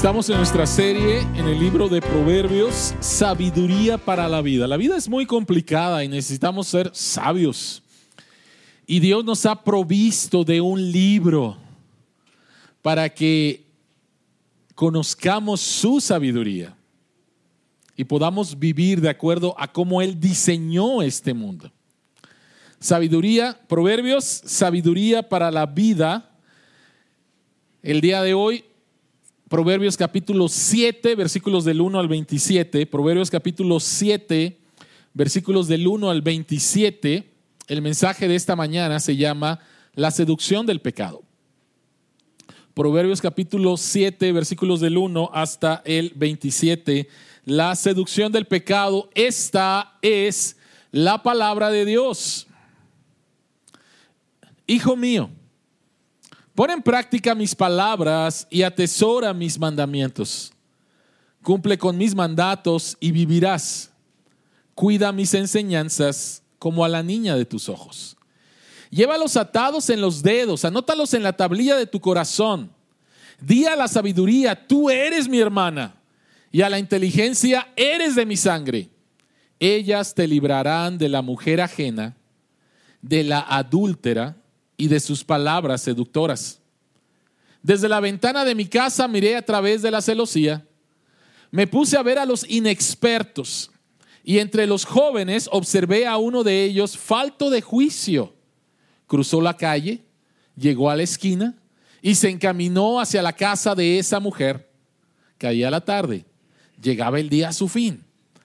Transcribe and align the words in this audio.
Estamos 0.00 0.30
en 0.30 0.38
nuestra 0.38 0.66
serie 0.66 1.20
en 1.36 1.46
el 1.46 1.60
libro 1.60 1.86
de 1.86 2.00
Proverbios, 2.00 2.94
Sabiduría 3.00 3.98
para 3.98 4.30
la 4.30 4.40
vida. 4.40 4.66
La 4.66 4.78
vida 4.78 4.96
es 4.96 5.10
muy 5.10 5.26
complicada 5.26 6.02
y 6.02 6.08
necesitamos 6.08 6.68
ser 6.68 6.90
sabios. 6.94 7.82
Y 8.86 9.00
Dios 9.00 9.26
nos 9.26 9.44
ha 9.44 9.62
provisto 9.62 10.42
de 10.42 10.62
un 10.62 10.90
libro 10.90 11.58
para 12.80 13.10
que 13.10 13.66
conozcamos 14.74 15.60
su 15.60 16.00
sabiduría 16.00 16.74
y 17.94 18.04
podamos 18.04 18.58
vivir 18.58 19.02
de 19.02 19.10
acuerdo 19.10 19.54
a 19.58 19.70
cómo 19.70 20.00
Él 20.00 20.18
diseñó 20.18 21.02
este 21.02 21.34
mundo. 21.34 21.70
Sabiduría, 22.78 23.60
Proverbios, 23.68 24.24
sabiduría 24.24 25.28
para 25.28 25.50
la 25.50 25.66
vida. 25.66 26.30
El 27.82 28.00
día 28.00 28.22
de 28.22 28.32
hoy 28.32 28.64
Proverbios 29.50 29.96
capítulo 29.96 30.48
7, 30.48 31.16
versículos 31.16 31.64
del 31.64 31.80
1 31.80 31.98
al 31.98 32.06
27. 32.06 32.86
Proverbios 32.86 33.32
capítulo 33.32 33.80
7, 33.80 34.56
versículos 35.12 35.66
del 35.66 35.88
1 35.88 36.08
al 36.08 36.22
27. 36.22 37.28
El 37.66 37.82
mensaje 37.82 38.28
de 38.28 38.36
esta 38.36 38.54
mañana 38.54 39.00
se 39.00 39.16
llama 39.16 39.58
La 39.96 40.12
seducción 40.12 40.66
del 40.66 40.80
pecado. 40.80 41.24
Proverbios 42.74 43.20
capítulo 43.20 43.76
7, 43.76 44.30
versículos 44.30 44.78
del 44.78 44.96
1 44.96 45.30
hasta 45.34 45.82
el 45.84 46.12
27. 46.14 47.08
La 47.44 47.74
seducción 47.74 48.30
del 48.30 48.46
pecado. 48.46 49.10
Esta 49.16 49.98
es 50.00 50.58
la 50.92 51.24
palabra 51.24 51.70
de 51.70 51.86
Dios. 51.86 52.46
Hijo 54.68 54.94
mío, 54.94 55.28
Pon 56.60 56.70
en 56.70 56.82
práctica 56.82 57.34
mis 57.34 57.54
palabras 57.54 58.46
y 58.50 58.60
atesora 58.60 59.32
mis 59.32 59.58
mandamientos. 59.58 60.52
Cumple 61.42 61.78
con 61.78 61.96
mis 61.96 62.14
mandatos 62.14 62.98
y 63.00 63.12
vivirás. 63.12 63.90
Cuida 64.74 65.10
mis 65.10 65.32
enseñanzas 65.32 66.42
como 66.58 66.84
a 66.84 66.88
la 66.90 67.02
niña 67.02 67.34
de 67.34 67.46
tus 67.46 67.70
ojos. 67.70 68.14
Llévalos 68.90 69.38
atados 69.38 69.88
en 69.88 70.02
los 70.02 70.22
dedos, 70.22 70.66
anótalos 70.66 71.14
en 71.14 71.22
la 71.22 71.32
tablilla 71.32 71.76
de 71.76 71.86
tu 71.86 71.98
corazón. 71.98 72.70
Di 73.40 73.64
a 73.64 73.74
la 73.74 73.88
sabiduría, 73.88 74.66
tú 74.66 74.90
eres 74.90 75.30
mi 75.30 75.40
hermana, 75.40 75.94
y 76.52 76.60
a 76.60 76.68
la 76.68 76.78
inteligencia, 76.78 77.68
eres 77.74 78.16
de 78.16 78.26
mi 78.26 78.36
sangre. 78.36 78.90
Ellas 79.58 80.14
te 80.14 80.28
librarán 80.28 80.98
de 80.98 81.08
la 81.08 81.22
mujer 81.22 81.62
ajena, 81.62 82.18
de 83.00 83.24
la 83.24 83.46
adúltera 83.48 84.36
y 84.80 84.88
de 84.88 84.98
sus 84.98 85.22
palabras 85.22 85.82
seductoras. 85.82 86.58
Desde 87.62 87.86
la 87.86 88.00
ventana 88.00 88.46
de 88.46 88.54
mi 88.54 88.64
casa 88.64 89.06
miré 89.06 89.36
a 89.36 89.44
través 89.44 89.82
de 89.82 89.90
la 89.90 90.00
celosía, 90.00 90.66
me 91.50 91.66
puse 91.66 91.98
a 91.98 92.02
ver 92.02 92.18
a 92.18 92.24
los 92.24 92.48
inexpertos 92.48 93.70
y 94.24 94.38
entre 94.38 94.66
los 94.66 94.86
jóvenes 94.86 95.50
observé 95.52 96.06
a 96.06 96.16
uno 96.16 96.42
de 96.42 96.64
ellos 96.64 96.96
falto 96.96 97.50
de 97.50 97.60
juicio. 97.60 98.34
Cruzó 99.06 99.42
la 99.42 99.54
calle, 99.54 100.02
llegó 100.56 100.88
a 100.88 100.96
la 100.96 101.02
esquina 101.02 101.56
y 102.00 102.14
se 102.14 102.30
encaminó 102.30 103.00
hacia 103.00 103.20
la 103.20 103.34
casa 103.34 103.74
de 103.74 103.98
esa 103.98 104.18
mujer. 104.18 104.70
Caía 105.36 105.70
la 105.70 105.82
tarde, 105.82 106.24
llegaba 106.80 107.20
el 107.20 107.28
día 107.28 107.50
a 107.50 107.52
su 107.52 107.68
fin, 107.68 108.02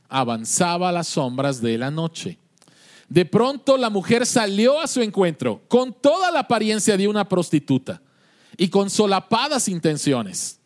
avanzaba 0.09 0.91
las 0.91 1.07
sombras 1.07 1.61
de 1.61 1.77
la 1.77 1.91
noche. 1.91 2.39
De 3.09 3.25
pronto 3.25 3.77
la 3.77 3.89
mujer 3.89 4.25
salió 4.25 4.79
a 4.79 4.87
su 4.87 5.01
encuentro 5.01 5.61
con 5.67 5.93
toda 5.93 6.31
la 6.31 6.39
apariencia 6.39 6.97
de 6.97 7.07
una 7.07 7.27
prostituta 7.27 8.01
y 8.57 8.69
con 8.69 8.89
solapadas 8.89 9.67
intenciones. 9.67 10.59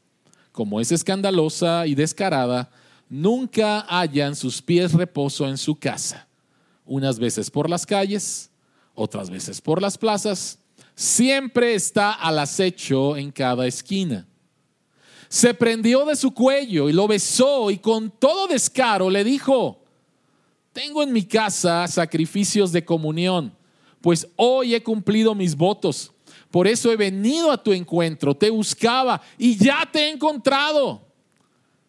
Como 0.51 0.79
es 0.79 0.91
escandalosa 0.91 1.85
y 1.85 1.95
descarada, 1.95 2.69
nunca 3.09 3.81
hallan 3.81 4.35
sus 4.35 4.61
pies 4.61 4.93
reposo 4.93 5.47
en 5.47 5.57
su 5.57 5.75
casa. 5.75 6.27
Unas 6.85 7.19
veces 7.19 7.51
por 7.51 7.69
las 7.69 7.85
calles, 7.85 8.49
otras 8.95 9.29
veces 9.29 9.61
por 9.61 9.81
las 9.81 9.97
plazas, 9.97 10.59
siempre 10.95 11.75
está 11.75 12.11
al 12.11 12.39
acecho 12.39 13.15
en 13.15 13.31
cada 13.31 13.67
esquina. 13.67 14.27
Se 15.27 15.53
prendió 15.53 16.05
de 16.05 16.15
su 16.15 16.33
cuello 16.33 16.89
y 16.89 16.93
lo 16.93 17.07
besó 17.07 17.69
y 17.69 17.77
con 17.77 18.09
todo 18.09 18.47
descaro 18.47 19.09
le 19.09 19.23
dijo, 19.23 19.83
tengo 20.73 21.03
en 21.03 21.11
mi 21.11 21.23
casa 21.23 21.87
sacrificios 21.87 22.71
de 22.71 22.85
comunión, 22.85 23.53
pues 24.01 24.27
hoy 24.35 24.75
he 24.75 24.83
cumplido 24.83 25.35
mis 25.35 25.55
votos. 25.55 26.11
Por 26.51 26.67
eso 26.67 26.91
he 26.91 26.95
venido 26.95 27.51
a 27.51 27.61
tu 27.61 27.73
encuentro, 27.73 28.35
te 28.35 28.49
buscaba 28.49 29.21
y 29.37 29.57
ya 29.57 29.87
te 29.91 29.99
he 29.99 30.09
encontrado. 30.09 31.01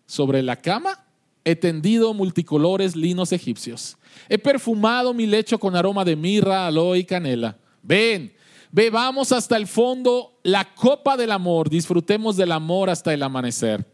Sobre 0.06 0.42
la 0.42 0.56
cama 0.56 1.04
he 1.44 1.54
tendido 1.54 2.12
multicolores 2.14 2.96
linos 2.96 3.32
egipcios. 3.32 3.96
He 4.28 4.38
perfumado 4.38 5.14
mi 5.14 5.26
lecho 5.26 5.58
con 5.58 5.76
aroma 5.76 6.04
de 6.04 6.16
mirra, 6.16 6.66
aloe 6.66 6.98
y 6.98 7.04
canela. 7.04 7.56
Ven, 7.82 8.34
bebamos 8.70 9.32
hasta 9.32 9.56
el 9.56 9.66
fondo 9.66 10.38
la 10.42 10.74
copa 10.74 11.16
del 11.16 11.30
amor, 11.30 11.70
disfrutemos 11.70 12.36
del 12.36 12.52
amor 12.52 12.90
hasta 12.90 13.14
el 13.14 13.22
amanecer. 13.22 13.86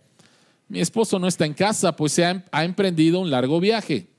Mi 0.69 0.81
esposo 0.81 1.19
no 1.19 1.29
está 1.29 1.45
en 1.45 1.55
casa, 1.55 1.95
pues 1.95 2.13
se 2.13 2.25
ha, 2.25 2.45
ha 2.51 2.65
emprendido 2.65 3.21
un 3.21 3.31
largo 3.31 3.61
viaje 3.61 4.16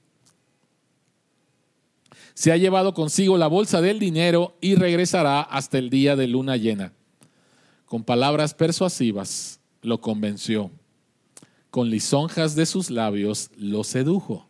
se 2.37 2.51
ha 2.51 2.57
llevado 2.57 2.93
consigo 2.93 3.35
la 3.35 3.47
bolsa 3.47 3.81
del 3.81 3.97
dinero 3.97 4.55
y 4.61 4.75
regresará 4.75 5.41
hasta 5.41 5.79
el 5.79 5.89
día 5.89 6.15
de 6.15 6.27
luna 6.27 6.55
llena. 6.55 6.93
Con 7.87 8.03
palabras 8.03 8.53
persuasivas 8.53 9.59
lo 9.81 10.01
convenció. 10.01 10.69
Con 11.71 11.89
lisonjas 11.89 12.53
de 12.53 12.67
sus 12.67 12.91
labios 12.91 13.49
lo 13.57 13.83
sedujo. 13.83 14.47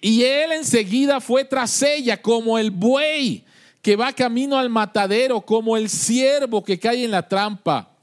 Y 0.00 0.24
él 0.24 0.50
enseguida 0.50 1.20
fue 1.20 1.44
tras 1.44 1.84
ella 1.84 2.20
como 2.20 2.58
el 2.58 2.72
buey 2.72 3.44
que 3.80 3.94
va 3.94 4.12
camino 4.12 4.58
al 4.58 4.68
matadero, 4.68 5.40
como 5.40 5.76
el 5.76 5.90
ciervo 5.90 6.64
que 6.64 6.80
cae 6.80 7.04
en 7.04 7.12
la 7.12 7.28
trampa, 7.28 7.96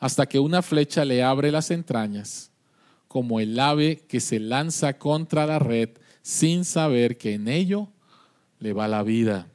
hasta 0.00 0.26
que 0.26 0.40
una 0.40 0.60
flecha 0.60 1.04
le 1.04 1.22
abre 1.22 1.52
las 1.52 1.70
entrañas, 1.70 2.50
como 3.06 3.38
el 3.38 3.56
ave 3.60 4.02
que 4.08 4.18
se 4.18 4.40
lanza 4.40 4.98
contra 4.98 5.46
la 5.46 5.60
red 5.60 5.90
sin 6.20 6.64
saber 6.64 7.16
que 7.16 7.34
en 7.34 7.46
ello 7.46 7.90
le 8.64 8.72
va 8.72 8.88
la 8.88 9.02
vida. 9.02 9.46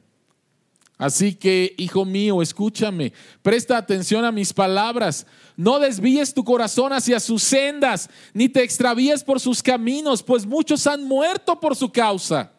Así 0.96 1.34
que, 1.34 1.74
hijo 1.78 2.04
mío, 2.04 2.42
escúchame, 2.42 3.12
presta 3.42 3.76
atención 3.76 4.24
a 4.24 4.30
mis 4.30 4.52
palabras. 4.52 5.26
No 5.56 5.80
desvíes 5.80 6.32
tu 6.32 6.44
corazón 6.44 6.92
hacia 6.92 7.18
sus 7.18 7.42
sendas, 7.42 8.08
ni 8.32 8.48
te 8.48 8.62
extravíes 8.62 9.24
por 9.24 9.40
sus 9.40 9.64
caminos, 9.64 10.22
pues 10.22 10.46
muchos 10.46 10.86
han 10.86 11.02
muerto 11.02 11.58
por 11.58 11.74
su 11.74 11.90
causa. 11.90 12.52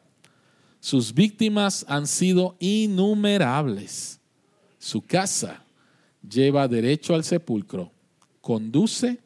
Sus 0.81 1.13
víctimas 1.13 1.85
han 1.87 2.05
sido 2.05 2.57
innumerables. 2.59 4.19
Su 4.77 5.01
casa 5.05 5.63
lleva 6.21 6.67
derecho 6.67 7.15
al 7.15 7.23
sepulcro, 7.23 7.93
conduce 8.41 9.19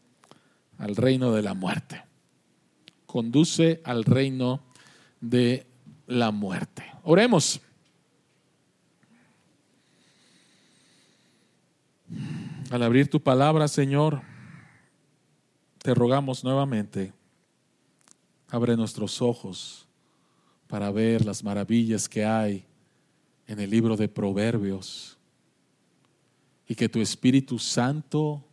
al 0.78 0.96
reino 0.96 1.34
de 1.34 1.41
la 1.41 1.56
muerte. 1.56 2.03
Conduce 3.08 3.81
al 3.84 4.03
reino 4.03 4.62
de 5.22 5.66
la 6.06 6.30
muerte. 6.30 6.94
Oremos. 7.07 7.61
Al 12.71 12.81
abrir 12.81 13.07
tu 13.07 13.21
palabra, 13.21 13.67
Señor, 13.67 14.23
te 15.83 15.93
rogamos 15.93 16.43
nuevamente, 16.43 17.13
abre 18.49 18.75
nuestros 18.75 19.21
ojos 19.21 19.85
para 20.67 20.89
ver 20.89 21.23
las 21.23 21.43
maravillas 21.43 22.09
que 22.09 22.25
hay 22.25 22.66
en 23.46 23.59
el 23.59 23.69
libro 23.69 23.96
de 23.96 24.08
Proverbios 24.08 25.16
y 26.67 26.73
que 26.73 26.90
tu 26.90 27.01
Espíritu 27.01 27.59
Santo 27.59 28.43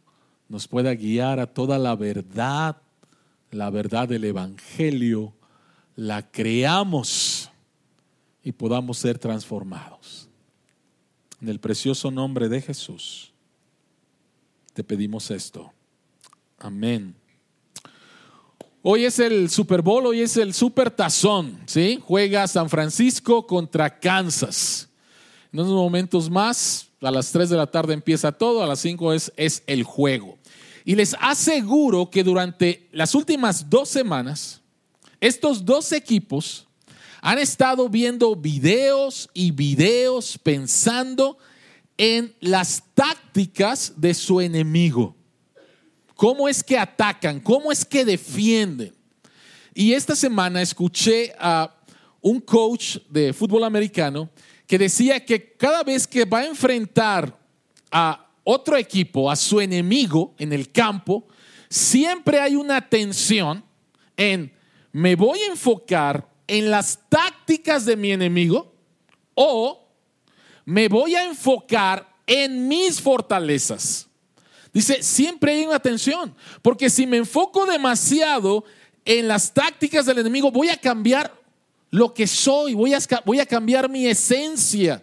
nos 0.50 0.68
pueda 0.68 0.94
guiar 0.94 1.40
a 1.40 1.46
toda 1.46 1.78
la 1.78 1.96
verdad, 1.96 2.76
la 3.50 3.70
verdad 3.70 4.08
del 4.08 4.24
Evangelio, 4.24 5.32
la 5.96 6.30
creamos 6.30 7.41
y 8.42 8.52
podamos 8.52 8.98
ser 8.98 9.18
transformados. 9.18 10.28
En 11.40 11.48
el 11.48 11.60
precioso 11.60 12.10
nombre 12.10 12.48
de 12.48 12.60
Jesús, 12.60 13.32
te 14.74 14.84
pedimos 14.84 15.30
esto. 15.30 15.72
Amén. 16.58 17.14
Hoy 18.82 19.04
es 19.04 19.18
el 19.18 19.48
Super 19.48 19.82
Bowl, 19.82 20.06
hoy 20.06 20.22
es 20.22 20.36
el 20.36 20.54
Super 20.54 20.90
Tazón, 20.90 21.60
¿sí? 21.66 22.00
Juega 22.02 22.48
San 22.48 22.68
Francisco 22.68 23.46
contra 23.46 24.00
Kansas. 24.00 24.88
En 25.52 25.60
unos 25.60 25.72
momentos 25.72 26.28
más, 26.28 26.88
a 27.00 27.10
las 27.10 27.30
3 27.30 27.50
de 27.50 27.56
la 27.56 27.68
tarde 27.68 27.94
empieza 27.94 28.32
todo, 28.32 28.62
a 28.62 28.66
las 28.66 28.80
5 28.80 29.12
es, 29.12 29.32
es 29.36 29.62
el 29.66 29.84
juego. 29.84 30.38
Y 30.84 30.96
les 30.96 31.14
aseguro 31.20 32.10
que 32.10 32.24
durante 32.24 32.88
las 32.90 33.14
últimas 33.14 33.70
dos 33.70 33.88
semanas, 33.88 34.60
estos 35.20 35.64
dos 35.64 35.92
equipos 35.92 36.66
han 37.24 37.38
estado 37.38 37.88
viendo 37.88 38.34
videos 38.34 39.30
y 39.32 39.52
videos 39.52 40.36
pensando 40.36 41.38
en 41.96 42.34
las 42.40 42.82
tácticas 42.94 43.92
de 43.96 44.12
su 44.12 44.40
enemigo. 44.40 45.16
cómo 46.16 46.48
es 46.48 46.62
que 46.62 46.78
atacan, 46.78 47.40
cómo 47.40 47.72
es 47.72 47.84
que 47.84 48.04
defienden. 48.04 48.94
Y 49.74 49.92
esta 49.92 50.14
semana 50.14 50.62
escuché 50.62 51.32
a 51.38 51.74
un 52.20 52.40
coach 52.40 52.98
de 53.08 53.32
fútbol 53.32 53.64
americano 53.64 54.30
que 54.66 54.78
decía 54.78 55.24
que 55.24 55.54
cada 55.54 55.82
vez 55.82 56.06
que 56.06 56.24
va 56.24 56.40
a 56.40 56.46
enfrentar 56.46 57.36
a 57.90 58.28
otro 58.44 58.76
equipo, 58.76 59.30
a 59.30 59.36
su 59.36 59.60
enemigo 59.60 60.34
en 60.38 60.52
el 60.52 60.70
campo, 60.70 61.26
siempre 61.68 62.38
hay 62.40 62.54
una 62.54 62.88
tensión 62.88 63.64
en 64.16 64.52
me 64.92 65.16
voy 65.16 65.40
a 65.40 65.46
enfocar 65.46 66.31
en 66.52 66.70
las 66.70 66.98
tácticas 67.08 67.86
de 67.86 67.96
mi 67.96 68.12
enemigo 68.12 68.74
o 69.34 69.88
me 70.66 70.86
voy 70.86 71.14
a 71.14 71.24
enfocar 71.24 72.14
en 72.26 72.68
mis 72.68 73.00
fortalezas. 73.00 74.06
Dice, 74.70 75.02
siempre 75.02 75.52
hay 75.52 75.64
una 75.64 75.80
tensión, 75.80 76.34
porque 76.60 76.90
si 76.90 77.06
me 77.06 77.16
enfoco 77.16 77.64
demasiado 77.64 78.64
en 79.06 79.28
las 79.28 79.54
tácticas 79.54 80.04
del 80.04 80.18
enemigo, 80.18 80.50
voy 80.50 80.68
a 80.68 80.76
cambiar 80.76 81.34
lo 81.90 82.12
que 82.12 82.26
soy, 82.26 82.74
voy 82.74 82.92
a, 82.92 82.98
voy 83.24 83.40
a 83.40 83.46
cambiar 83.46 83.88
mi 83.88 84.06
esencia. 84.06 85.02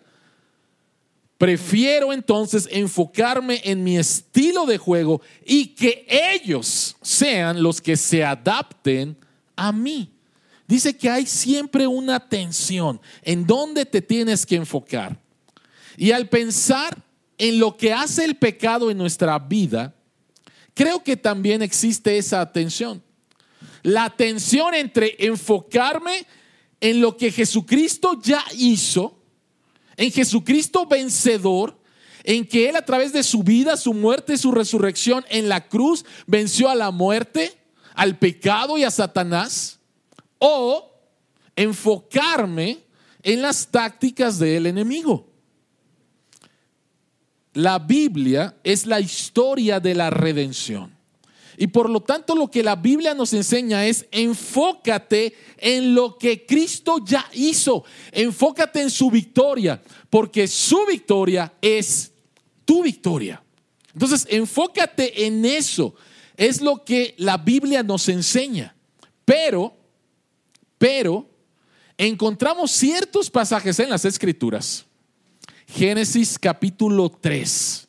Prefiero 1.40 2.14
entonces 2.14 2.70
enfocarme 2.72 3.60
en 3.64 3.84
mi 3.84 3.98
estilo 3.98 4.68
de 4.68 4.78
juego 4.78 5.20
y 5.44 5.70
que 5.70 6.06
ellos 6.08 6.96
sean 7.02 7.64
los 7.64 7.82
que 7.82 7.98
se 7.98 8.24
adapten 8.24 9.18
a 9.56 9.72
mí. 9.72 10.12
Dice 10.70 10.96
que 10.96 11.10
hay 11.10 11.26
siempre 11.26 11.88
una 11.88 12.20
tensión 12.30 13.02
en 13.24 13.48
dónde 13.48 13.88
te 13.88 14.04
tienes 14.04 14.46
que 14.46 14.56
enfocar. 14.56 15.20
Y 15.98 16.12
al 16.12 16.30
pensar 16.30 16.96
en 17.40 17.58
lo 17.58 17.76
que 17.76 17.92
hace 17.92 18.24
el 18.24 18.36
pecado 18.36 18.92
en 18.92 19.00
nuestra 19.00 19.40
vida, 19.40 19.96
creo 20.76 21.04
que 21.04 21.18
también 21.18 21.64
existe 21.64 22.20
esa 22.20 22.52
tensión. 22.52 23.02
La 23.82 24.12
tensión 24.12 24.76
entre 24.76 25.16
enfocarme 25.18 26.28
en 26.80 27.02
lo 27.02 27.18
que 27.18 27.32
Jesucristo 27.32 28.20
ya 28.22 28.46
hizo, 28.56 29.18
en 29.98 30.12
Jesucristo 30.12 30.86
vencedor, 30.86 31.80
en 32.24 32.46
que 32.46 32.70
Él 32.70 32.76
a 32.76 32.86
través 32.86 33.12
de 33.12 33.24
su 33.24 33.42
vida, 33.42 33.76
su 33.76 33.96
muerte 33.96 34.38
su 34.38 34.52
resurrección 34.52 35.26
en 35.30 35.50
la 35.50 35.68
cruz 35.68 36.06
venció 36.28 36.70
a 36.70 36.76
la 36.76 36.92
muerte, 36.92 37.58
al 37.96 38.20
pecado 38.20 38.78
y 38.78 38.84
a 38.84 38.92
Satanás, 38.92 39.79
o 40.40 40.92
enfocarme 41.56 42.80
en 43.22 43.42
las 43.42 43.68
tácticas 43.68 44.40
del 44.40 44.66
enemigo. 44.66 45.28
La 47.54 47.80
Biblia 47.80 48.56
es 48.64 48.86
la 48.86 49.00
historia 49.00 49.80
de 49.80 49.96
la 49.96 50.10
redención. 50.10 50.98
Y 51.58 51.68
por 51.68 51.90
lo 51.90 52.00
tanto 52.00 52.36
lo 52.36 52.50
que 52.50 52.64
la 52.64 52.78
Biblia 52.78 53.14
nos 53.14 53.34
enseña 53.34 53.86
es 53.86 54.06
enfócate 54.12 55.36
en 55.58 55.94
lo 55.94 56.18
que 56.18 56.46
Cristo 56.46 57.04
ya 57.04 57.30
hizo. 57.34 57.84
Enfócate 58.14 58.82
en 58.82 58.90
su 58.90 59.12
victoria, 59.12 59.82
porque 60.10 60.48
su 60.48 60.86
victoria 60.86 61.52
es 61.62 62.14
tu 62.64 62.82
victoria. 62.82 63.44
Entonces, 63.94 64.26
enfócate 64.30 65.26
en 65.26 65.44
eso. 65.44 65.96
Es 66.38 66.62
lo 66.62 66.86
que 66.86 67.16
la 67.18 67.36
Biblia 67.36 67.84
nos 67.84 68.08
enseña. 68.08 68.74
Pero, 69.26 69.76
pero, 70.80 71.30
encontramos 71.96 72.72
ciertos 72.72 73.30
pasajes 73.30 73.80
en 73.80 73.92
las 73.92 74.04
Escrituras. 74.06 74.86
Génesis 75.68 76.40
capítulo 76.40 77.12
3 77.12 77.86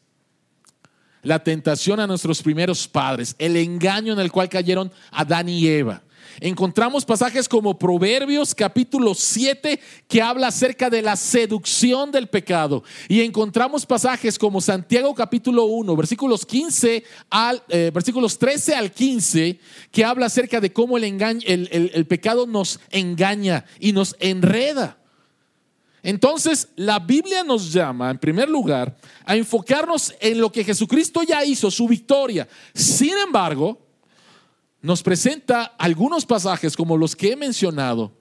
la 1.23 1.43
tentación 1.43 2.01
a 2.01 2.07
nuestros 2.07 2.43
primeros 2.43 2.89
padres, 2.89 3.35
el 3.39 3.57
engaño 3.57 4.13
en 4.13 4.21
el 4.21 4.33
cual 4.33 4.49
cayeron 4.49 4.93
Adán 5.11 5.49
y 5.49 5.67
Eva. 5.67 6.03
Encontramos 6.39 7.05
pasajes 7.05 7.49
como 7.49 7.79
Proverbios 7.79 8.55
capítulo 8.55 9.15
7 9.15 9.81
que 10.07 10.23
habla 10.23 10.49
acerca 10.49 10.89
de 10.89 11.03
la 11.03 11.17
seducción 11.17 12.13
del 12.13 12.29
pecado. 12.29 12.85
Y 13.09 13.23
encontramos 13.23 13.85
pasajes 13.85 14.39
como 14.39 14.61
Santiago 14.61 15.15
capítulo 15.15 15.65
1, 15.65 15.97
versículos 15.97 16.47
15 16.47 17.03
al, 17.31 17.63
eh, 17.69 17.91
versículos 17.93 18.39
13 18.39 18.75
al 18.75 18.93
15, 18.93 19.59
que 19.91 20.05
habla 20.05 20.27
acerca 20.27 20.61
de 20.61 20.73
cómo 20.73 20.97
el, 20.97 21.05
engaño, 21.05 21.41
el 21.47 22.07
pecado 22.07 22.47
nos 22.47 22.81
engaña 22.91 23.65
y 23.79 23.93
nos 23.93 24.15
enreda. 24.21 24.99
Entonces, 26.03 26.69
la 26.77 26.99
Biblia 26.99 27.45
nos 27.45 27.73
llama, 27.73 28.11
en 28.11 28.19
primer 28.19 28.49
lugar, 28.49 28.97
a 29.25 29.37
enfocarnos 29.37 30.15
en 30.21 30.41
lo 30.41 30.51
que 30.51 30.65
Jesucristo 30.65 31.23
ya 31.23 31.45
hizo, 31.45 31.71
su 31.71 31.87
victoria. 31.87 32.49
Sin 32.75 33.17
embargo, 33.19 33.79
nos 34.83 35.03
presenta 35.03 35.65
algunos 35.79 36.25
pasajes 36.25 36.77
como 36.77 36.97
los 36.97 37.15
que 37.15 37.33
he 37.33 37.37
mencionado, 37.37 38.13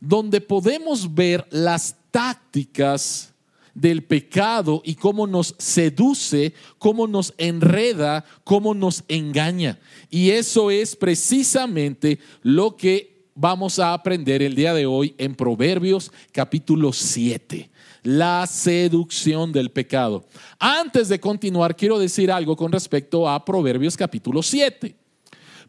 donde 0.00 0.40
podemos 0.40 1.14
ver 1.14 1.46
las 1.50 1.96
tácticas 2.10 3.32
del 3.74 4.04
pecado 4.04 4.82
y 4.84 4.96
cómo 4.96 5.26
nos 5.26 5.54
seduce, 5.58 6.54
cómo 6.78 7.06
nos 7.06 7.32
enreda, 7.38 8.24
cómo 8.44 8.74
nos 8.74 9.04
engaña. 9.08 9.78
Y 10.10 10.30
eso 10.30 10.70
es 10.70 10.96
precisamente 10.96 12.18
lo 12.42 12.76
que 12.76 13.28
vamos 13.34 13.78
a 13.78 13.94
aprender 13.94 14.42
el 14.42 14.54
día 14.54 14.74
de 14.74 14.86
hoy 14.86 15.14
en 15.18 15.34
Proverbios 15.34 16.12
capítulo 16.32 16.92
7, 16.92 17.70
la 18.02 18.46
seducción 18.46 19.52
del 19.52 19.70
pecado. 19.70 20.26
Antes 20.58 21.08
de 21.08 21.18
continuar, 21.18 21.76
quiero 21.76 21.98
decir 21.98 22.30
algo 22.30 22.56
con 22.56 22.72
respecto 22.72 23.28
a 23.28 23.42
Proverbios 23.44 23.96
capítulo 23.96 24.42
7. 24.42 25.01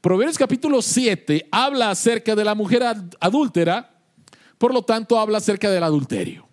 Proverbios 0.03 0.37
capítulo 0.37 0.81
7 0.81 1.47
habla 1.49 1.89
acerca 1.89 2.35
de 2.35 2.43
la 2.43 2.55
mujer 2.55 2.83
adúltera, 3.21 3.89
por 4.57 4.73
lo 4.73 4.81
tanto 4.81 5.17
habla 5.17 5.37
acerca 5.37 5.71
del 5.71 5.81
adulterio. 5.81 6.45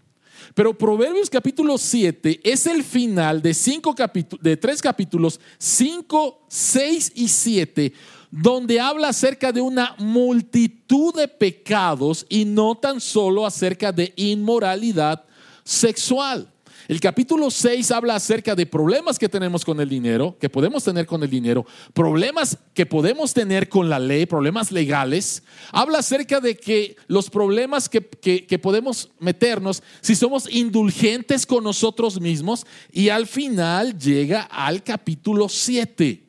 Pero 0.55 0.79
Proverbios 0.79 1.29
capítulo 1.29 1.77
7 1.77 2.43
es 2.45 2.69
el 2.69 2.85
final 2.85 3.43
de, 3.43 3.53
cinco 3.53 3.93
de 4.41 4.57
tres 4.57 4.81
capítulos, 4.81 5.41
5, 5.59 6.45
6 6.47 7.13
y 7.17 7.27
7, 7.27 7.93
donde 8.31 8.79
habla 8.79 9.09
acerca 9.09 9.51
de 9.51 9.61
una 9.61 9.97
multitud 9.99 11.13
de 11.13 11.27
pecados 11.27 12.27
y 12.29 12.45
no 12.45 12.77
tan 12.77 13.01
solo 13.01 13.45
acerca 13.45 13.91
de 13.91 14.13
inmoralidad 14.15 15.25
sexual. 15.65 16.49
El 16.91 16.99
capítulo 16.99 17.53
6 17.53 17.93
habla 17.93 18.17
acerca 18.17 18.57
de 18.57 18.67
problemas 18.67 19.17
que 19.17 19.29
tenemos 19.29 19.65
con 19.65 19.79
el 19.79 19.89
dinero, 19.89 20.37
que 20.41 20.49
podemos 20.49 20.83
tener 20.83 21.07
con 21.07 21.23
el 21.23 21.31
dinero, 21.31 21.65
problemas 21.95 22.59
que 22.75 22.85
podemos 22.85 23.33
tener 23.33 23.69
con 23.69 23.89
la 23.89 24.01
ley, 24.01 24.27
problemas 24.27 24.73
legales. 24.73 25.45
Habla 25.71 25.99
acerca 25.99 26.41
de 26.41 26.57
que 26.57 26.97
los 27.07 27.31
problemas 27.31 27.89
que, 27.89 28.01
que 28.01 28.59
podemos 28.59 29.09
meternos 29.21 29.85
si 30.01 30.17
somos 30.17 30.53
indulgentes 30.53 31.47
con 31.47 31.63
nosotros 31.63 32.21
mismos 32.21 32.67
y 32.91 33.11
al 33.11 33.29
final 33.29 33.97
llega 33.97 34.43
al 34.43 34.83
capítulo 34.83 35.49
7 35.49 36.25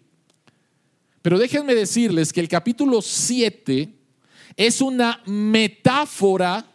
pero 1.24 1.40
déjenme 1.40 1.74
decirles 1.74 2.32
que 2.32 2.40
el 2.40 2.48
capítulo 2.48 3.02
7 3.02 3.96
es 4.58 4.80
una 4.80 5.24
metáfora 5.26 6.71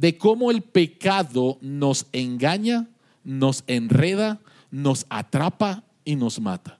de 0.00 0.16
cómo 0.16 0.50
el 0.50 0.62
pecado 0.62 1.58
nos 1.60 2.06
engaña, 2.12 2.88
nos 3.22 3.64
enreda, 3.66 4.40
nos 4.70 5.04
atrapa 5.10 5.84
y 6.06 6.16
nos 6.16 6.40
mata. 6.40 6.78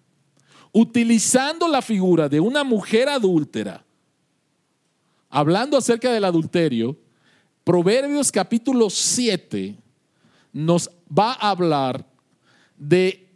Utilizando 0.72 1.68
la 1.68 1.82
figura 1.82 2.30
de 2.30 2.40
una 2.40 2.64
mujer 2.64 3.10
adúltera, 3.10 3.84
hablando 5.28 5.76
acerca 5.76 6.10
del 6.10 6.24
adulterio, 6.24 6.96
Proverbios 7.62 8.32
capítulo 8.32 8.88
7 8.88 9.76
nos 10.54 10.90
va 11.06 11.34
a 11.34 11.50
hablar 11.50 12.06
de 12.78 13.28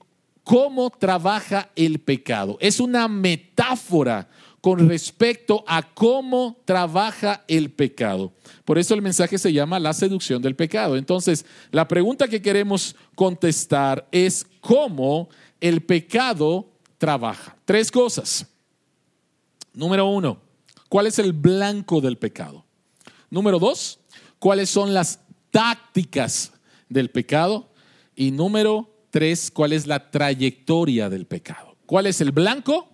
cómo 0.44 0.88
trabaja 0.88 1.68
el 1.76 1.98
pecado. 1.98 2.56
Es 2.58 2.80
una 2.80 3.06
metáfora 3.06 4.30
con 4.64 4.88
respecto 4.88 5.62
a 5.66 5.82
cómo 5.82 6.56
trabaja 6.64 7.44
el 7.48 7.70
pecado. 7.70 8.32
Por 8.64 8.78
eso 8.78 8.94
el 8.94 9.02
mensaje 9.02 9.36
se 9.36 9.52
llama 9.52 9.78
la 9.78 9.92
seducción 9.92 10.40
del 10.40 10.56
pecado. 10.56 10.96
Entonces, 10.96 11.44
la 11.70 11.86
pregunta 11.86 12.28
que 12.28 12.40
queremos 12.40 12.96
contestar 13.14 14.08
es 14.10 14.46
cómo 14.62 15.28
el 15.60 15.82
pecado 15.82 16.72
trabaja. 16.96 17.54
Tres 17.66 17.90
cosas. 17.90 18.46
Número 19.74 20.06
uno, 20.06 20.40
¿cuál 20.88 21.08
es 21.08 21.18
el 21.18 21.34
blanco 21.34 22.00
del 22.00 22.16
pecado? 22.16 22.64
Número 23.28 23.58
dos, 23.58 24.00
¿cuáles 24.38 24.70
son 24.70 24.94
las 24.94 25.20
tácticas 25.50 26.54
del 26.88 27.10
pecado? 27.10 27.68
Y 28.16 28.30
número 28.30 28.94
Tres, 29.10 29.52
¿cuál 29.52 29.72
es 29.72 29.86
la 29.86 30.10
trayectoria 30.10 31.08
del 31.08 31.26
pecado? 31.26 31.76
¿Cuál 31.86 32.06
es 32.06 32.20
el 32.20 32.32
blanco? 32.32 32.93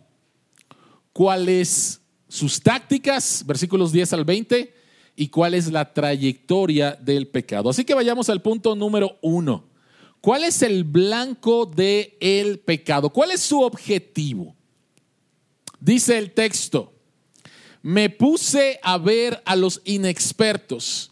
¿Cuáles 1.12 2.00
sus 2.28 2.60
tácticas? 2.60 3.44
Versículos 3.46 3.92
10 3.92 4.12
al 4.12 4.24
20. 4.24 4.74
¿Y 5.16 5.28
cuál 5.28 5.54
es 5.54 5.70
la 5.70 5.92
trayectoria 5.92 6.92
del 7.00 7.28
pecado? 7.28 7.70
Así 7.70 7.84
que 7.84 7.94
vayamos 7.94 8.30
al 8.30 8.42
punto 8.42 8.74
número 8.74 9.18
uno. 9.20 9.68
¿Cuál 10.20 10.44
es 10.44 10.62
el 10.62 10.84
blanco 10.84 11.66
del 11.66 12.14
el 12.20 12.58
pecado? 12.60 13.10
¿Cuál 13.10 13.30
es 13.30 13.40
su 13.40 13.60
objetivo? 13.60 14.54
Dice 15.80 16.18
el 16.18 16.32
texto, 16.32 16.92
me 17.82 18.10
puse 18.10 18.78
a 18.82 18.98
ver 18.98 19.42
a 19.46 19.56
los 19.56 19.80
inexpertos 19.84 21.10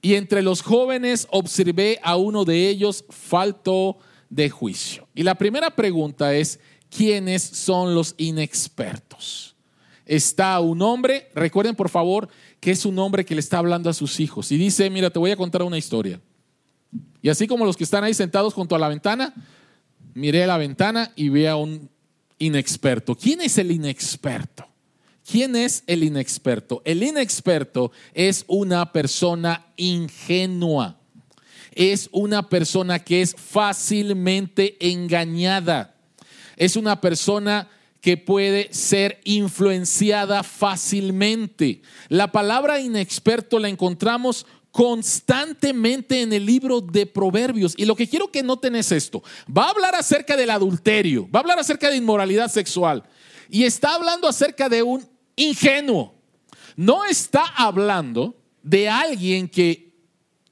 y 0.00 0.14
entre 0.14 0.42
los 0.42 0.62
jóvenes 0.62 1.26
observé 1.30 2.00
a 2.02 2.16
uno 2.16 2.46
de 2.46 2.68
ellos 2.68 3.04
falto 3.10 3.98
de 4.30 4.48
juicio. 4.48 5.06
Y 5.14 5.22
la 5.22 5.34
primera 5.34 5.76
pregunta 5.76 6.34
es, 6.34 6.60
¿quiénes 6.90 7.42
son 7.42 7.94
los 7.94 8.14
inexpertos? 8.18 9.54
Está 10.04 10.58
un 10.60 10.82
hombre, 10.82 11.30
recuerden 11.34 11.76
por 11.76 11.88
favor 11.88 12.28
que 12.58 12.72
es 12.72 12.84
un 12.84 12.98
hombre 12.98 13.24
que 13.24 13.34
le 13.34 13.40
está 13.40 13.58
hablando 13.58 13.88
a 13.88 13.94
sus 13.94 14.18
hijos 14.20 14.50
y 14.50 14.56
dice, 14.56 14.90
mira, 14.90 15.10
te 15.10 15.18
voy 15.18 15.30
a 15.30 15.36
contar 15.36 15.62
una 15.62 15.78
historia. 15.78 16.20
Y 17.22 17.28
así 17.28 17.46
como 17.46 17.64
los 17.64 17.76
que 17.76 17.84
están 17.84 18.02
ahí 18.02 18.14
sentados 18.14 18.54
junto 18.54 18.74
a 18.74 18.78
la 18.78 18.88
ventana, 18.88 19.32
miré 20.14 20.44
a 20.44 20.46
la 20.48 20.58
ventana 20.58 21.12
y 21.14 21.28
vi 21.28 21.46
a 21.46 21.56
un 21.56 21.88
inexperto. 22.38 23.14
¿Quién 23.14 23.40
es 23.40 23.58
el 23.58 23.70
inexperto? 23.70 24.66
¿Quién 25.30 25.54
es 25.54 25.84
el 25.86 26.02
inexperto? 26.02 26.82
El 26.84 27.02
inexperto 27.02 27.92
es 28.14 28.44
una 28.48 28.90
persona 28.90 29.66
ingenua. 29.76 30.98
Es 31.72 32.08
una 32.10 32.48
persona 32.48 32.98
que 32.98 33.22
es 33.22 33.36
fácilmente 33.36 34.76
engañada. 34.80 35.89
Es 36.60 36.76
una 36.76 37.00
persona 37.00 37.70
que 38.02 38.18
puede 38.18 38.68
ser 38.70 39.18
influenciada 39.24 40.42
fácilmente. 40.42 41.80
La 42.10 42.30
palabra 42.32 42.78
inexperto 42.78 43.58
la 43.58 43.70
encontramos 43.70 44.44
constantemente 44.70 46.20
en 46.20 46.34
el 46.34 46.44
libro 46.44 46.82
de 46.82 47.06
Proverbios. 47.06 47.72
Y 47.78 47.86
lo 47.86 47.96
que 47.96 48.06
quiero 48.06 48.30
que 48.30 48.42
noten 48.42 48.76
es 48.76 48.92
esto. 48.92 49.22
Va 49.48 49.64
a 49.64 49.70
hablar 49.70 49.94
acerca 49.94 50.36
del 50.36 50.50
adulterio, 50.50 51.26
va 51.34 51.38
a 51.38 51.42
hablar 51.42 51.58
acerca 51.58 51.88
de 51.88 51.96
inmoralidad 51.96 52.50
sexual. 52.50 53.04
Y 53.48 53.64
está 53.64 53.94
hablando 53.94 54.28
acerca 54.28 54.68
de 54.68 54.82
un 54.82 55.08
ingenuo. 55.36 56.14
No 56.76 57.06
está 57.06 57.42
hablando 57.56 58.36
de 58.62 58.86
alguien 58.86 59.48
que 59.48 59.94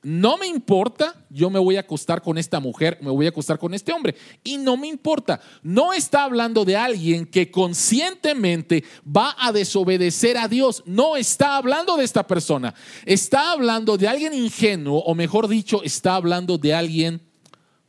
no 0.02 0.38
me 0.38 0.46
importa, 0.46 1.17
yo 1.30 1.50
me 1.50 1.58
voy 1.58 1.76
a 1.76 1.80
acostar 1.80 2.22
con 2.22 2.38
esta 2.38 2.60
mujer, 2.60 2.98
me 3.00 3.10
voy 3.10 3.26
a 3.26 3.30
acostar 3.30 3.58
con 3.58 3.74
este 3.74 3.92
hombre. 3.92 4.14
Y 4.42 4.56
no 4.56 4.76
me 4.76 4.88
importa. 4.88 5.40
No 5.62 5.92
está 5.92 6.24
hablando 6.24 6.64
de 6.64 6.76
alguien 6.76 7.26
que 7.26 7.50
conscientemente 7.50 8.84
va 9.04 9.34
a 9.38 9.52
desobedecer 9.52 10.36
a 10.36 10.48
Dios. 10.48 10.82
No 10.86 11.16
está 11.16 11.56
hablando 11.56 11.96
de 11.96 12.04
esta 12.04 12.26
persona. 12.26 12.74
Está 13.04 13.52
hablando 13.52 13.96
de 13.96 14.08
alguien 14.08 14.32
ingenuo, 14.32 15.00
o 15.00 15.14
mejor 15.14 15.48
dicho, 15.48 15.82
está 15.82 16.14
hablando 16.14 16.58
de 16.58 16.74
alguien 16.74 17.22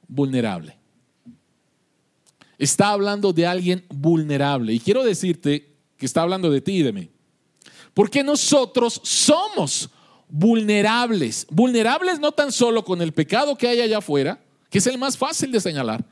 vulnerable. 0.08 0.78
Está 2.58 2.90
hablando 2.90 3.32
de 3.32 3.48
alguien 3.48 3.86
vulnerable. 3.90 4.74
Y 4.74 4.80
quiero 4.80 5.04
decirte 5.04 5.78
que 5.98 6.06
está 6.06 6.22
hablando 6.22 6.50
de 6.50 6.62
ti 6.62 6.78
y 6.78 6.84
de 6.84 6.94
mí. 6.94 7.10
Porque 7.94 8.24
nosotros 8.24 9.00
somos 9.04 9.90
vulnerables. 10.30 11.48
Vulnerables 11.50 12.20
no 12.20 12.32
tan 12.32 12.52
solo 12.52 12.86
con 12.86 13.02
el 13.02 13.12
pecado 13.12 13.58
que 13.58 13.68
hay 13.68 13.82
allá 13.82 13.98
afuera, 13.98 14.40
que 14.70 14.78
es 14.78 14.88
el 14.88 14.98
más 14.98 15.18
fácil 15.18 15.52
de 15.52 15.60
señalar, 15.60 16.06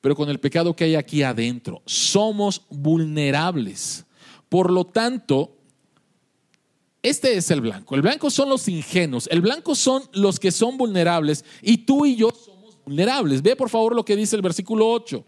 pero 0.00 0.14
con 0.14 0.30
el 0.30 0.38
pecado 0.38 0.74
que 0.74 0.84
hay 0.84 0.94
aquí 0.94 1.22
adentro. 1.22 1.82
Somos 1.84 2.62
vulnerables. 2.70 4.04
Por 4.48 4.70
lo 4.70 4.84
tanto, 4.84 5.56
este 7.02 7.36
es 7.36 7.50
el 7.50 7.60
blanco. 7.60 7.94
El 7.94 8.02
blanco 8.02 8.30
son 8.30 8.48
los 8.48 8.68
ingenuos. 8.68 9.28
El 9.30 9.40
blanco 9.40 9.74
son 9.74 10.02
los 10.12 10.40
que 10.40 10.52
son 10.52 10.78
vulnerables 10.78 11.44
y 11.60 11.78
tú 11.78 12.06
y 12.06 12.16
yo 12.16 12.30
somos 12.30 12.78
vulnerables. 12.84 13.42
Ve 13.42 13.56
por 13.56 13.68
favor 13.68 13.94
lo 13.94 14.04
que 14.04 14.16
dice 14.16 14.36
el 14.36 14.42
versículo 14.42 14.88
8. 14.90 15.24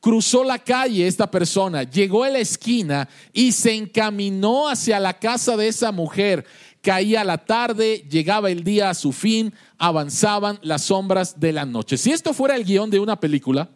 Cruzó 0.00 0.44
la 0.44 0.60
calle 0.60 1.08
esta 1.08 1.28
persona, 1.28 1.82
llegó 1.82 2.22
a 2.22 2.28
la 2.28 2.38
esquina 2.38 3.08
y 3.32 3.50
se 3.50 3.74
encaminó 3.74 4.68
hacia 4.68 5.00
la 5.00 5.18
casa 5.18 5.56
de 5.56 5.66
esa 5.66 5.90
mujer 5.90 6.46
caía 6.88 7.22
la 7.22 7.36
tarde, 7.36 8.06
llegaba 8.08 8.50
el 8.50 8.64
día 8.64 8.88
a 8.88 8.94
su 8.94 9.12
fin, 9.12 9.52
avanzaban 9.76 10.58
las 10.62 10.84
sombras 10.84 11.38
de 11.38 11.52
la 11.52 11.66
noche. 11.66 11.98
Si 11.98 12.12
esto 12.12 12.32
fuera 12.32 12.56
el 12.56 12.64
guion 12.64 12.88
de 12.88 12.98
una 12.98 13.20
película, 13.20 13.68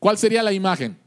¿cuál 0.00 0.18
sería 0.18 0.42
la 0.42 0.52
imagen? 0.52 0.98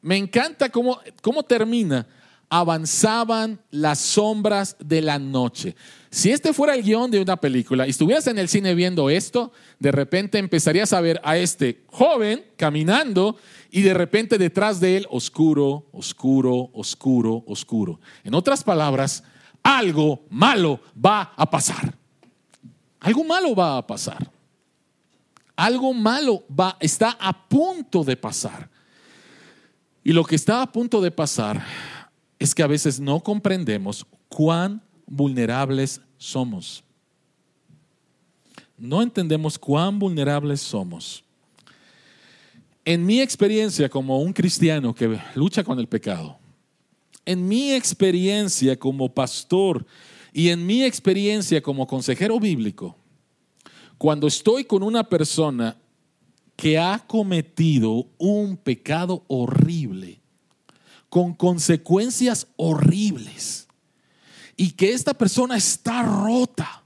Me 0.00 0.16
encanta 0.16 0.68
cómo, 0.68 1.00
cómo 1.22 1.42
termina. 1.42 2.06
Avanzaban 2.48 3.58
las 3.72 3.98
sombras 3.98 4.76
de 4.78 5.02
la 5.02 5.18
noche. 5.18 5.74
Si 6.08 6.30
este 6.30 6.52
fuera 6.52 6.76
el 6.76 6.84
guion 6.84 7.10
de 7.10 7.20
una 7.20 7.36
película 7.36 7.84
y 7.88 7.90
estuvieras 7.90 8.28
en 8.28 8.38
el 8.38 8.48
cine 8.48 8.76
viendo 8.76 9.10
esto, 9.10 9.50
de 9.80 9.90
repente 9.90 10.38
empezarías 10.38 10.92
a 10.92 11.00
ver 11.00 11.20
a 11.24 11.36
este 11.36 11.82
joven 11.88 12.44
caminando 12.56 13.36
y 13.72 13.80
de 13.80 13.94
repente 13.94 14.38
detrás 14.38 14.78
de 14.78 14.98
él 14.98 15.06
oscuro, 15.10 15.88
oscuro, 15.90 16.70
oscuro, 16.74 17.42
oscuro. 17.48 17.98
En 18.22 18.34
otras 18.34 18.62
palabras, 18.62 19.24
algo 19.62 20.24
malo 20.30 20.80
va 20.94 21.32
a 21.36 21.48
pasar. 21.48 21.94
Algo 23.00 23.24
malo 23.24 23.54
va 23.54 23.78
a 23.78 23.86
pasar. 23.86 24.30
Algo 25.56 25.92
malo 25.92 26.44
va, 26.48 26.76
está 26.80 27.16
a 27.20 27.32
punto 27.32 28.04
de 28.04 28.16
pasar. 28.16 28.68
Y 30.04 30.12
lo 30.12 30.24
que 30.24 30.34
está 30.34 30.62
a 30.62 30.70
punto 30.70 31.00
de 31.00 31.10
pasar 31.10 31.64
es 32.38 32.54
que 32.54 32.62
a 32.62 32.66
veces 32.66 32.98
no 32.98 33.20
comprendemos 33.20 34.04
cuán 34.28 34.82
vulnerables 35.06 36.00
somos. 36.16 36.82
No 38.76 39.02
entendemos 39.02 39.58
cuán 39.58 39.98
vulnerables 39.98 40.60
somos. 40.60 41.24
En 42.84 43.06
mi 43.06 43.20
experiencia 43.20 43.88
como 43.88 44.20
un 44.20 44.32
cristiano 44.32 44.92
que 44.92 45.20
lucha 45.36 45.62
con 45.62 45.78
el 45.78 45.86
pecado, 45.86 46.36
en 47.24 47.46
mi 47.46 47.72
experiencia 47.72 48.78
como 48.78 49.12
pastor 49.12 49.86
y 50.32 50.48
en 50.48 50.66
mi 50.66 50.82
experiencia 50.84 51.62
como 51.62 51.86
consejero 51.86 52.40
bíblico, 52.40 52.96
cuando 53.98 54.26
estoy 54.26 54.64
con 54.64 54.82
una 54.82 55.08
persona 55.08 55.76
que 56.56 56.78
ha 56.78 57.04
cometido 57.06 58.08
un 58.18 58.56
pecado 58.56 59.24
horrible, 59.28 60.20
con 61.08 61.34
consecuencias 61.34 62.46
horribles, 62.56 63.68
y 64.56 64.72
que 64.72 64.92
esta 64.92 65.14
persona 65.14 65.56
está 65.56 66.02
rota, 66.02 66.82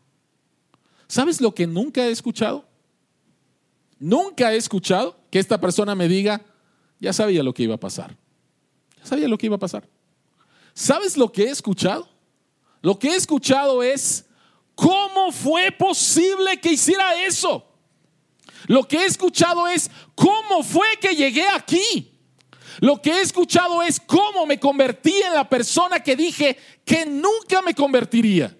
¿sabes 1.09 1.41
lo 1.41 1.55
que 1.55 1.67
nunca 1.67 2.07
he 2.07 2.11
escuchado? 2.11 2.65
Nunca 3.99 4.53
he 4.53 4.57
escuchado 4.57 5.17
que 5.31 5.39
esta 5.39 5.61
persona 5.61 5.95
me 5.95 6.09
diga, 6.09 6.45
ya 7.01 7.13
sabía 7.13 7.43
lo 7.43 7.55
que 7.55 7.65
iba 7.65 7.75
a 7.75 7.81
pasar. 7.81 8.17
Ya 8.99 9.07
sabía 9.07 9.29
lo 9.29 9.39
que 9.39 9.47
iba 9.47 9.57
a 9.57 9.61
pasar. 9.61 9.89
¿Sabes 10.77 11.17
lo 11.17 11.33
que 11.33 11.45
he 11.45 11.51
escuchado? 11.51 12.07
Lo 12.83 12.99
que 12.99 13.09
he 13.09 13.17
escuchado 13.17 13.83
es, 13.83 14.27
¿cómo 14.75 15.33
fue 15.33 15.73
posible 15.73 16.61
que 16.61 16.73
hiciera 16.73 17.25
eso? 17.25 17.67
Lo 18.67 18.87
que 18.87 18.99
he 18.99 19.07
escuchado 19.07 19.67
es, 19.67 19.91
¿cómo 20.15 20.63
fue 20.63 20.87
que 21.01 21.17
llegué 21.17 21.49
aquí? 21.49 22.13
Lo 22.81 23.01
que 23.01 23.11
he 23.11 23.23
escuchado 23.23 23.83
es 23.83 23.99
cómo 23.99 24.45
me 24.45 24.61
convertí 24.61 25.15
en 25.27 25.33
la 25.33 25.49
persona 25.49 26.01
que 26.01 26.15
dije 26.15 26.59
que 26.85 27.07
nunca 27.07 27.63
me 27.63 27.75
convertiría. 27.75 28.55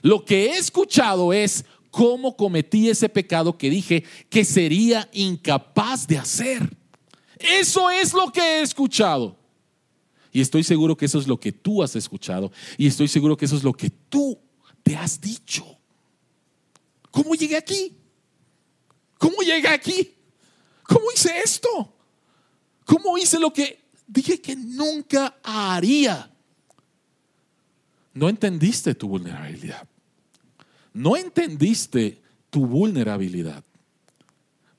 Lo 0.00 0.24
que 0.24 0.46
he 0.46 0.58
escuchado 0.58 1.32
es 1.32 1.64
cómo 1.92 2.36
cometí 2.36 2.90
ese 2.90 3.08
pecado 3.08 3.56
que 3.56 3.70
dije 3.70 4.02
que 4.28 4.44
sería 4.44 5.08
incapaz 5.12 6.08
de 6.08 6.18
hacer. 6.18 6.76
Eso 7.38 7.88
es 7.88 8.12
lo 8.12 8.32
que 8.32 8.40
he 8.40 8.62
escuchado. 8.62 9.41
Y 10.32 10.40
estoy 10.40 10.64
seguro 10.64 10.96
que 10.96 11.04
eso 11.04 11.18
es 11.18 11.28
lo 11.28 11.38
que 11.38 11.52
tú 11.52 11.82
has 11.82 11.94
escuchado. 11.94 12.50
Y 12.78 12.86
estoy 12.86 13.08
seguro 13.08 13.36
que 13.36 13.44
eso 13.44 13.56
es 13.56 13.62
lo 13.62 13.74
que 13.74 13.90
tú 13.90 14.38
te 14.82 14.96
has 14.96 15.20
dicho. 15.20 15.78
¿Cómo 17.10 17.34
llegué 17.34 17.56
aquí? 17.56 17.94
¿Cómo 19.18 19.42
llegué 19.42 19.68
aquí? 19.68 20.14
¿Cómo 20.84 21.04
hice 21.14 21.38
esto? 21.44 21.94
¿Cómo 22.84 23.16
hice 23.18 23.38
lo 23.38 23.52
que 23.52 23.84
dije 24.06 24.40
que 24.40 24.56
nunca 24.56 25.36
haría? 25.42 26.30
No 28.14 28.28
entendiste 28.28 28.94
tu 28.94 29.08
vulnerabilidad. 29.08 29.86
No 30.94 31.16
entendiste 31.16 32.22
tu 32.50 32.66
vulnerabilidad. 32.66 33.64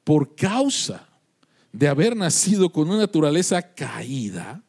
Por 0.03 0.35
causa 0.35 1.07
de 1.71 1.87
haber 1.87 2.15
nacido 2.15 2.71
con 2.71 2.89
una 2.89 2.97
naturaleza 2.97 3.61
caída, 3.73 4.63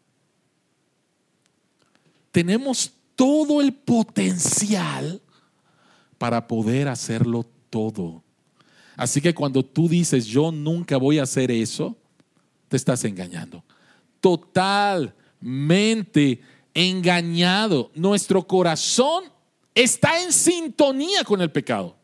tenemos 2.35 2.93
todo 3.15 3.61
el 3.61 3.73
potencial 3.73 5.23
para 6.19 6.49
poder 6.49 6.89
hacerlo 6.89 7.47
todo. 7.71 8.25
Así 8.97 9.21
que 9.21 9.33
cuando 9.33 9.65
tú 9.65 9.89
dices, 9.89 10.27
yo 10.27 10.51
nunca 10.51 10.97
voy 10.97 11.21
a 11.21 11.23
hacer 11.23 11.53
eso, 11.53 11.97
te 12.67 12.77
estás 12.77 13.05
engañando. 13.05 13.63
Totalmente 14.19 15.13
engañado. 16.75 17.93
Nuestro 17.95 18.45
corazón 18.45 19.23
está 19.73 20.21
en 20.21 20.33
sintonía 20.33 21.23
con 21.23 21.41
el 21.41 21.53
pecado. 21.53 21.97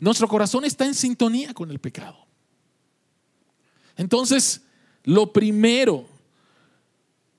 Nuestro 0.00 0.26
corazón 0.26 0.64
está 0.64 0.84
en 0.84 0.94
sintonía 0.94 1.54
con 1.54 1.70
el 1.70 1.78
pecado. 1.78 2.26
Entonces, 3.96 4.62
lo 5.04 5.32
primero 5.32 6.17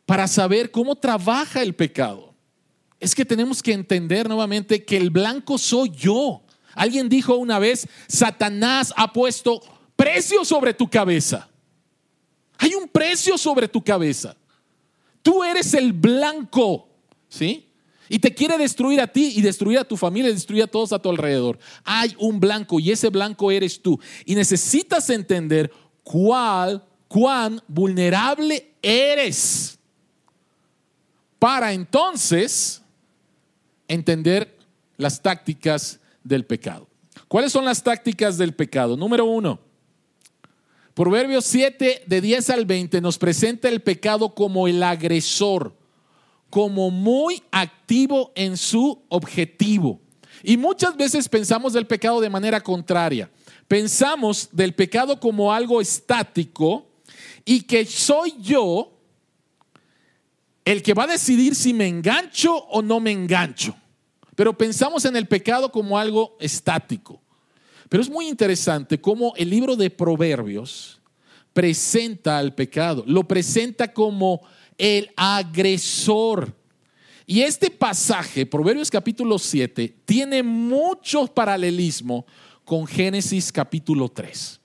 para 0.09 0.27
saber 0.27 0.71
cómo 0.71 0.95
trabaja 0.95 1.61
el 1.61 1.75
pecado 1.75 2.33
es 2.99 3.13
que 3.13 3.25
tenemos 3.25 3.61
que 3.61 3.73
entender 3.73 4.27
nuevamente 4.27 4.83
que 4.83 4.97
el 4.97 5.11
blanco 5.11 5.59
soy 5.59 5.91
yo. 5.91 6.41
Alguien 6.73 7.07
dijo 7.09 7.35
una 7.35 7.59
vez, 7.59 7.87
Satanás 8.07 8.91
ha 8.97 9.13
puesto 9.13 9.61
precio 9.95 10.43
sobre 10.45 10.73
tu 10.73 10.89
cabeza. 10.89 11.47
Hay 12.57 12.73
un 12.73 12.87
precio 12.87 13.37
sobre 13.37 13.67
tu 13.67 13.83
cabeza. 13.83 14.35
Tú 15.21 15.43
eres 15.43 15.75
el 15.75 15.93
blanco, 15.93 16.89
¿sí? 17.27 17.69
Y 18.09 18.17
te 18.17 18.33
quiere 18.33 18.57
destruir 18.57 19.01
a 19.01 19.05
ti 19.05 19.33
y 19.35 19.43
destruir 19.43 19.77
a 19.77 19.87
tu 19.87 19.95
familia 19.95 20.31
y 20.31 20.33
destruir 20.33 20.63
a 20.63 20.67
todos 20.67 20.91
a 20.91 20.97
tu 20.97 21.11
alrededor. 21.11 21.59
Hay 21.83 22.15
un 22.17 22.39
blanco 22.39 22.79
y 22.79 22.89
ese 22.89 23.09
blanco 23.09 23.51
eres 23.51 23.79
tú. 23.79 23.99
Y 24.25 24.33
necesitas 24.33 25.07
entender 25.11 25.71
cuál, 26.01 26.83
cuán 27.07 27.61
vulnerable 27.67 28.73
eres 28.81 29.78
para 31.39 31.73
entonces 31.73 32.81
entender 33.87 34.57
las 34.97 35.21
tácticas 35.21 35.99
del 36.23 36.45
pecado. 36.45 36.87
¿Cuáles 37.27 37.51
son 37.51 37.65
las 37.65 37.81
tácticas 37.81 38.37
del 38.37 38.53
pecado? 38.53 38.97
Número 38.97 39.25
uno, 39.25 39.59
Proverbios 40.93 41.45
7, 41.45 42.03
de 42.05 42.21
10 42.21 42.49
al 42.49 42.65
20, 42.65 42.99
nos 42.99 43.17
presenta 43.17 43.69
el 43.69 43.81
pecado 43.81 44.35
como 44.35 44.67
el 44.67 44.83
agresor, 44.83 45.73
como 46.49 46.91
muy 46.91 47.41
activo 47.51 48.33
en 48.35 48.57
su 48.57 49.01
objetivo. 49.07 50.01
Y 50.43 50.57
muchas 50.57 50.97
veces 50.97 51.29
pensamos 51.29 51.71
del 51.71 51.87
pecado 51.87 52.19
de 52.19 52.29
manera 52.29 52.59
contraria. 52.61 53.31
Pensamos 53.69 54.49
del 54.51 54.73
pecado 54.73 55.21
como 55.21 55.53
algo 55.53 55.79
estático 55.79 56.87
y 57.45 57.61
que 57.61 57.85
soy 57.85 58.33
yo 58.41 58.98
el 60.65 60.83
que 60.83 60.93
va 60.93 61.03
a 61.03 61.07
decidir 61.07 61.55
si 61.55 61.73
me 61.73 61.87
engancho 61.87 62.55
o 62.55 62.81
no 62.81 62.99
me 62.99 63.11
engancho. 63.11 63.75
Pero 64.35 64.57
pensamos 64.57 65.05
en 65.05 65.15
el 65.15 65.27
pecado 65.27 65.71
como 65.71 65.97
algo 65.97 66.37
estático. 66.39 67.21
Pero 67.89 68.03
es 68.03 68.09
muy 68.09 68.27
interesante 68.27 69.01
cómo 69.01 69.33
el 69.35 69.49
libro 69.49 69.75
de 69.75 69.89
Proverbios 69.89 70.99
presenta 71.53 72.37
al 72.37 72.53
pecado, 72.53 73.03
lo 73.07 73.27
presenta 73.27 73.91
como 73.91 74.41
el 74.77 75.09
agresor. 75.15 76.55
Y 77.25 77.41
este 77.41 77.69
pasaje, 77.69 78.45
Proverbios 78.45 78.89
capítulo 78.89 79.37
7, 79.37 79.95
tiene 80.05 80.41
mucho 80.41 81.27
paralelismo 81.27 82.25
con 82.63 82.87
Génesis 82.87 83.51
capítulo 83.51 84.09
3. 84.09 84.58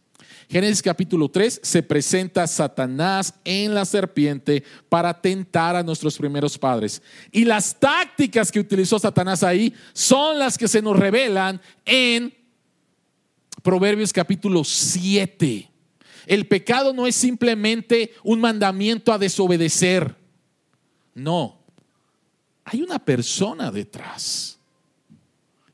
Génesis 0.49 0.83
capítulo 0.83 1.29
3 1.29 1.61
se 1.63 1.83
presenta 1.83 2.47
Satanás 2.47 3.35
en 3.45 3.75
la 3.75 3.85
serpiente 3.85 4.63
para 4.89 5.19
tentar 5.21 5.77
a 5.77 5.83
nuestros 5.83 6.17
primeros 6.19 6.59
padres. 6.59 7.03
Y 7.33 7.45
las 7.45 7.79
tácticas 7.79 8.53
que 8.53 8.61
utilizó 8.61 8.99
Satanás 8.99 9.43
ahí 9.43 9.75
son 9.93 10.39
las 10.39 10.59
que 10.59 10.69
se 10.69 10.83
nos 10.83 10.99
revelan 10.99 11.61
en 11.85 12.35
Proverbios 13.63 14.13
capítulo 14.13 14.63
7. 14.63 15.71
El 16.27 16.47
pecado 16.47 16.93
no 16.93 17.07
es 17.07 17.17
simplemente 17.17 18.13
un 18.23 18.41
mandamiento 18.41 19.13
a 19.13 19.19
desobedecer. 19.19 20.15
No, 21.15 21.59
hay 22.65 22.83
una 22.83 22.99
persona 22.99 23.71
detrás. 23.71 24.59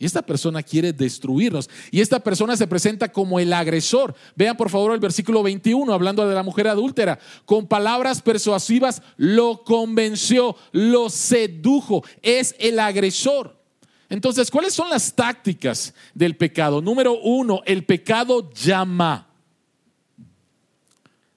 Y 0.00 0.06
esta 0.06 0.22
persona 0.22 0.62
quiere 0.62 0.94
destruirnos. 0.94 1.68
Y 1.90 2.00
esta 2.00 2.20
persona 2.20 2.56
se 2.56 2.66
presenta 2.66 3.12
como 3.12 3.38
el 3.38 3.52
agresor. 3.52 4.14
Vean 4.34 4.56
por 4.56 4.70
favor 4.70 4.94
el 4.94 4.98
versículo 4.98 5.42
21, 5.42 5.92
hablando 5.92 6.26
de 6.26 6.34
la 6.34 6.42
mujer 6.42 6.68
adúltera. 6.68 7.18
Con 7.44 7.66
palabras 7.66 8.22
persuasivas 8.22 9.02
lo 9.18 9.62
convenció, 9.62 10.56
lo 10.72 11.10
sedujo. 11.10 12.02
Es 12.22 12.54
el 12.58 12.78
agresor. 12.78 13.60
Entonces, 14.08 14.50
¿cuáles 14.50 14.72
son 14.72 14.88
las 14.88 15.14
tácticas 15.14 15.92
del 16.14 16.34
pecado? 16.34 16.80
Número 16.80 17.20
uno, 17.20 17.60
el 17.66 17.84
pecado 17.84 18.50
llama. 18.54 19.28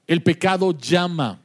El 0.08 0.24
pecado 0.24 0.72
llama. 0.72 1.43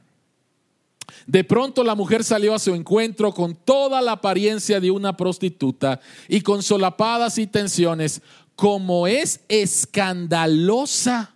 De 1.28 1.44
pronto 1.44 1.84
la 1.84 1.94
mujer 1.94 2.24
salió 2.24 2.54
a 2.54 2.58
su 2.58 2.74
encuentro 2.74 3.34
con 3.34 3.54
toda 3.54 4.00
la 4.00 4.12
apariencia 4.12 4.80
de 4.80 4.90
una 4.90 5.14
prostituta 5.14 6.00
y 6.26 6.40
con 6.40 6.62
solapadas 6.62 7.36
y 7.36 7.46
tensiones, 7.46 8.22
como 8.56 9.06
es 9.06 9.42
escandalosa. 9.46 11.34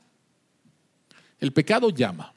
El 1.38 1.52
pecado 1.52 1.90
llama. 1.90 2.32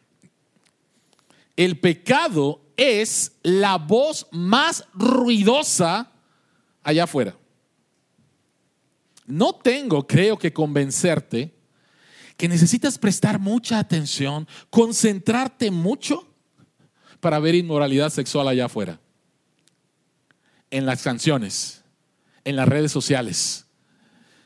El 1.55 1.79
pecado 1.79 2.59
es 2.75 3.31
la 3.41 3.77
voz 3.77 4.27
más 4.31 4.83
ruidosa 4.93 6.11
allá 6.83 7.05
afuera. 7.05 7.37
No 9.25 9.53
tengo, 9.55 10.05
creo 10.05 10.37
que 10.37 10.51
convencerte 10.51 11.55
que 12.35 12.49
necesitas 12.49 12.97
prestar 12.97 13.39
mucha 13.39 13.79
atención, 13.79 14.45
concentrarte 14.69 15.71
mucho 15.71 16.34
para 17.25 17.39
ver 17.39 17.55
inmoralidad 17.55 18.11
sexual 18.11 18.47
allá 18.47 18.65
afuera. 18.65 18.99
En 20.69 20.85
las 20.85 21.01
canciones, 21.01 21.83
en 22.43 22.55
las 22.55 22.67
redes 22.67 22.91
sociales, 22.91 23.65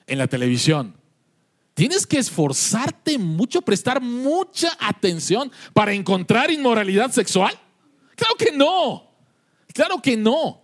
en 0.08 0.18
la 0.18 0.28
televisión. 0.28 0.96
Tienes 1.74 2.08
que 2.08 2.20
esforzarte 2.20 3.18
mucho, 3.18 3.62
prestar 3.64 4.00
mucha 4.00 4.70
atención 4.80 5.52
para 5.74 5.92
encontrar 5.92 6.52
inmoralidad 6.52 7.12
sexual. 7.12 7.54
Claro 8.16 8.36
que 8.36 8.54
no. 8.54 9.12
Claro 9.74 10.02
que 10.02 10.16
no. 10.16 10.62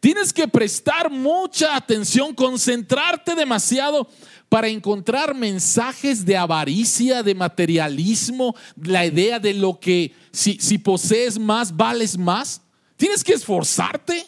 Tienes 0.00 0.32
que 0.32 0.48
prestar 0.48 1.10
mucha 1.10 1.76
atención, 1.76 2.34
concentrarte 2.34 3.34
demasiado 3.34 4.08
para 4.48 4.68
encontrar 4.68 5.34
mensajes 5.34 6.24
de 6.24 6.38
avaricia, 6.38 7.22
de 7.22 7.34
materialismo, 7.34 8.56
la 8.82 9.04
idea 9.04 9.38
de 9.38 9.52
lo 9.52 9.78
que 9.78 10.14
si, 10.32 10.58
si 10.60 10.78
posees 10.78 11.38
más, 11.38 11.76
vales 11.76 12.16
más. 12.16 12.62
¿Tienes 12.96 13.24
que 13.24 13.32
esforzarte? 13.32 14.26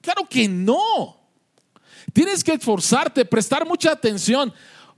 Claro 0.00 0.26
que 0.28 0.48
no. 0.48 1.16
Tienes 2.12 2.42
que 2.42 2.54
esforzarte, 2.54 3.24
prestar 3.24 3.66
mucha 3.66 3.92
atención 3.92 4.52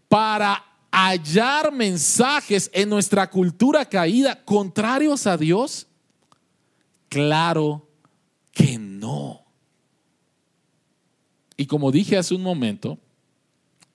para 0.09 0.65
hallar 0.91 1.73
mensajes 1.73 2.71
en 2.73 2.89
nuestra 2.89 3.29
cultura 3.31 3.85
caída 3.85 4.45
contrarios 4.45 5.27
a 5.27 5.37
Dios. 5.37 5.87
Claro 7.09 7.89
que 8.53 8.79
no. 8.79 9.45
Y 11.57 11.67
como 11.67 11.93
dije 11.93 12.17
hace 12.17 12.35
un 12.35 12.43
momento, 12.43 12.99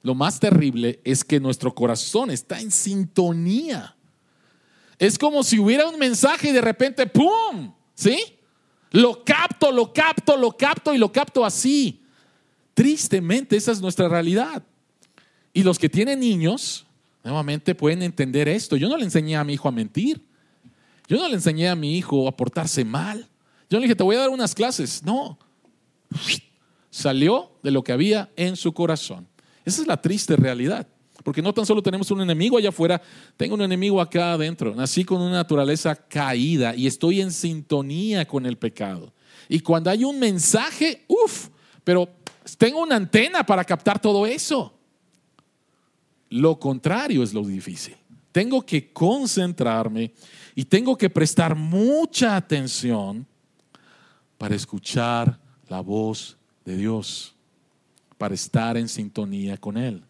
lo 0.04 0.14
más 0.14 0.40
terrible 0.40 1.00
es 1.04 1.24
que 1.24 1.40
nuestro 1.40 1.74
corazón 1.74 2.30
está 2.30 2.60
en 2.60 2.72
sintonía. 2.72 3.96
Es 4.98 5.18
como 5.18 5.44
si 5.44 5.60
hubiera 5.60 5.88
un 5.88 6.00
mensaje 6.00 6.50
y 6.50 6.52
de 6.52 6.62
repente, 6.62 7.06
¡pum! 7.08 7.74
¿Sí? 7.94 8.18
Lo 8.92 9.24
capto, 9.24 9.72
lo 9.72 9.92
capto, 9.92 10.38
lo 10.38 10.52
capto 10.52 10.94
y 10.94 10.98
lo 10.98 11.12
capto 11.12 11.44
así. 11.44 12.02
Tristemente, 12.74 13.58
esa 13.58 13.72
es 13.72 13.82
nuestra 13.82 14.08
realidad. 14.08 14.64
Y 15.54 15.64
los 15.64 15.80
que 15.80 15.90
tienen 15.90 16.20
niños, 16.20 16.86
nuevamente 17.24 17.76
pueden 17.76 18.04
entender 18.04 18.48
esto. 18.48 18.76
Yo 18.76 18.88
no 18.88 18.98
le 18.98 19.04
enseñé 19.04 19.36
a 19.36 19.44
mi 19.44 19.54
hijo 19.54 19.68
a 19.68 19.72
mentir. 19.72 20.22
Yo 21.08 21.18
no 21.18 21.28
le 21.28 21.36
enseñé 21.36 21.70
a 21.70 21.76
mi 21.76 21.98
hijo 21.98 22.28
a 22.28 22.36
portarse 22.36 22.84
mal. 22.84 23.28
Yo 23.70 23.80
le 23.80 23.84
dije, 23.84 23.96
te 23.96 24.04
voy 24.04 24.16
a 24.16 24.20
dar 24.20 24.30
unas 24.30 24.56
clases. 24.56 25.04
No. 25.04 25.38
Salió 26.90 27.52
de 27.64 27.72
lo 27.72 27.84
que 27.84 27.92
había 27.92 28.32
en 28.36 28.56
su 28.56 28.74
corazón. 28.74 29.28
Esa 29.66 29.82
es 29.82 29.88
la 29.88 30.02
triste 30.02 30.36
realidad. 30.36 30.88
Porque 31.26 31.42
no 31.42 31.56
tan 31.56 31.66
solo 31.66 31.82
tenemos 31.82 32.12
un 32.12 32.22
enemigo 32.22 32.56
allá 32.56 32.70
afuera, 32.70 33.02
tengo 33.36 33.56
un 33.56 33.64
enemigo 33.64 34.00
acá 34.00 34.34
adentro. 34.34 34.76
Nací 34.76 35.04
con 35.04 35.20
una 35.24 35.32
naturaleza 35.32 35.96
caída 35.96 36.76
y 36.76 36.86
estoy 36.86 37.20
en 37.20 37.32
sintonía 37.32 38.28
con 38.28 38.46
el 38.46 38.60
pecado. 38.60 39.12
Y 39.50 39.60
cuando 39.62 39.90
hay 39.90 40.04
un 40.04 40.20
mensaje, 40.20 41.04
uff, 41.08 41.50
pero 41.84 42.08
tengo 42.60 42.80
una 42.84 42.98
antena 42.98 43.44
para 43.44 43.64
captar 43.64 44.00
todo 44.00 44.28
eso. 44.28 44.78
Lo 46.30 46.60
contrario 46.60 47.24
es 47.24 47.34
lo 47.34 47.44
difícil. 47.44 47.96
Tengo 48.32 48.64
que 48.64 48.94
concentrarme 48.94 50.14
y 50.54 50.64
tengo 50.64 50.96
que 50.96 51.10
prestar 51.10 51.56
mucha 51.56 52.36
atención 52.36 53.26
para 54.38 54.54
escuchar 54.54 55.40
la 55.70 55.80
voz 55.80 56.38
de 56.64 56.78
Dios 56.78 57.36
para 58.20 58.36
estar 58.36 58.78
en 58.78 58.88
sintonía 58.88 59.58
con 59.58 59.76
Él. 59.76 60.05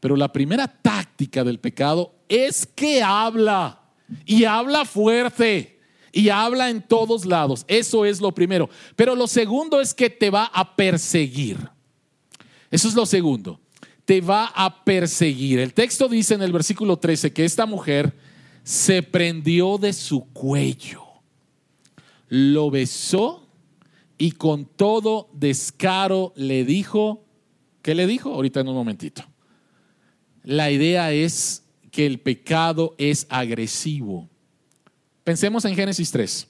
Pero 0.00 0.16
la 0.16 0.32
primera 0.32 0.66
táctica 0.66 1.44
del 1.44 1.60
pecado 1.60 2.14
es 2.28 2.66
que 2.66 3.02
habla 3.02 3.80
y 4.24 4.44
habla 4.44 4.84
fuerte 4.84 5.78
y 6.12 6.30
habla 6.30 6.70
en 6.70 6.82
todos 6.82 7.26
lados. 7.26 7.64
Eso 7.68 8.04
es 8.04 8.20
lo 8.20 8.32
primero. 8.32 8.68
Pero 8.96 9.14
lo 9.14 9.26
segundo 9.26 9.80
es 9.80 9.94
que 9.94 10.10
te 10.10 10.30
va 10.30 10.46
a 10.46 10.74
perseguir. 10.74 11.58
Eso 12.70 12.88
es 12.88 12.94
lo 12.94 13.06
segundo. 13.06 13.60
Te 14.04 14.20
va 14.20 14.46
a 14.46 14.84
perseguir. 14.84 15.60
El 15.60 15.74
texto 15.74 16.08
dice 16.08 16.34
en 16.34 16.42
el 16.42 16.52
versículo 16.52 16.98
13 16.98 17.32
que 17.32 17.44
esta 17.44 17.66
mujer 17.66 18.14
se 18.62 19.02
prendió 19.02 19.78
de 19.78 19.92
su 19.92 20.24
cuello, 20.32 21.04
lo 22.28 22.70
besó 22.70 23.48
y 24.18 24.32
con 24.32 24.66
todo 24.66 25.28
descaro 25.32 26.32
le 26.36 26.64
dijo, 26.64 27.24
¿qué 27.82 27.94
le 27.94 28.06
dijo? 28.06 28.34
Ahorita 28.34 28.60
en 28.60 28.68
un 28.68 28.74
momentito. 28.74 29.24
La 30.42 30.70
idea 30.70 31.12
es 31.12 31.62
que 31.90 32.06
el 32.06 32.18
pecado 32.20 32.94
es 32.98 33.26
agresivo. 33.28 34.28
Pensemos 35.24 35.64
en 35.64 35.74
Génesis 35.74 36.10
3, 36.10 36.48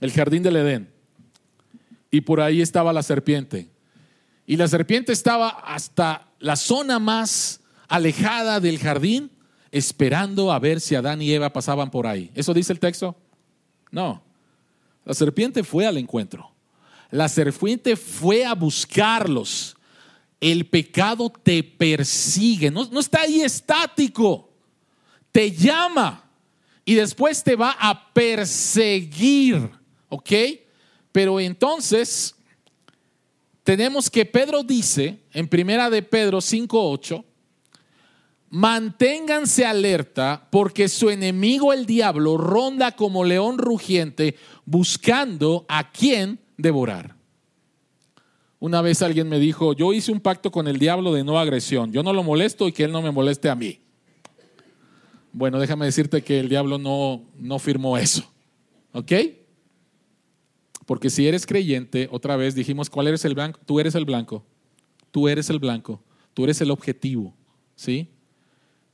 el 0.00 0.12
jardín 0.12 0.42
del 0.42 0.56
Edén, 0.56 0.88
y 2.10 2.20
por 2.20 2.40
ahí 2.40 2.60
estaba 2.60 2.92
la 2.92 3.02
serpiente. 3.02 3.68
Y 4.46 4.56
la 4.56 4.68
serpiente 4.68 5.12
estaba 5.12 5.48
hasta 5.48 6.28
la 6.38 6.56
zona 6.56 6.98
más 6.98 7.60
alejada 7.88 8.60
del 8.60 8.78
jardín, 8.78 9.30
esperando 9.70 10.52
a 10.52 10.58
ver 10.58 10.80
si 10.80 10.94
Adán 10.94 11.20
y 11.20 11.32
Eva 11.32 11.52
pasaban 11.52 11.90
por 11.90 12.06
ahí. 12.06 12.30
¿Eso 12.34 12.54
dice 12.54 12.72
el 12.72 12.80
texto? 12.80 13.16
No. 13.90 14.22
La 15.04 15.14
serpiente 15.14 15.64
fue 15.64 15.86
al 15.86 15.98
encuentro. 15.98 16.50
La 17.10 17.28
serpiente 17.28 17.96
fue 17.96 18.44
a 18.44 18.54
buscarlos. 18.54 19.76
El 20.40 20.66
pecado 20.66 21.30
te 21.30 21.62
persigue, 21.62 22.70
no, 22.70 22.82
está 22.98 23.22
ahí 23.22 23.40
estático. 23.40 24.50
Te 25.32 25.50
llama 25.50 26.24
y 26.84 26.94
después 26.94 27.42
te 27.42 27.56
va 27.56 27.76
a 27.78 28.12
perseguir. 28.12 29.70
¿Ok? 30.08 30.32
Pero 31.12 31.40
entonces 31.40 32.34
tenemos 33.62 34.08
que 34.08 34.24
Pedro 34.24 34.62
dice 34.62 35.18
en 35.32 35.48
primera 35.48 35.90
de 35.90 36.02
Pedro 36.02 36.38
5:8 36.40 37.24
Manténganse 38.50 39.66
alerta 39.66 40.48
porque 40.50 40.88
su 40.88 41.10
enemigo 41.10 41.74
el 41.74 41.84
diablo 41.84 42.38
ronda 42.38 42.92
como 42.96 43.24
león 43.24 43.58
rugiente 43.58 44.36
buscando 44.64 45.66
a 45.68 45.90
quien 45.90 46.40
devorar. 46.56 47.17
Una 48.60 48.82
vez 48.82 49.02
alguien 49.02 49.28
me 49.28 49.38
dijo, 49.38 49.72
yo 49.72 49.92
hice 49.92 50.10
un 50.10 50.20
pacto 50.20 50.50
con 50.50 50.66
el 50.66 50.78
diablo 50.78 51.12
de 51.12 51.22
no 51.22 51.38
agresión, 51.38 51.92
yo 51.92 52.02
no 52.02 52.12
lo 52.12 52.24
molesto 52.24 52.66
y 52.66 52.72
que 52.72 52.84
él 52.84 52.92
no 52.92 53.02
me 53.02 53.12
moleste 53.12 53.48
a 53.48 53.54
mí. 53.54 53.80
Bueno, 55.32 55.60
déjame 55.60 55.84
decirte 55.84 56.22
que 56.22 56.40
el 56.40 56.48
diablo 56.48 56.78
no, 56.78 57.22
no 57.38 57.58
firmó 57.58 57.96
eso, 57.96 58.24
¿ok? 58.92 59.12
Porque 60.86 61.10
si 61.10 61.28
eres 61.28 61.46
creyente, 61.46 62.08
otra 62.10 62.36
vez 62.36 62.54
dijimos, 62.54 62.90
¿cuál 62.90 63.08
eres 63.08 63.24
el 63.24 63.34
blanco? 63.34 63.60
Tú 63.64 63.78
eres 63.78 63.94
el 63.94 64.04
blanco, 64.04 64.44
tú 65.12 65.28
eres 65.28 65.50
el 65.50 65.58
blanco, 65.58 66.02
tú 66.34 66.44
eres 66.44 66.60
el 66.60 66.70
objetivo, 66.70 67.34
¿sí? 67.76 68.08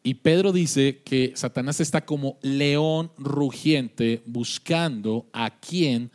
Y 0.03 0.15
Pedro 0.15 0.53
dice 0.53 1.01
que 1.03 1.33
Satanás 1.35 1.81
está 1.81 2.05
como 2.05 2.37
león 2.43 3.11
rugiente 3.17 4.23
buscando 4.27 5.27
a 5.33 5.59
quien 5.59 6.11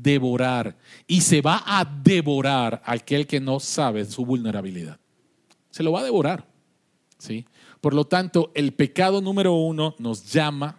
devorar. 0.00 0.76
Y 1.06 1.20
se 1.20 1.40
va 1.40 1.62
a 1.66 1.84
devorar 1.84 2.82
aquel 2.84 3.26
que 3.26 3.40
no 3.40 3.60
sabe 3.60 4.04
su 4.04 4.24
vulnerabilidad. 4.24 4.98
Se 5.70 5.82
lo 5.82 5.92
va 5.92 6.00
a 6.00 6.04
devorar. 6.04 6.46
¿sí? 7.18 7.46
Por 7.80 7.94
lo 7.94 8.04
tanto, 8.04 8.52
el 8.54 8.72
pecado 8.74 9.20
número 9.20 9.54
uno 9.54 9.94
nos 9.98 10.30
llama. 10.32 10.78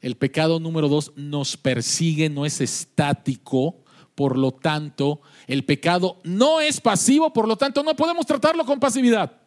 El 0.00 0.16
pecado 0.16 0.58
número 0.58 0.88
dos 0.88 1.12
nos 1.16 1.56
persigue, 1.56 2.28
no 2.28 2.46
es 2.46 2.60
estático. 2.60 3.82
Por 4.14 4.36
lo 4.36 4.52
tanto, 4.52 5.22
el 5.46 5.64
pecado 5.64 6.18
no 6.24 6.60
es 6.60 6.80
pasivo, 6.80 7.32
por 7.32 7.48
lo 7.48 7.56
tanto, 7.56 7.82
no 7.82 7.96
podemos 7.96 8.26
tratarlo 8.26 8.64
con 8.64 8.78
pasividad. 8.78 9.42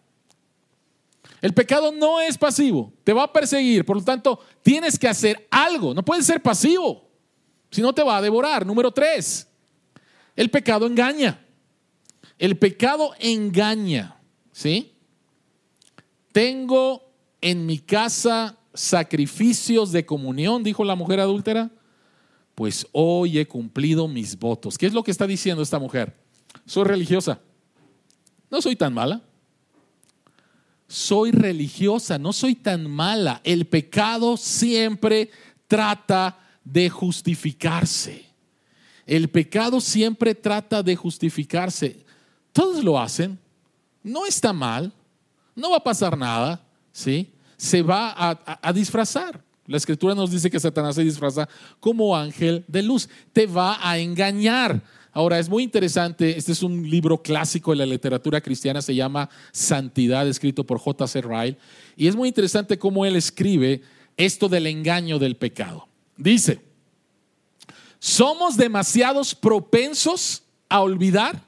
El 1.41 1.53
pecado 1.53 1.91
no 1.91 2.19
es 2.19 2.37
pasivo, 2.37 2.91
te 3.03 3.13
va 3.13 3.23
a 3.23 3.33
perseguir, 3.33 3.85
por 3.85 3.97
lo 3.97 4.03
tanto 4.03 4.39
tienes 4.63 4.97
que 4.97 5.07
hacer 5.07 5.47
algo, 5.51 5.93
no 5.93 6.03
puedes 6.03 6.25
ser 6.25 6.41
pasivo, 6.41 7.04
si 7.75 7.81
no 7.81 7.93
te 7.93 8.03
va 8.03 8.17
a 8.17 8.21
devorar. 8.21 8.65
Número 8.65 8.91
tres, 8.91 9.47
el 10.35 10.49
pecado 10.49 10.87
engaña. 10.87 11.45
El 12.37 12.57
pecado 12.57 13.11
engaña, 13.19 14.17
¿sí? 14.51 14.93
Tengo 16.31 17.03
en 17.41 17.65
mi 17.65 17.79
casa 17.79 18.57
sacrificios 18.73 19.91
de 19.91 20.05
comunión, 20.05 20.63
dijo 20.63 20.83
la 20.83 20.95
mujer 20.95 21.19
adúltera. 21.19 21.69
Pues 22.55 22.87
hoy 22.93 23.39
he 23.39 23.47
cumplido 23.47 24.07
mis 24.07 24.37
votos. 24.37 24.77
¿Qué 24.77 24.85
es 24.85 24.93
lo 24.93 25.03
que 25.03 25.11
está 25.11 25.27
diciendo 25.27 25.61
esta 25.61 25.79
mujer? 25.79 26.15
Soy 26.65 26.85
religiosa. 26.85 27.39
No 28.49 28.61
soy 28.61 28.75
tan 28.75 28.93
mala 28.93 29.21
soy 30.87 31.31
religiosa, 31.31 32.17
no 32.17 32.31
soy 32.31 32.55
tan 32.55 32.89
mala. 32.89 33.41
El 33.43 33.65
pecado 33.65 34.37
siempre 34.37 35.29
trata 35.67 36.44
de 36.65 36.89
justificarse. 36.89 38.25
El 39.05 39.29
pecado 39.29 39.79
siempre 39.79 40.35
trata 40.35 40.83
de 40.83 40.95
justificarse. 40.95 42.03
Todos 42.51 42.83
lo 42.83 42.99
hacen. 42.99 43.39
No 44.03 44.25
está 44.25 44.51
mal. 44.51 44.91
No 45.55 45.71
va 45.71 45.77
a 45.77 45.83
pasar 45.83 46.17
nada. 46.17 46.61
¿sí? 46.91 47.29
Se 47.55 47.81
va 47.81 48.13
a, 48.61 48.73
disfrazar. 48.73 49.43
La 49.67 49.77
escritura 49.77 50.15
nos 50.15 50.31
dice 50.31 50.49
que 50.49 50.59
Satanás 50.59 50.95
se 50.95 51.03
disfraza 51.03 51.47
como 51.79 52.15
ángel 52.15 52.63
de 52.67 52.83
luz. 52.83 53.07
Te 53.31 53.45
va 53.45 53.77
a 53.81 53.97
engañar. 53.99 54.81
Ahora, 55.11 55.39
es 55.39 55.47
muy 55.47 55.63
interesante, 55.63 56.37
este 56.37 56.51
es 56.51 56.61
un 56.61 56.89
libro 56.89 57.21
clásico 57.21 57.71
de 57.71 57.77
la 57.77 57.85
literatura 57.85 58.41
cristiana, 58.41 58.81
se 58.81 58.93
llama 58.93 59.29
Santidad, 59.53 60.27
escrito 60.27 60.65
por 60.65 60.77
J.C. 60.77 61.21
Ryle, 61.21 61.57
y 61.95 62.07
es 62.07 62.17
muy 62.17 62.27
interesante 62.27 62.77
cómo 62.77 63.05
él 63.05 63.15
escribe 63.15 63.81
esto 64.17 64.49
del 64.49 64.67
engaño 64.67 65.17
del 65.17 65.37
pecado. 65.37 65.87
Dice, 66.17 66.61
somos 67.99 68.55
demasiados 68.57 69.33
propensos 69.35 70.43
a 70.69 70.81
olvidar 70.81 71.41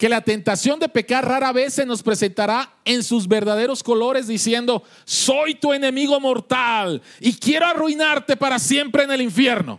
que 0.00 0.08
la 0.08 0.22
tentación 0.22 0.80
de 0.80 0.88
pecar 0.88 1.28
rara 1.28 1.52
vez 1.52 1.74
se 1.74 1.84
nos 1.84 2.02
presentará 2.02 2.72
en 2.86 3.02
sus 3.02 3.28
verdaderos 3.28 3.82
colores 3.82 4.26
diciendo, 4.26 4.82
soy 5.04 5.56
tu 5.56 5.74
enemigo 5.74 6.18
mortal 6.18 7.02
y 7.20 7.34
quiero 7.34 7.66
arruinarte 7.66 8.34
para 8.34 8.58
siempre 8.58 9.04
en 9.04 9.10
el 9.10 9.20
infierno. 9.20 9.78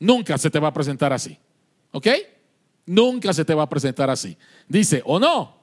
Nunca 0.00 0.38
se 0.38 0.48
te 0.48 0.58
va 0.58 0.68
a 0.68 0.72
presentar 0.72 1.12
así. 1.12 1.36
¿Ok? 1.92 2.06
Nunca 2.86 3.34
se 3.34 3.44
te 3.44 3.52
va 3.52 3.64
a 3.64 3.68
presentar 3.68 4.08
así. 4.08 4.38
Dice, 4.66 5.02
o 5.04 5.18
no, 5.18 5.58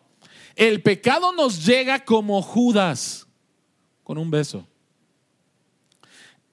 el 0.55 0.83
pecado 0.83 1.33
nos 1.33 1.65
llega 1.65 2.05
como 2.05 2.41
Judas, 2.43 3.25
con 4.03 4.19
un 4.19 4.29
beso. 4.29 4.67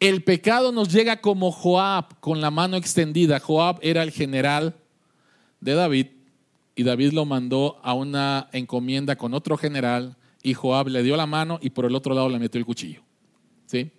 El 0.02 0.24
pecado 0.24 0.72
nos 0.72 0.92
llega 0.92 1.20
como 1.20 1.52
Joab, 1.52 2.18
con 2.18 2.40
la 2.40 2.50
mano 2.50 2.76
extendida. 2.76 3.38
Joab 3.38 3.78
era 3.82 4.02
el 4.02 4.10
general 4.10 4.74
de 5.60 5.74
David 5.74 6.08
y 6.74 6.82
David 6.82 7.12
lo 7.12 7.24
mandó 7.24 7.78
a 7.84 7.94
una 7.94 8.48
encomienda 8.50 9.14
con 9.14 9.32
otro 9.32 9.56
general 9.56 10.16
y 10.42 10.54
Joab 10.54 10.88
le 10.88 11.04
dio 11.04 11.16
la 11.16 11.26
mano 11.26 11.60
y 11.62 11.70
por 11.70 11.84
el 11.84 11.94
otro 11.94 12.16
lado 12.16 12.28
le 12.28 12.40
metió 12.40 12.58
el 12.58 12.66
cuchillo. 12.66 13.00
¿Sí? 13.66 13.92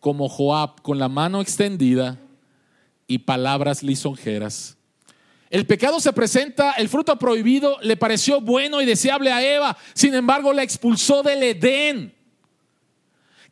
Como 0.00 0.26
Joab 0.26 0.80
con 0.80 0.98
la 0.98 1.10
mano 1.10 1.42
extendida 1.42 2.18
y 3.06 3.18
palabras 3.18 3.82
lisonjeras. 3.82 4.78
El 5.50 5.66
pecado 5.66 6.00
se 6.00 6.14
presenta, 6.14 6.72
el 6.78 6.88
fruto 6.88 7.18
prohibido 7.18 7.76
le 7.82 7.98
pareció 7.98 8.40
bueno 8.40 8.80
y 8.80 8.86
deseable 8.86 9.32
a 9.32 9.46
Eva, 9.46 9.76
sin 9.92 10.14
embargo 10.14 10.54
la 10.54 10.62
expulsó 10.62 11.22
del 11.22 11.42
Edén. 11.42 12.17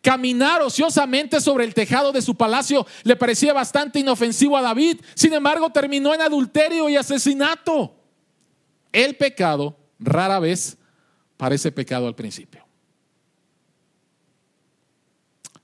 Caminar 0.06 0.62
ociosamente 0.62 1.40
sobre 1.40 1.64
el 1.64 1.74
tejado 1.74 2.12
de 2.12 2.22
su 2.22 2.36
palacio 2.36 2.86
le 3.02 3.16
parecía 3.16 3.52
bastante 3.52 3.98
inofensivo 3.98 4.56
a 4.56 4.62
David, 4.62 5.00
sin 5.16 5.32
embargo 5.32 5.70
terminó 5.70 6.14
en 6.14 6.20
adulterio 6.20 6.88
y 6.88 6.94
asesinato. 6.94 7.92
El 8.92 9.16
pecado 9.16 9.76
rara 9.98 10.38
vez 10.38 10.78
parece 11.36 11.72
pecado 11.72 12.06
al 12.06 12.14
principio. 12.14 12.64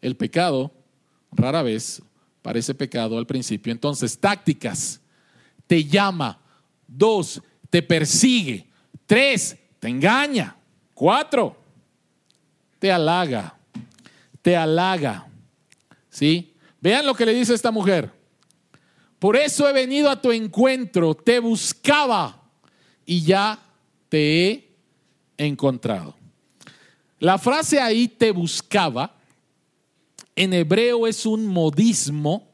El 0.00 0.16
pecado 0.16 0.72
rara 1.31 1.62
vez 1.62 2.02
parece 2.42 2.74
pecado 2.74 3.18
al 3.18 3.28
principio. 3.28 3.70
Entonces, 3.70 4.18
tácticas. 4.18 5.00
Te 5.68 5.85
llama. 5.85 6.40
Dos, 6.88 7.40
te 7.70 7.81
persigue. 7.81 8.68
Tres, 9.07 9.57
te 9.78 9.87
engaña. 9.87 10.57
Cuatro, 10.94 11.57
te 12.81 12.90
halaga. 12.90 13.62
Te 14.42 14.57
halaga. 14.57 15.26
¿Sí? 16.11 16.55
Vean 16.81 17.07
lo 17.07 17.14
que 17.14 17.26
le 17.26 17.35
dice 17.35 17.55
esta 17.55 17.70
mujer. 17.70 18.11
Por 19.18 19.37
eso 19.37 19.68
he 19.68 19.72
venido 19.72 20.11
a 20.11 20.20
tu 20.20 20.33
encuentro, 20.33 21.14
te 21.14 21.38
buscaba 21.38 22.42
y 23.07 23.22
ya 23.22 23.59
te 24.09 24.42
he 24.48 24.76
encontrado. 25.38 26.16
La 27.20 27.38
frase 27.38 27.81
ahí 27.81 28.09
te 28.09 28.33
buscaba 28.33 29.14
en 30.35 30.52
hebreo 30.52 31.07
es 31.07 31.26
un 31.26 31.46
modismo 31.46 32.48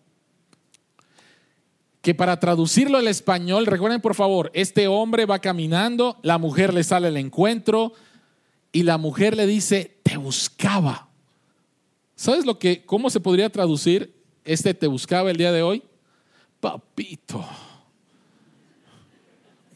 que 2.03 2.15
para 2.15 2.39
traducirlo 2.41 2.99
al 2.99 3.09
español, 3.09 3.67
recuerden 3.67 4.01
por 4.01 4.15
favor, 4.15 4.51
este 4.55 4.89
hombre 4.89 5.27
va 5.27 5.41
caminando, 5.41 6.19
la 6.23 6.39
mujer 6.39 6.73
le 6.73 6.85
sale 6.85 7.09
al 7.09 7.17
encuentro 7.17 7.93
y 8.73 8.83
la 8.83 8.99
mujer 8.99 9.37
le 9.37 9.47
dice, 9.47 10.01
te 10.03 10.17
buscaba. 10.17 11.08
¿Sabes 12.19 12.45
lo 12.45 12.59
que, 12.59 12.85
cómo 12.85 13.11
se 13.11 13.21
podría 13.21 13.49
traducir 13.49 14.13
este 14.45 14.75
te 14.75 14.89
buscaba 14.89 15.31
el 15.31 15.37
día 15.37 15.53
de 15.53 15.63
hoy? 15.63 15.85
Papito. 16.59 17.47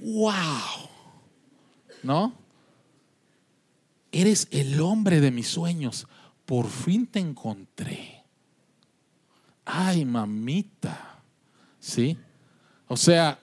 Wow. 0.00 0.88
¿No? 2.02 2.34
Eres 4.10 4.48
el 4.50 4.80
hombre 4.80 5.20
de 5.20 5.30
mis 5.30 5.46
sueños. 5.46 6.08
Por 6.44 6.68
fin 6.68 7.06
te 7.06 7.20
encontré. 7.20 8.24
Ay, 9.64 10.04
mamita. 10.04 11.22
¿Sí? 11.78 12.18
O 12.88 12.96
sea, 12.96 13.38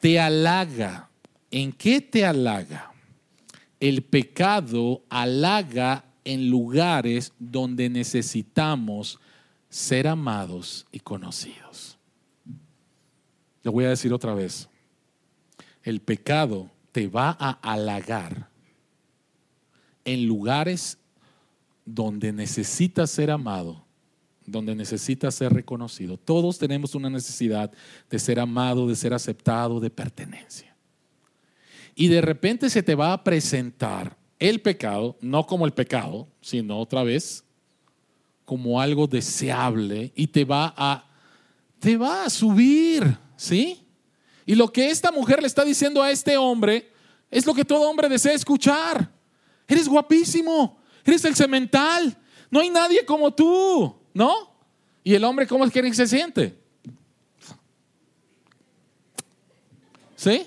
te 0.00 0.18
halaga. 0.18 1.08
¿En 1.52 1.70
qué 1.70 2.00
te 2.00 2.26
halaga? 2.26 2.92
El 3.78 4.02
pecado 4.02 5.04
halaga 5.08 6.11
en 6.24 6.50
lugares 6.50 7.32
donde 7.38 7.88
necesitamos 7.88 9.18
ser 9.68 10.06
amados 10.06 10.86
y 10.92 11.00
conocidos. 11.00 11.98
Lo 13.62 13.72
voy 13.72 13.84
a 13.84 13.90
decir 13.90 14.12
otra 14.12 14.34
vez. 14.34 14.68
El 15.82 16.00
pecado 16.00 16.70
te 16.92 17.08
va 17.08 17.36
a 17.38 17.50
halagar 17.62 18.48
en 20.04 20.26
lugares 20.26 20.98
donde 21.84 22.32
necesitas 22.32 23.10
ser 23.10 23.30
amado, 23.30 23.84
donde 24.46 24.74
necesitas 24.74 25.34
ser 25.34 25.52
reconocido. 25.52 26.16
Todos 26.16 26.58
tenemos 26.58 26.94
una 26.94 27.10
necesidad 27.10 27.72
de 28.10 28.18
ser 28.18 28.40
amado, 28.40 28.86
de 28.86 28.96
ser 28.96 29.14
aceptado, 29.14 29.80
de 29.80 29.90
pertenencia. 29.90 30.76
Y 31.94 32.08
de 32.08 32.20
repente 32.20 32.70
se 32.70 32.82
te 32.82 32.94
va 32.94 33.12
a 33.12 33.24
presentar 33.24 34.16
el 34.48 34.60
pecado, 34.60 35.16
no 35.20 35.46
como 35.46 35.66
el 35.66 35.72
pecado, 35.72 36.26
sino 36.40 36.80
otra 36.80 37.04
vez 37.04 37.44
como 38.44 38.80
algo 38.80 39.06
deseable 39.06 40.12
y 40.16 40.26
te 40.26 40.44
va 40.44 40.74
a 40.76 41.06
te 41.78 41.96
va 41.96 42.24
a 42.24 42.30
subir, 42.30 43.18
¿sí? 43.36 43.86
Y 44.44 44.56
lo 44.56 44.72
que 44.72 44.90
esta 44.90 45.12
mujer 45.12 45.40
le 45.40 45.46
está 45.46 45.64
diciendo 45.64 46.02
a 46.02 46.10
este 46.10 46.36
hombre 46.36 46.90
es 47.30 47.46
lo 47.46 47.54
que 47.54 47.64
todo 47.64 47.88
hombre 47.88 48.08
desea 48.08 48.32
escuchar. 48.32 49.10
Eres 49.68 49.88
guapísimo, 49.88 50.78
eres 51.04 51.24
el 51.24 51.36
cemental, 51.36 52.16
no 52.50 52.60
hay 52.60 52.70
nadie 52.70 53.04
como 53.04 53.32
tú, 53.32 53.94
¿no? 54.12 54.34
Y 55.04 55.14
el 55.14 55.22
hombre, 55.22 55.46
¿cómo 55.46 55.64
es 55.64 55.72
que 55.72 55.94
se 55.94 56.06
siente? 56.06 56.56
¿Sí? 60.16 60.46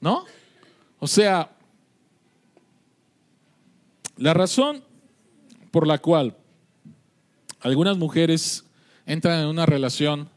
¿No? 0.00 0.24
O 1.00 1.06
sea, 1.06 1.55
la 4.16 4.34
razón 4.34 4.82
por 5.70 5.86
la 5.86 5.98
cual 5.98 6.36
algunas 7.60 7.96
mujeres 7.98 8.64
entran 9.04 9.40
en 9.40 9.46
una 9.46 9.66
relación 9.66 10.28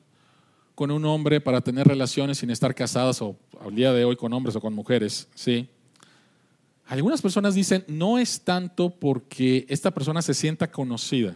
con 0.75 0.91
un 0.91 1.05
hombre 1.05 1.41
para 1.41 1.61
tener 1.61 1.87
relaciones 1.87 2.37
sin 2.37 2.49
estar 2.49 2.73
casadas 2.75 3.21
o 3.21 3.37
al 3.61 3.75
día 3.75 3.93
de 3.93 4.05
hoy 4.05 4.15
con 4.15 4.33
hombres 4.33 4.55
o 4.55 4.61
con 4.61 4.73
mujeres, 4.73 5.27
¿sí? 5.35 5.67
Algunas 6.85 7.21
personas 7.21 7.53
dicen, 7.53 7.83
no 7.87 8.17
es 8.17 8.41
tanto 8.41 8.89
porque 8.89 9.65
esta 9.69 9.91
persona 9.91 10.21
se 10.21 10.33
sienta 10.33 10.71
conocida, 10.71 11.35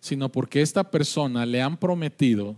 sino 0.00 0.30
porque 0.30 0.62
esta 0.62 0.90
persona 0.90 1.44
le 1.44 1.60
han 1.62 1.76
prometido 1.76 2.56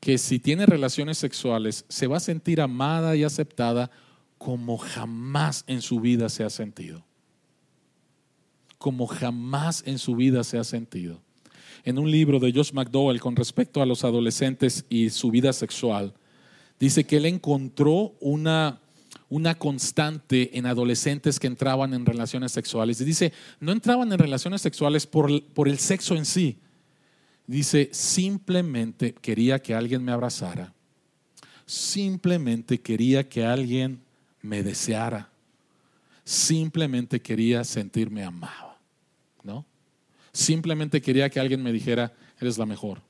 que 0.00 0.18
si 0.18 0.38
tiene 0.40 0.66
relaciones 0.66 1.18
sexuales 1.18 1.84
se 1.88 2.08
va 2.08 2.16
a 2.16 2.20
sentir 2.20 2.60
amada 2.60 3.14
y 3.14 3.22
aceptada 3.22 3.90
como 4.38 4.76
jamás 4.76 5.62
en 5.68 5.82
su 5.82 6.00
vida 6.00 6.28
se 6.28 6.42
ha 6.42 6.50
sentido 6.50 7.04
como 8.82 9.06
jamás 9.06 9.84
en 9.86 9.96
su 9.96 10.16
vida 10.16 10.42
se 10.42 10.58
ha 10.58 10.64
sentido. 10.64 11.20
En 11.84 12.00
un 12.00 12.10
libro 12.10 12.40
de 12.40 12.52
Josh 12.52 12.72
McDowell 12.72 13.20
con 13.20 13.36
respecto 13.36 13.80
a 13.80 13.86
los 13.86 14.02
adolescentes 14.02 14.84
y 14.88 15.10
su 15.10 15.30
vida 15.30 15.52
sexual, 15.52 16.12
dice 16.80 17.04
que 17.04 17.18
él 17.18 17.26
encontró 17.26 18.12
una, 18.18 18.80
una 19.28 19.54
constante 19.56 20.58
en 20.58 20.66
adolescentes 20.66 21.38
que 21.38 21.46
entraban 21.46 21.94
en 21.94 22.04
relaciones 22.04 22.50
sexuales. 22.50 22.98
Dice, 22.98 23.32
no 23.60 23.70
entraban 23.70 24.12
en 24.12 24.18
relaciones 24.18 24.60
sexuales 24.60 25.06
por, 25.06 25.44
por 25.54 25.68
el 25.68 25.78
sexo 25.78 26.16
en 26.16 26.24
sí. 26.24 26.58
Dice, 27.46 27.88
simplemente 27.92 29.14
quería 29.14 29.60
que 29.60 29.76
alguien 29.76 30.02
me 30.02 30.10
abrazara. 30.10 30.74
Simplemente 31.66 32.80
quería 32.80 33.28
que 33.28 33.44
alguien 33.44 34.00
me 34.40 34.64
deseara. 34.64 35.30
Simplemente 36.24 37.20
quería 37.20 37.62
sentirme 37.62 38.24
amado. 38.24 38.71
¿No? 39.42 39.66
Simplemente 40.32 41.02
quería 41.02 41.28
que 41.28 41.40
alguien 41.40 41.62
me 41.62 41.72
dijera, 41.72 42.12
eres 42.40 42.58
la 42.58 42.66
mejor. 42.66 43.02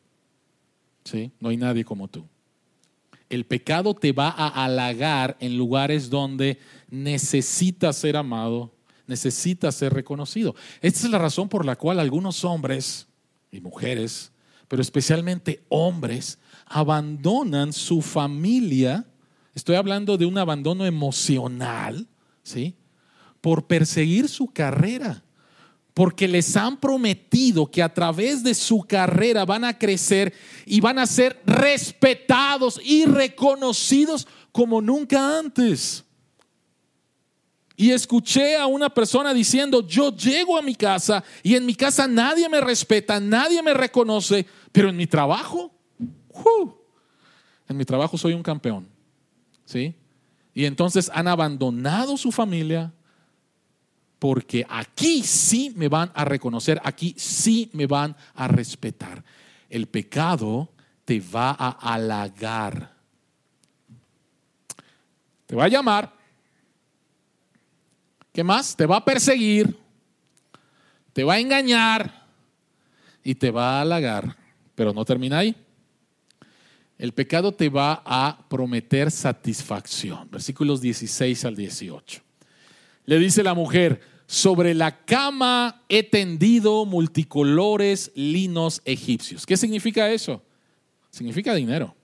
¿Sí? 1.05 1.33
No 1.41 1.49
hay 1.49 1.57
nadie 1.57 1.85
como 1.85 2.09
tú. 2.09 2.27
El 3.29 3.47
pecado 3.47 3.95
te 3.95 4.13
va 4.13 4.29
a 4.29 4.65
halagar 4.65 5.37
en 5.41 5.57
lugares 5.57 6.11
donde 6.11 6.59
necesitas 6.91 7.97
ser 7.97 8.17
amado, 8.17 8.73
necesitas 9.07 9.75
ser 9.75 9.95
reconocido. 9.95 10.55
Esta 10.81 11.07
es 11.07 11.11
la 11.11 11.19
razón 11.19 11.49
por 11.49 11.65
la 11.65 11.77
cual 11.77 11.99
algunos 11.99 12.45
hombres 12.45 13.07
y 13.51 13.61
mujeres, 13.61 14.33
pero 14.69 14.83
especialmente 14.83 15.63
hombres, 15.69 16.39
abandonan 16.67 17.73
su 17.73 18.03
familia. 18.03 19.07
Estoy 19.55 19.77
hablando 19.77 20.17
de 20.17 20.27
un 20.27 20.39
abandono 20.39 20.85
emocional, 20.85 22.07
¿sí? 22.43 22.75
Por 23.41 23.67
perseguir 23.67 24.29
su 24.29 24.49
carrera 24.49 25.23
porque 25.95 26.27
les 26.27 26.57
han 26.57 26.79
prometido 26.79 27.71
que 27.71 27.83
a 27.83 27.93
través 27.93 28.43
de 28.43 28.55
su 28.55 28.81
carrera 28.81 29.45
van 29.45 29.65
a 29.65 29.79
crecer 29.79 30.33
y 30.65 30.81
van 30.81 30.99
a 30.99 31.07
ser 31.07 31.41
respetados 31.45 32.81
y 32.83 33.05
reconocidos 33.05 34.27
como 34.53 34.81
nunca 34.81 35.39
antes. 35.39 36.05
Y 37.77 37.91
escuché 37.91 38.57
a 38.57 38.67
una 38.67 38.89
persona 38.89 39.35
diciendo, 39.35 39.87
yo 39.87 40.15
llego 40.15 40.57
a 40.57 40.63
mi 40.63 40.75
casa 40.75 41.25
y 41.43 41.57
en 41.57 41.67
mi 41.67 41.75
casa 41.75 42.07
nadie 42.07 42.49
me 42.49 42.61
respeta, 42.61 43.19
nadie 43.19 43.63
me 43.63 43.75
reconoce, 43.75 44.47
pero 44.71 44.89
en 44.89 44.97
mi 44.97 45.07
trabajo, 45.07 45.73
en 47.69 47.77
mi 47.77 47.85
trabajo 47.85 48.17
soy 48.17 48.35
un 48.35 48.43
campeón. 48.43 48.89
¿Sí? 49.65 49.95
Y 50.55 50.65
entonces 50.67 51.11
han 51.15 51.29
abandonado 51.29 52.17
su 52.17 52.31
familia, 52.31 52.93
porque 54.23 54.65
aquí 54.69 55.25
sí 55.25 55.73
me 55.75 55.89
van 55.89 56.13
a 56.15 56.25
reconocer, 56.25 56.81
aquí 56.85 57.13
sí 57.19 57.69
me 57.73 57.89
van 57.89 58.15
a 58.37 58.47
respetar. 58.47 59.25
El 59.69 59.89
pecado 59.89 60.71
te 61.05 61.19
va 61.19 61.51
a 61.59 61.71
halagar, 61.71 62.95
te 65.45 65.57
va 65.57 65.65
a 65.65 65.69
llamar, 65.69 66.13
¿qué 68.33 68.45
más? 68.45 68.77
Te 68.77 68.87
va 68.87 68.99
a 68.99 69.05
perseguir, 69.05 69.77
te 71.13 71.25
va 71.25 71.35
a 71.35 71.41
engañar 71.41 72.29
y 73.25 73.35
te 73.35 73.51
va 73.51 73.79
a 73.79 73.81
halagar, 73.81 74.37
pero 74.77 74.93
no 74.93 75.05
termina 75.05 75.39
ahí. 75.39 75.57
El 76.97 77.13
pecado 77.13 77.51
te 77.51 77.69
va 77.69 78.05
a 78.07 78.47
prometer 78.49 79.11
satisfacción. 79.11 80.31
Versículos 80.31 80.81
16 80.81 81.45
al 81.45 81.57
18. 81.57 82.23
Le 83.05 83.19
dice 83.19 83.43
la 83.43 83.55
mujer, 83.55 84.12
sobre 84.33 84.73
la 84.73 85.05
cama 85.05 85.85
he 85.91 86.03
tendido 86.03 86.87
multicolores 86.87 88.11
linos 88.15 88.81
egipcios. 88.87 89.45
¿Qué 89.45 89.59
significa 89.59 90.11
eso? 90.11 90.43
Significa 91.11 91.55
dinero. 91.55 91.95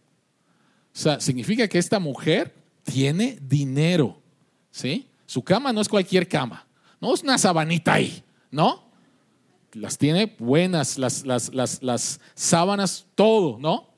O 0.95 0.99
sea, 0.99 1.21
significa 1.21 1.67
que 1.67 1.79
esta 1.79 1.99
mujer 1.99 2.55
tiene 2.83 3.39
dinero. 3.41 4.21
¿Sí? 4.71 5.09
Su 5.25 5.43
cama 5.43 5.73
no 5.73 5.81
es 5.81 5.89
cualquier 5.89 6.29
cama. 6.29 6.67
No 7.01 7.15
es 7.15 7.23
una 7.23 7.39
sabanita 7.39 7.95
ahí, 7.95 8.23
¿no? 8.51 8.91
Las 9.73 9.97
tiene 9.97 10.37
buenas, 10.39 10.99
las, 10.99 11.25
las, 11.25 11.55
las, 11.55 11.83
las 11.83 12.21
sábanas, 12.35 13.07
todo, 13.15 13.57
¿no? 13.59 13.89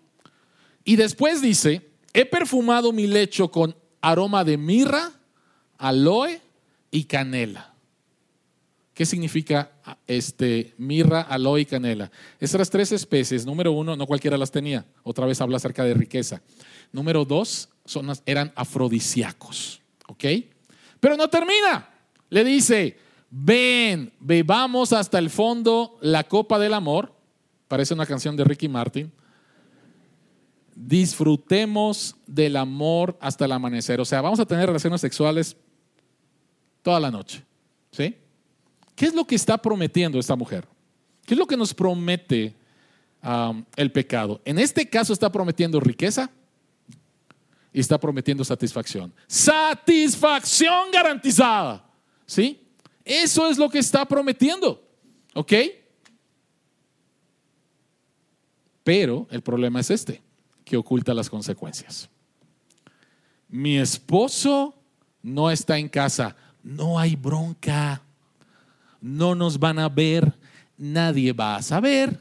Y 0.85 0.95
después 0.95 1.43
dice, 1.43 1.91
he 2.13 2.25
perfumado 2.27 2.93
mi 2.93 3.09
lecho 3.09 3.51
con 3.51 3.75
aroma 4.01 4.45
de 4.45 4.57
mirra, 4.57 5.11
aloe 5.79 6.41
y 6.93 7.05
canela. 7.05 7.70
¿Qué 9.01 9.07
significa 9.07 9.73
este, 10.07 10.75
mirra, 10.77 11.23
aloe 11.23 11.63
y 11.63 11.65
canela? 11.65 12.11
Estas 12.39 12.69
tres 12.69 12.93
especies, 12.93 13.47
número 13.47 13.73
uno, 13.73 13.97
no 13.97 14.07
cualquiera 14.07 14.37
las 14.37 14.51
tenía. 14.51 14.85
Otra 15.05 15.25
vez 15.25 15.41
habla 15.41 15.57
acerca 15.57 15.85
de 15.85 15.95
riqueza. 15.95 16.43
Número 16.93 17.25
dos, 17.25 17.71
eran 18.27 18.53
afrodisíacos. 18.55 19.81
¿Ok? 20.07 20.25
Pero 21.01 21.17
no 21.17 21.29
termina. 21.31 21.89
Le 22.29 22.45
dice, 22.45 22.99
ven, 23.31 24.13
bebamos 24.21 24.93
hasta 24.93 25.19
el 25.19 25.31
fondo 25.31 25.97
la 26.03 26.25
copa 26.25 26.59
del 26.59 26.75
amor. 26.75 27.11
Parece 27.69 27.95
una 27.95 28.05
canción 28.05 28.37
de 28.37 28.45
Ricky 28.45 28.69
Martin. 28.69 29.11
Disfrutemos 30.75 32.17
del 32.27 32.55
amor 32.55 33.17
hasta 33.19 33.47
el 33.47 33.53
amanecer. 33.53 33.99
O 33.99 34.05
sea, 34.05 34.21
vamos 34.21 34.41
a 34.41 34.45
tener 34.45 34.67
relaciones 34.67 35.01
sexuales 35.01 35.57
toda 36.83 37.01
la 37.01 37.11
noche. 37.11 37.43
¿Sí? 37.93 38.15
¿Qué 39.01 39.07
es 39.07 39.15
lo 39.15 39.27
que 39.27 39.35
está 39.35 39.57
prometiendo 39.57 40.19
esta 40.19 40.37
mujer? 40.37 40.69
¿Qué 41.25 41.33
es 41.33 41.39
lo 41.39 41.47
que 41.47 41.57
nos 41.57 41.73
promete 41.73 42.55
um, 43.23 43.65
el 43.75 43.91
pecado? 43.91 44.43
En 44.45 44.59
este 44.59 44.87
caso 44.91 45.15
está 45.15 45.33
prometiendo 45.33 45.81
riqueza 45.81 46.31
y 47.73 47.81
está 47.81 47.99
prometiendo 47.99 48.45
satisfacción. 48.45 49.11
Satisfacción 49.27 50.91
garantizada. 50.93 51.83
¿Sí? 52.27 52.61
Eso 53.03 53.49
es 53.49 53.57
lo 53.57 53.71
que 53.71 53.79
está 53.79 54.05
prometiendo. 54.05 54.87
¿Ok? 55.33 55.55
Pero 58.85 59.27
el 59.31 59.41
problema 59.41 59.81
es 59.81 59.91
este, 59.91 60.21
que 60.63 60.77
oculta 60.77 61.15
las 61.15 61.31
consecuencias. 61.31 62.11
Mi 63.49 63.79
esposo 63.79 64.75
no 65.23 65.51
está 65.51 65.79
en 65.79 65.89
casa, 65.89 66.37
no 66.63 66.99
hay 66.99 67.17
bronca, 67.17 68.03
no 69.01 69.35
nos 69.35 69.59
van 69.59 69.79
a 69.79 69.89
ver, 69.89 70.39
nadie 70.77 71.33
va 71.33 71.57
a 71.57 71.63
saber, 71.63 72.21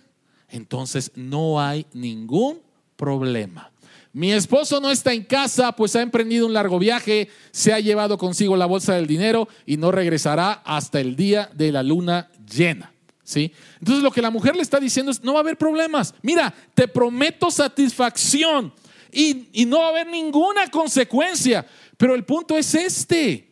entonces 0.49 1.11
no 1.15 1.61
hay 1.61 1.85
ningún 1.93 2.59
problema. 2.95 3.71
Mi 4.11 4.31
esposo 4.31 4.81
no 4.81 4.89
está 4.89 5.13
en 5.13 5.23
casa, 5.23 5.71
pues 5.73 5.95
ha 5.95 6.01
emprendido 6.01 6.47
un 6.47 6.53
largo 6.53 6.79
viaje, 6.79 7.29
se 7.51 7.73
ha 7.73 7.79
llevado 7.79 8.17
consigo 8.17 8.57
la 8.57 8.65
bolsa 8.65 8.95
del 8.95 9.05
dinero 9.05 9.47
y 9.65 9.77
no 9.77 9.91
regresará 9.91 10.53
hasta 10.65 10.99
el 10.99 11.15
día 11.15 11.49
de 11.53 11.71
la 11.71 11.83
luna 11.83 12.31
llena. 12.51 12.91
¿Sí? 13.23 13.53
Entonces 13.79 14.03
lo 14.03 14.09
que 14.09 14.23
la 14.23 14.31
mujer 14.31 14.55
le 14.55 14.63
está 14.63 14.79
diciendo 14.79 15.11
es, 15.11 15.23
no 15.23 15.33
va 15.33 15.39
a 15.39 15.41
haber 15.41 15.55
problemas. 15.55 16.15
Mira, 16.23 16.51
te 16.73 16.87
prometo 16.87 17.51
satisfacción 17.51 18.73
y, 19.11 19.49
y 19.53 19.65
no 19.65 19.81
va 19.81 19.85
a 19.85 19.89
haber 19.89 20.07
ninguna 20.07 20.67
consecuencia. 20.71 21.63
Pero 21.95 22.15
el 22.15 22.25
punto 22.25 22.57
es 22.57 22.73
este, 22.73 23.48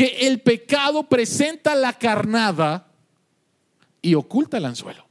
que 0.00 0.26
el 0.26 0.40
pecado 0.40 1.02
presenta 1.02 1.74
la 1.74 1.92
carnada 1.92 2.90
y 4.00 4.14
oculta 4.14 4.56
el 4.56 4.64
anzuelo. 4.64 5.06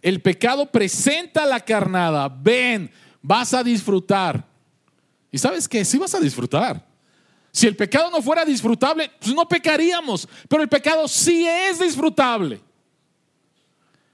El 0.00 0.22
pecado 0.22 0.64
presenta 0.72 1.44
la 1.44 1.60
carnada. 1.60 2.26
Ven, 2.30 2.90
vas 3.20 3.52
a 3.52 3.62
disfrutar. 3.62 4.42
¿Y 5.30 5.36
sabes 5.36 5.68
qué? 5.68 5.84
Sí 5.84 5.98
vas 5.98 6.14
a 6.14 6.18
disfrutar. 6.18 6.82
Si 7.52 7.66
el 7.66 7.76
pecado 7.76 8.10
no 8.10 8.22
fuera 8.22 8.46
disfrutable, 8.46 9.10
pues 9.20 9.34
no 9.34 9.46
pecaríamos. 9.46 10.26
Pero 10.48 10.62
el 10.62 10.70
pecado 10.70 11.06
sí 11.08 11.46
es 11.46 11.80
disfrutable. 11.80 12.62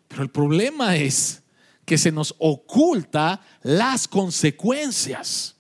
Pero 0.09 0.25
el 0.25 0.31
problema 0.31 0.97
es 0.97 1.41
que 1.85 1.97
se 1.97 2.11
nos 2.11 2.35
oculta 2.41 3.41
las 3.62 4.09
consecuencias. 4.09 5.55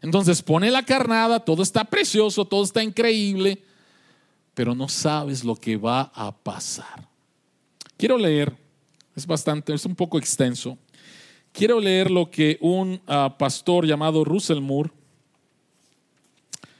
Entonces 0.00 0.42
pone 0.42 0.70
la 0.70 0.84
carnada, 0.84 1.40
todo 1.40 1.62
está 1.62 1.84
precioso, 1.84 2.44
todo 2.44 2.62
está 2.64 2.82
increíble, 2.82 3.62
pero 4.54 4.74
no 4.74 4.88
sabes 4.88 5.44
lo 5.44 5.56
que 5.56 5.76
va 5.76 6.12
a 6.14 6.36
pasar. 6.36 7.08
Quiero 7.96 8.16
leer, 8.16 8.56
es 9.16 9.26
bastante, 9.26 9.74
es 9.74 9.84
un 9.84 9.96
poco 9.96 10.18
extenso. 10.18 10.78
Quiero 11.52 11.80
leer 11.80 12.10
lo 12.10 12.30
que 12.30 12.58
un 12.60 13.00
ah, 13.06 13.34
pastor 13.36 13.86
llamado 13.86 14.24
Russell 14.24 14.60
Moore 14.60 14.90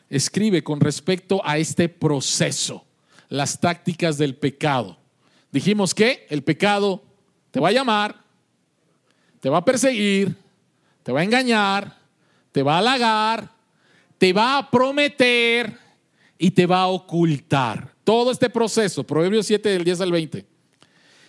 escribe 0.09 0.63
con 0.63 0.81
respecto 0.81 1.41
a 1.45 1.59
este 1.59 1.89
proceso, 1.89 2.85
las 3.29 3.61
tácticas 3.61 4.17
del 4.17 4.37
pecado. 4.37 4.97
Dijimos 5.51 5.95
que 5.95 6.27
el 6.31 6.43
pecado 6.43 7.03
te 7.51 7.59
va 7.59 7.69
a 7.69 7.73
llamar, 7.73 8.23
te 9.41 9.49
va 9.49 9.59
a 9.59 9.65
perseguir, 9.65 10.37
te 11.03 11.13
va 11.13 11.21
a 11.21 11.25
engañar, 11.25 11.98
te 12.59 12.65
va 12.65 12.75
a 12.75 12.79
halagar, 12.79 13.53
te 14.19 14.33
va 14.33 14.59
a 14.59 14.69
prometer 14.69 15.79
y 16.37 16.51
te 16.51 16.67
va 16.67 16.81
a 16.81 16.87
ocultar. 16.89 17.95
Todo 18.03 18.33
este 18.33 18.51
proceso, 18.51 19.05
Proverbios 19.05 19.47
7 19.47 19.69
del 19.69 19.85
10 19.85 20.01
al 20.01 20.11
20. 20.11 20.45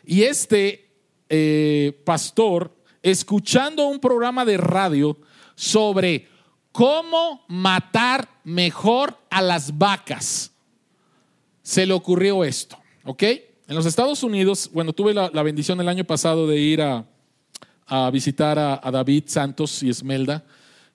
Y 0.08 0.24
este 0.24 0.90
eh, 1.30 2.02
pastor, 2.04 2.76
escuchando 3.04 3.86
un 3.86 4.00
programa 4.00 4.44
de 4.44 4.58
radio 4.58 5.20
sobre 5.54 6.28
cómo 6.72 7.46
matar 7.48 8.28
mejor 8.44 9.16
a 9.30 9.44
las 9.44 9.78
vacas, 9.78 10.52
se 11.62 11.86
le 11.86 11.94
ocurrió 11.94 12.44
esto, 12.44 12.76
¿ok? 13.04 13.22
En 13.68 13.76
los 13.76 13.86
Estados 13.86 14.24
Unidos, 14.24 14.68
bueno, 14.74 14.94
tuve 14.94 15.14
la, 15.14 15.44
bendición 15.44 15.80
el 15.80 15.90
año 15.90 16.06
pasado 16.06 16.48
de 16.48 16.58
ir 16.58 16.82
a, 16.82 17.06
visitar 18.12 18.58
a, 18.58 18.90
David 18.90 19.26
Santos 19.28 19.84
y 19.84 19.92
Esmelda, 19.92 20.44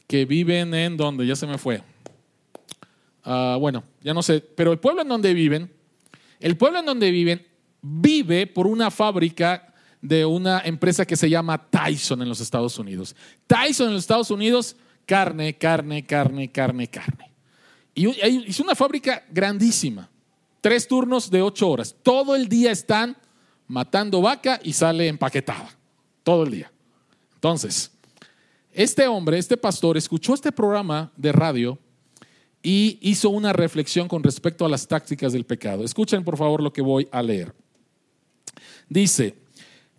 que 0.07 0.25
viven 0.25 0.75
en 0.75 0.97
donde, 0.97 1.27
ya 1.27 1.37
se 1.37 1.47
me 1.47 1.59
fue. 1.59 1.83
Ah, 3.25 3.57
bueno, 3.59 3.85
ya 4.03 4.13
no 4.13 4.23
sé, 4.23 4.41
pero 4.41 4.73
el 4.73 4.79
pueblo 4.79 5.03
en 5.03 5.09
donde 5.09 5.33
viven, 5.33 5.71
el 6.41 6.57
pueblo 6.57 6.81
en 6.81 6.87
donde 6.87 7.11
viven 7.11 7.47
vive 7.81 8.47
por 8.47 8.67
una 8.67 8.91
fábrica 8.91 9.75
de 10.01 10.25
una 10.27 10.61
empresa 10.61 11.07
que 11.07 11.17
se 11.17 11.31
llama 11.31 11.59
Tyson 11.71 12.21
en 12.21 12.29
los 12.29 12.41
Estados 12.41 12.79
Unidos. 12.79 13.17
Tyson 13.47 13.89
en 13.89 13.95
los 13.95 14.03
Estados 14.03 14.31
Unidos 14.31 14.77
carne, 15.07 15.57
carne, 15.57 16.05
carne, 16.05 16.51
carne, 16.51 16.89
carne. 16.89 17.31
Y 17.95 18.09
es 18.09 18.61
una 18.61 18.75
fábrica 18.75 19.25
grandísima, 19.31 20.11
tres 20.61 20.89
turnos 20.89 21.31
de 21.31 21.41
ocho 21.41 21.69
horas. 21.69 21.95
Todo 22.03 22.35
el 22.35 22.49
día 22.49 22.73
están 22.73 23.17
matando 23.69 24.21
vaca 24.21 24.61
y 24.63 24.73
sale 24.73 25.09
empaquetada, 25.09 25.71
todo 26.23 26.43
el 26.43 26.51
día. 26.51 26.73
Entonces, 27.35 27.91
este 28.75 29.07
hombre, 29.07 29.39
este 29.39 29.57
pastor, 29.57 29.97
escuchó 29.97 30.35
este 30.35 30.53
programa 30.53 31.13
de 31.17 31.33
radio 31.33 31.79
y 32.63 32.99
hizo 33.03 33.31
una 33.31 33.53
reflexión 33.53 34.09
con 34.09 34.23
respecto 34.23 34.65
a 34.65 34.69
las 34.69 34.89
tácticas 34.89 35.33
del 35.33 35.45
pecado. 35.45 35.85
Escuchen 35.85 36.25
por 36.25 36.37
favor 36.37 36.63
lo 36.63 36.73
que 36.73 36.83
voy 36.83 37.09
a 37.13 37.23
leer. 37.23 37.55
Dice, 38.89 39.37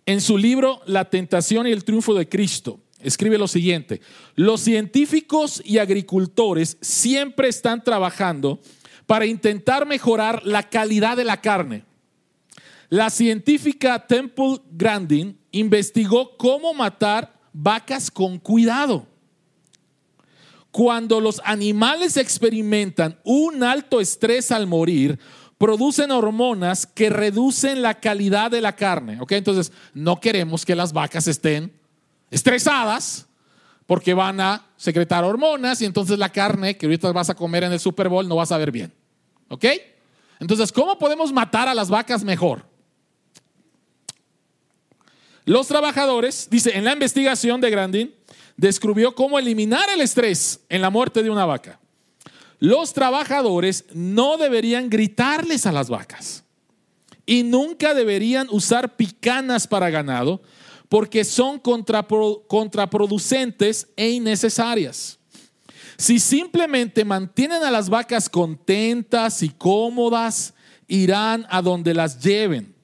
en 0.04 0.20
su 0.20 0.36
libro 0.36 0.80
La 0.86 1.08
tentación 1.08 1.66
y 1.66 1.72
el 1.72 1.84
triunfo 1.84 2.14
de 2.14 2.28
Cristo, 2.28 2.80
escribe 3.00 3.38
lo 3.38 3.48
siguiente, 3.48 4.00
los 4.34 4.60
científicos 4.60 5.62
y 5.64 5.78
agricultores 5.78 6.76
siempre 6.80 7.48
están 7.48 7.82
trabajando 7.82 8.60
para 9.06 9.26
intentar 9.26 9.86
mejorar 9.86 10.44
la 10.44 10.68
calidad 10.68 11.16
de 11.16 11.24
la 11.24 11.40
carne. 11.40 11.84
La 12.88 13.10
científica 13.10 14.06
Temple 14.06 14.60
Grandin 14.70 15.38
investigó 15.50 16.36
cómo 16.36 16.74
matar 16.74 17.35
vacas 17.56 18.10
con 18.10 18.38
cuidado. 18.38 19.06
Cuando 20.70 21.20
los 21.20 21.40
animales 21.44 22.18
experimentan 22.18 23.18
un 23.24 23.62
alto 23.62 23.98
estrés 23.98 24.52
al 24.52 24.66
morir, 24.66 25.18
producen 25.56 26.10
hormonas 26.10 26.86
que 26.86 27.08
reducen 27.08 27.80
la 27.80 27.94
calidad 27.94 28.50
de 28.50 28.60
la 28.60 28.76
carne. 28.76 29.18
Entonces, 29.30 29.72
no 29.94 30.20
queremos 30.20 30.66
que 30.66 30.76
las 30.76 30.92
vacas 30.92 31.26
estén 31.28 31.72
estresadas 32.30 33.26
porque 33.86 34.12
van 34.12 34.38
a 34.40 34.66
secretar 34.76 35.24
hormonas 35.24 35.80
y 35.80 35.86
entonces 35.86 36.18
la 36.18 36.28
carne 36.28 36.76
que 36.76 36.84
ahorita 36.84 37.10
vas 37.12 37.30
a 37.30 37.34
comer 37.34 37.64
en 37.64 37.72
el 37.72 37.80
Super 37.80 38.10
Bowl 38.10 38.28
no 38.28 38.36
vas 38.36 38.52
a 38.52 38.58
ver 38.58 38.70
bien. 38.70 38.92
¿Ok? 39.48 39.64
Entonces, 40.40 40.70
¿cómo 40.72 40.98
podemos 40.98 41.32
matar 41.32 41.68
a 41.68 41.74
las 41.74 41.88
vacas 41.88 42.22
mejor? 42.22 42.66
Los 45.46 45.68
trabajadores, 45.68 46.48
dice, 46.50 46.76
en 46.76 46.84
la 46.84 46.92
investigación 46.92 47.58
de 47.60 47.70
Grandin, 47.70 48.12
descubrió 48.56 49.14
cómo 49.14 49.38
eliminar 49.38 49.88
el 49.90 50.00
estrés 50.00 50.58
en 50.68 50.82
la 50.82 50.90
muerte 50.90 51.22
de 51.22 51.30
una 51.30 51.46
vaca. 51.46 51.78
Los 52.58 52.92
trabajadores 52.92 53.84
no 53.94 54.38
deberían 54.38 54.90
gritarles 54.90 55.64
a 55.64 55.72
las 55.72 55.88
vacas 55.88 56.42
y 57.24 57.44
nunca 57.44 57.94
deberían 57.94 58.48
usar 58.50 58.96
picanas 58.96 59.68
para 59.68 59.88
ganado 59.88 60.42
porque 60.88 61.24
son 61.24 61.60
contraproducentes 61.60 63.86
e 63.94 64.10
innecesarias. 64.10 65.20
Si 65.96 66.18
simplemente 66.18 67.04
mantienen 67.04 67.62
a 67.62 67.70
las 67.70 67.88
vacas 67.88 68.28
contentas 68.28 69.44
y 69.44 69.50
cómodas, 69.50 70.54
irán 70.88 71.46
a 71.50 71.62
donde 71.62 71.94
las 71.94 72.20
lleven. 72.20 72.74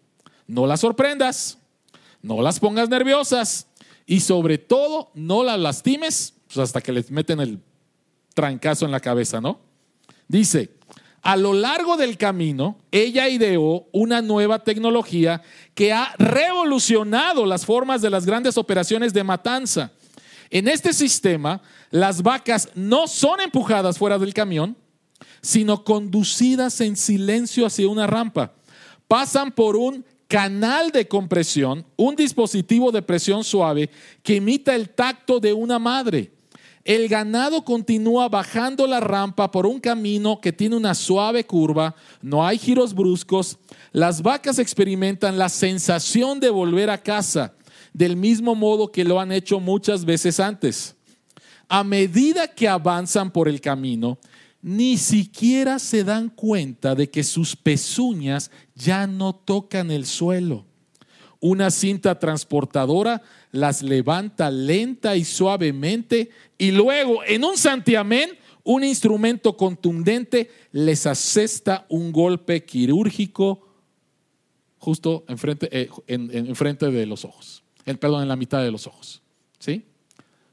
No 0.47 0.65
las 0.67 0.79
sorprendas, 0.81 1.59
no 2.23 2.41
las 2.41 2.61
pongas 2.61 2.89
nerviosas 2.89 3.67
y 4.07 4.21
sobre 4.21 4.59
todo 4.59 5.11
no 5.15 5.43
las 5.43 5.59
lastimes 5.59 6.35
pues, 6.47 6.59
hasta 6.59 6.81
que 6.81 6.93
les 6.93 7.11
meten 7.11 7.41
el 7.41 7.61
trancazo 8.35 8.85
en 8.85 8.93
la 8.93 9.01
cabeza, 9.01 9.41
¿no? 9.41 9.61
Dice, 10.29 10.71
a 11.23 11.37
lo 11.37 11.53
largo 11.53 11.97
del 11.97 12.17
camino, 12.17 12.79
ella 12.91 13.29
ideó 13.29 13.87
una 13.93 14.23
nueva 14.23 14.61
tecnología 14.61 15.43
que 15.75 15.93
ha 15.93 16.15
revolucionado 16.19 17.47
las 17.47 17.65
formas 17.65 18.03
de 18.03 18.11
las 18.11 18.27
grandes 18.27 18.59
operaciones 18.59 19.13
de 19.13 19.23
matanza. 19.23 19.93
En 20.51 20.69
este 20.69 20.93
sistema, 20.93 21.63
las 21.91 22.23
vacas 22.23 22.71
no 22.75 23.07
son 23.07 23.41
empujadas 23.41 23.99
fuera 23.99 24.19
del 24.19 24.35
camión, 24.35 24.77
sino 25.41 25.85
conducidas 25.85 26.81
en 26.81 26.97
silencio 26.97 27.67
hacia 27.67 27.89
una 27.89 28.07
rampa. 28.07 28.53
Pasan 29.07 29.53
por 29.53 29.77
un 29.77 30.05
canal 30.33 30.91
de 30.93 31.07
compresión, 31.07 31.85
un 31.95 32.17
dispositivo 32.17 32.91
de 32.91 33.03
presión 33.03 33.45
suave 33.45 33.91
que 34.23 34.37
imita 34.37 34.75
el 34.75 34.89
tacto 34.89 35.39
de 35.39 35.53
una 35.53 35.79
madre. 35.79 36.33
El 36.85 37.07
ganado 37.07 37.67
continúa 37.67 38.31
bajando 38.31 38.87
la 38.87 38.99
rampa 38.99 39.51
por 39.51 39.67
un 39.67 39.79
camino 39.79 40.41
que 40.41 40.51
tiene 40.51 40.75
una 40.75 40.95
suave 40.95 41.45
curva, 41.45 41.95
no 42.23 42.47
hay 42.47 42.57
giros 42.57 42.95
bruscos. 42.95 43.59
Las 43.93 44.23
vacas 44.23 44.59
experimentan 44.59 45.37
la 45.37 45.51
sensación 45.51 46.41
de 46.41 46.49
volver 46.49 46.89
a 46.89 47.03
casa, 47.03 47.53
del 47.93 48.17
mismo 48.17 48.55
modo 48.55 48.91
que 48.91 49.05
lo 49.05 49.21
han 49.21 49.33
hecho 49.33 49.61
muchas 49.61 50.07
veces 50.07 50.41
antes. 50.41 50.97
A 51.69 51.85
medida 51.85 52.49
que 52.49 52.69
avanzan 52.69 53.31
por 53.31 53.49
el 53.49 53.61
camino, 53.61 54.17
ni 54.63 54.97
siquiera 54.97 55.81
se 55.81 56.05
dan 56.05 56.31
cuenta 56.31 56.95
de 56.95 57.11
que 57.11 57.25
sus 57.25 57.57
pezuñas 57.57 58.51
ya 58.77 59.09
no 59.09 59.35
tocan 59.35 59.91
el 59.91 60.07
suelo. 60.07 60.65
Una 61.41 61.73
cinta 61.73 62.21
transportadora 62.21 63.21
las 63.51 63.83
levanta 63.83 64.51
lenta 64.51 65.17
y 65.17 65.25
suavemente 65.25 66.31
y 66.57 66.71
luego 66.71 67.25
en 67.25 67.45
un 67.45 67.59
santiamén 67.59 68.31
un 68.63 68.85
instrumento 68.85 69.57
contundente 69.57 70.49
les 70.71 71.07
asesta 71.07 71.85
un 71.89 72.13
golpe 72.13 72.65
quirúrgico 72.65 73.69
justo 74.79 75.25
enfrente, 75.29 75.69
eh, 75.73 75.89
de 76.07 77.07
los 77.07 77.25
ojos, 77.25 77.65
el, 77.85 77.99
perdón, 77.99 78.23
en 78.23 78.29
la 78.29 78.37
mitad 78.37 78.63
de 78.63 78.71
los 78.71 78.87
ojos. 78.87 79.23
¿Sí? 79.59 79.85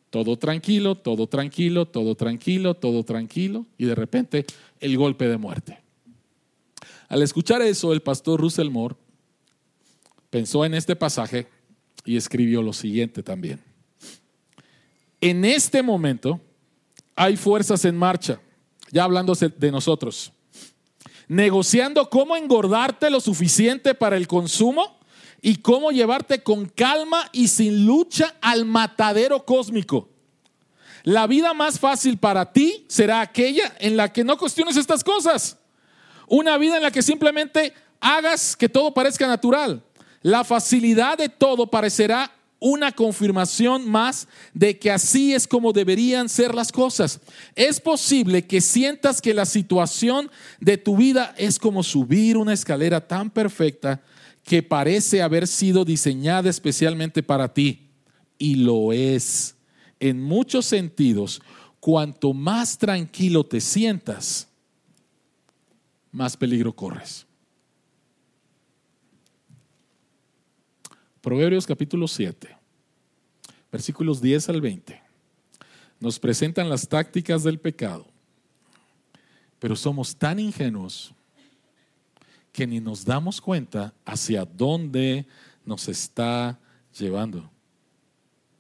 Todo 0.10 0.38
tranquilo, 0.38 0.96
todo 0.96 1.28
tranquilo, 1.28 1.86
todo 1.86 2.16
tranquilo, 2.16 2.74
todo 2.74 3.04
tranquilo 3.04 3.66
y 3.78 3.86
de 3.86 3.96
repente 3.96 4.46
el 4.80 4.98
golpe 4.98 5.28
de 5.28 5.38
muerte. 5.38 5.80
Al 7.08 7.22
escuchar 7.22 7.62
eso, 7.62 7.94
el 7.94 8.02
pastor 8.02 8.40
Russell 8.40 8.70
Moore 8.70 8.96
pensó 10.30 10.66
en 10.66 10.74
este 10.74 10.96
pasaje 10.96 11.48
y 12.06 12.18
escribió 12.18 12.62
lo 12.62 12.74
siguiente 12.74 13.24
también. 13.24 13.60
En 15.22 15.44
este 15.44 15.84
momento 15.84 16.40
hay 17.16 17.36
fuerzas 17.36 17.84
en 17.86 17.98
marcha, 17.98 18.40
ya 18.92 19.04
hablándose 19.04 19.50
de 19.50 19.72
nosotros, 19.72 20.32
negociando 21.28 22.10
cómo 22.10 22.36
engordarte 22.36 23.10
lo 23.10 23.20
suficiente 23.20 23.94
para 23.94 24.18
el 24.18 24.28
consumo 24.28 24.99
y 25.42 25.58
cómo 25.58 25.92
llevarte 25.92 26.44
con 26.44 26.66
calma 26.68 27.30
y 27.32 27.48
sin 27.48 27.86
lucha 27.86 28.36
al 28.42 28.66
matadero 28.66 29.46
cósmico. 29.46 30.10
La 31.04 31.28
vida 31.28 31.54
más 31.54 31.80
fácil 31.80 32.18
para 32.18 32.52
ti 32.52 32.86
será 32.88 33.22
aquella 33.22 33.74
en 33.80 33.96
la 33.96 34.12
que 34.12 34.24
no 34.24 34.38
cuestiones 34.38 34.76
estas 34.76 35.04
cosas. 35.04 35.58
Una 36.28 36.58
vida 36.58 36.78
en 36.78 36.84
la 36.84 36.92
que 36.92 37.02
simplemente 37.02 37.74
hagas 38.00 38.56
que 38.56 38.70
todo 38.70 38.94
parezca 38.94 39.28
natural. 39.28 39.84
La 40.22 40.44
facilidad 40.44 41.18
de 41.18 41.30
todo 41.30 41.68
parecerá 41.68 42.32
una 42.60 42.92
confirmación 42.92 43.90
más 43.90 44.28
de 44.54 44.78
que 44.78 44.92
así 44.92 45.34
es 45.34 45.48
como 45.48 45.72
deberían 45.72 46.28
ser 46.28 46.54
las 46.54 46.74
cosas. 46.74 47.22
Es 47.56 47.80
posible 47.80 48.46
que 48.46 48.60
sientas 48.60 49.22
que 49.22 49.34
la 49.34 49.46
situación 49.46 50.30
de 50.60 50.78
tu 50.78 50.98
vida 50.98 51.34
es 51.38 51.58
como 51.58 51.84
subir 51.84 52.36
una 52.36 52.54
escalera 52.54 53.08
tan 53.08 53.30
perfecta 53.30 54.02
que 54.50 54.64
parece 54.64 55.22
haber 55.22 55.46
sido 55.46 55.86
diseñada 55.86 56.50
especialmente 56.50 57.22
para 57.22 57.54
ti. 57.54 57.92
Y 58.40 58.56
lo 58.56 58.92
es. 58.92 59.56
En 60.00 60.20
muchos 60.24 60.66
sentidos, 60.66 61.40
cuanto 61.80 62.34
más 62.34 62.76
tranquilo 62.76 63.46
te 63.46 63.62
sientas, 63.62 64.48
más 66.12 66.36
peligro 66.36 66.76
corres. 66.76 67.28
Proverbios 71.22 71.68
capítulo 71.68 72.08
7, 72.08 72.50
versículos 73.72 74.20
10 74.20 74.50
al 74.50 74.62
20, 74.62 75.00
nos 76.00 76.18
presentan 76.18 76.70
las 76.70 76.88
tácticas 76.88 77.44
del 77.44 77.60
pecado, 77.60 78.08
pero 79.60 79.76
somos 79.76 80.16
tan 80.16 80.40
ingenuos 80.40 81.14
que 82.60 82.68
ni 82.68 82.82
nos 82.82 83.06
damos 83.06 83.40
cuenta 83.40 83.94
hacia 84.04 84.44
dónde 84.44 85.26
nos 85.64 85.88
está 85.88 86.60
llevando. 87.00 87.50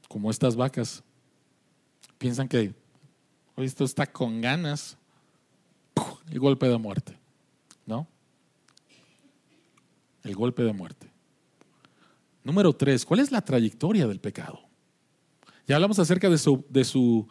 Como 0.07 0.31
estas 0.31 0.55
vacas. 0.55 1.03
Piensan 2.17 2.47
que 2.47 2.73
esto 3.57 3.83
está 3.83 4.07
con 4.07 4.39
ganas. 4.39 4.95
El 6.31 6.39
golpe 6.39 6.69
de 6.69 6.77
muerte. 6.77 7.17
¿No? 7.85 8.07
El 10.23 10.33
golpe 10.33 10.63
de 10.63 10.71
muerte. 10.71 11.11
Número 12.41 12.71
tres, 12.71 13.03
¿cuál 13.03 13.19
es 13.19 13.33
la 13.33 13.41
trayectoria 13.41 14.07
del 14.07 14.21
pecado? 14.21 14.61
Ya 15.67 15.75
hablamos 15.75 15.99
acerca 15.99 16.29
de 16.29 16.37
su 16.37 17.27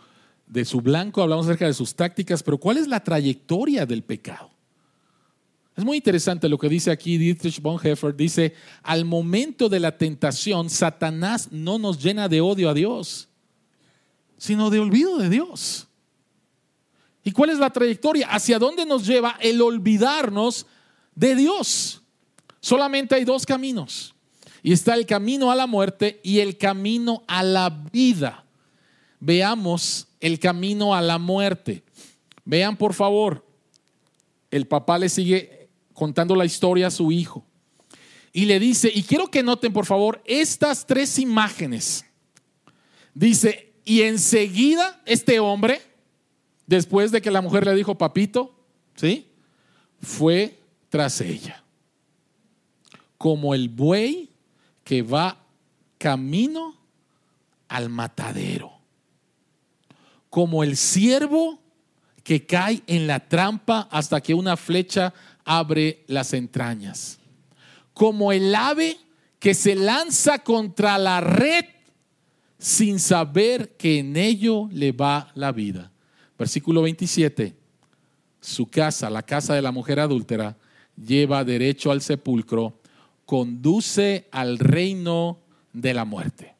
blanco, 0.83 1.23
hablamos 1.23 1.47
acerca 1.47 1.65
de 1.65 1.73
sus 1.73 1.95
tácticas, 1.95 2.43
pero 2.43 2.59
¿cuál 2.59 2.77
es 2.77 2.89
la 2.89 3.03
trayectoria 3.03 3.87
del 3.87 4.03
pecado? 4.03 4.58
Es 5.79 5.85
muy 5.85 5.99
interesante 5.99 6.49
lo 6.49 6.59
que 6.59 6.69
dice 6.69 6.91
aquí 6.91 7.19
Dietrich 7.19 7.63
Bonhoeffer. 7.63 8.17
Dice, 8.17 8.53
al 8.83 9.05
momento 9.05 9.69
de 9.69 9.79
la 9.79 9.97
tentación, 9.97 10.69
Satanás 10.71 11.53
no 11.53 11.79
nos 11.79 12.03
llena 12.03 12.29
de 12.29 12.41
odio 12.41 12.69
a 12.69 12.75
Dios, 12.75 13.29
sino 14.39 14.71
de 14.71 14.81
olvido 14.81 15.19
de 15.19 15.29
Dios. 15.29 15.87
¿Y 17.23 17.31
cuál 17.31 17.51
es 17.51 17.61
la 17.61 17.71
trayectoria? 17.71 18.27
¿Hacia 18.27 18.59
dónde 18.59 18.85
nos 18.87 19.07
lleva 19.07 19.37
el 19.41 19.63
olvidarnos 19.63 20.67
de 21.15 21.37
Dios? 21.37 22.03
Solamente 22.59 23.15
hay 23.15 23.25
dos 23.25 23.47
caminos. 23.47 24.17
Y 24.65 24.73
está 24.73 24.95
el 24.95 25.07
camino 25.07 25.53
a 25.53 25.55
la 25.55 25.69
muerte 25.69 26.19
y 26.25 26.41
el 26.41 26.59
camino 26.59 27.23
a 27.29 27.45
la 27.45 27.71
vida. 27.71 28.45
Veamos 29.21 30.09
el 30.19 30.41
camino 30.41 30.93
a 30.93 31.01
la 31.01 31.19
muerte. 31.19 31.85
Vean 32.45 32.77
por 32.77 32.95
favor, 32.95 33.47
el 34.51 34.67
papá 34.67 34.99
le 34.99 35.09
sigue 35.09 35.58
contando 35.99 36.37
la 36.37 36.45
historia 36.45 36.87
a 36.87 36.93
su 36.93 37.11
hijo. 37.11 37.45
Y 38.33 38.45
le 38.45 38.61
dice, 38.61 38.89
y 38.95 39.03
quiero 39.03 39.33
que 39.33 39.43
noten 39.43 39.73
por 39.73 39.85
favor 39.85 40.23
estas 40.25 40.87
tres 40.87 41.19
imágenes. 41.19 42.05
Dice, 43.15 43.75
y 43.85 44.03
enseguida 44.03 45.03
este 45.07 45.41
hombre, 45.41 45.83
después 46.69 47.11
de 47.11 47.21
que 47.21 47.33
la 47.33 47.41
mujer 47.41 47.67
le 47.67 47.75
dijo, 47.75 47.99
papito, 47.99 48.55
¿sí? 48.95 49.27
Fue 50.01 50.61
tras 50.89 51.21
ella. 51.21 51.65
Como 53.17 53.53
el 53.53 53.69
buey 53.69 54.31
que 54.85 55.03
va 55.03 55.45
camino 55.99 56.77
al 57.67 57.89
matadero. 57.89 58.71
Como 60.31 60.63
el 60.63 60.77
ciervo 60.77 61.59
que 62.23 62.47
cae 62.47 62.83
en 62.87 63.09
la 63.09 63.27
trampa 63.27 63.89
hasta 63.91 64.21
que 64.21 64.35
una 64.35 64.57
flecha 64.57 65.13
abre 65.49 66.05
las 66.07 66.35
entrañas. 66.35 67.19
Como 67.95 68.31
el 68.33 68.55
ave 68.55 68.99
que 69.39 69.55
se 69.55 69.75
lanza 69.75 70.41
contra 70.45 70.99
la 70.99 71.23
red 71.23 71.65
sin 72.59 73.01
saber 73.01 73.77
que 73.77 74.01
en 74.01 74.17
ello 74.17 74.69
le 74.71 74.93
va 74.93 75.33
la 75.35 75.51
vida. 75.51 75.91
Versículo 76.39 76.83
27. 76.83 77.57
Su 78.41 78.69
casa, 78.69 79.09
la 79.09 79.23
casa 79.23 79.55
de 79.55 79.63
la 79.63 79.73
mujer 79.73 80.01
adúltera, 80.01 80.57
lleva 80.97 81.45
derecho 81.45 81.91
al 81.91 82.03
sepulcro 82.03 82.79
conduce 83.29 84.27
al 84.31 84.59
reino 84.59 85.39
de 85.75 85.93
la 85.93 86.07
muerte. 86.07 86.55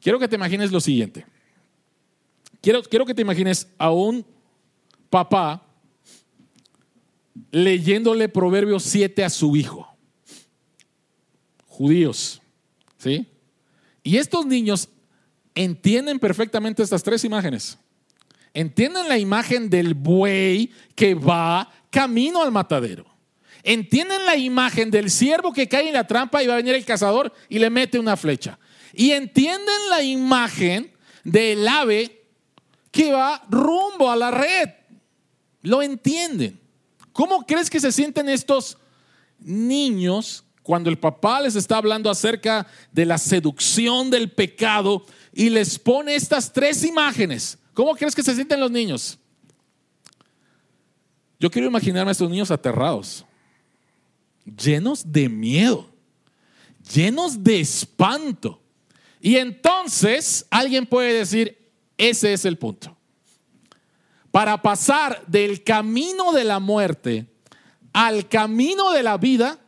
Quiero 0.00 0.20
que 0.20 0.28
te 0.28 0.36
imagines 0.36 0.70
lo 0.70 0.80
siguiente. 0.80 1.26
Quiero, 2.60 2.84
quiero 2.84 3.04
que 3.04 3.14
te 3.14 3.22
imagines 3.22 3.66
a 3.78 3.90
un 3.90 4.24
papá 5.10 5.60
leyéndole 7.50 8.28
Proverbios 8.28 8.82
7 8.84 9.24
a 9.24 9.30
su 9.30 9.56
hijo. 9.56 9.88
Judíos. 11.66 12.40
¿Sí? 12.98 13.26
Y 14.02 14.16
estos 14.16 14.46
niños 14.46 14.88
entienden 15.54 16.18
perfectamente 16.18 16.82
estas 16.82 17.02
tres 17.02 17.24
imágenes. 17.24 17.78
Entienden 18.54 19.08
la 19.08 19.18
imagen 19.18 19.70
del 19.70 19.94
buey 19.94 20.70
que 20.94 21.14
va 21.14 21.70
camino 21.90 22.42
al 22.42 22.52
matadero. 22.52 23.06
Entienden 23.62 24.26
la 24.26 24.36
imagen 24.36 24.90
del 24.90 25.10
siervo 25.10 25.52
que 25.52 25.68
cae 25.68 25.88
en 25.88 25.94
la 25.94 26.06
trampa 26.06 26.42
y 26.42 26.46
va 26.46 26.54
a 26.54 26.56
venir 26.56 26.74
el 26.74 26.84
cazador 26.84 27.32
y 27.48 27.58
le 27.58 27.70
mete 27.70 27.98
una 27.98 28.16
flecha. 28.16 28.58
Y 28.92 29.12
entienden 29.12 29.88
la 29.88 30.02
imagen 30.02 30.92
del 31.24 31.66
ave 31.66 32.24
que 32.90 33.12
va 33.12 33.42
rumbo 33.48 34.10
a 34.10 34.16
la 34.16 34.30
red. 34.30 34.68
Lo 35.62 35.80
entienden. 35.80 36.61
¿Cómo 37.12 37.44
crees 37.44 37.68
que 37.68 37.80
se 37.80 37.92
sienten 37.92 38.28
estos 38.28 38.78
niños 39.38 40.44
cuando 40.62 40.90
el 40.90 40.98
papá 40.98 41.40
les 41.40 41.56
está 41.56 41.76
hablando 41.76 42.08
acerca 42.10 42.66
de 42.92 43.04
la 43.04 43.18
seducción 43.18 44.10
del 44.10 44.30
pecado 44.30 45.04
y 45.32 45.50
les 45.50 45.78
pone 45.78 46.14
estas 46.14 46.52
tres 46.52 46.84
imágenes? 46.84 47.58
¿Cómo 47.74 47.94
crees 47.94 48.14
que 48.14 48.22
se 48.22 48.34
sienten 48.34 48.60
los 48.60 48.70
niños? 48.70 49.18
Yo 51.38 51.50
quiero 51.50 51.68
imaginarme 51.68 52.10
a 52.10 52.12
estos 52.12 52.30
niños 52.30 52.50
aterrados 52.50 53.24
llenos 54.44 55.10
de 55.10 55.28
miedo, 55.28 55.88
llenos 56.92 57.42
de 57.42 57.60
espanto. 57.60 58.60
Y 59.20 59.36
entonces 59.36 60.46
alguien 60.50 60.86
puede 60.86 61.12
decir, 61.14 61.58
Ese 61.96 62.32
es 62.32 62.44
el 62.44 62.58
punto. 62.58 62.96
Para 64.32 64.60
pasar 64.60 65.24
del 65.28 65.62
camino 65.62 66.32
de 66.32 66.42
la 66.42 66.58
muerte 66.58 67.26
al 67.92 68.28
camino 68.28 68.90
de 68.92 69.02
la 69.02 69.18
vida, 69.18 69.60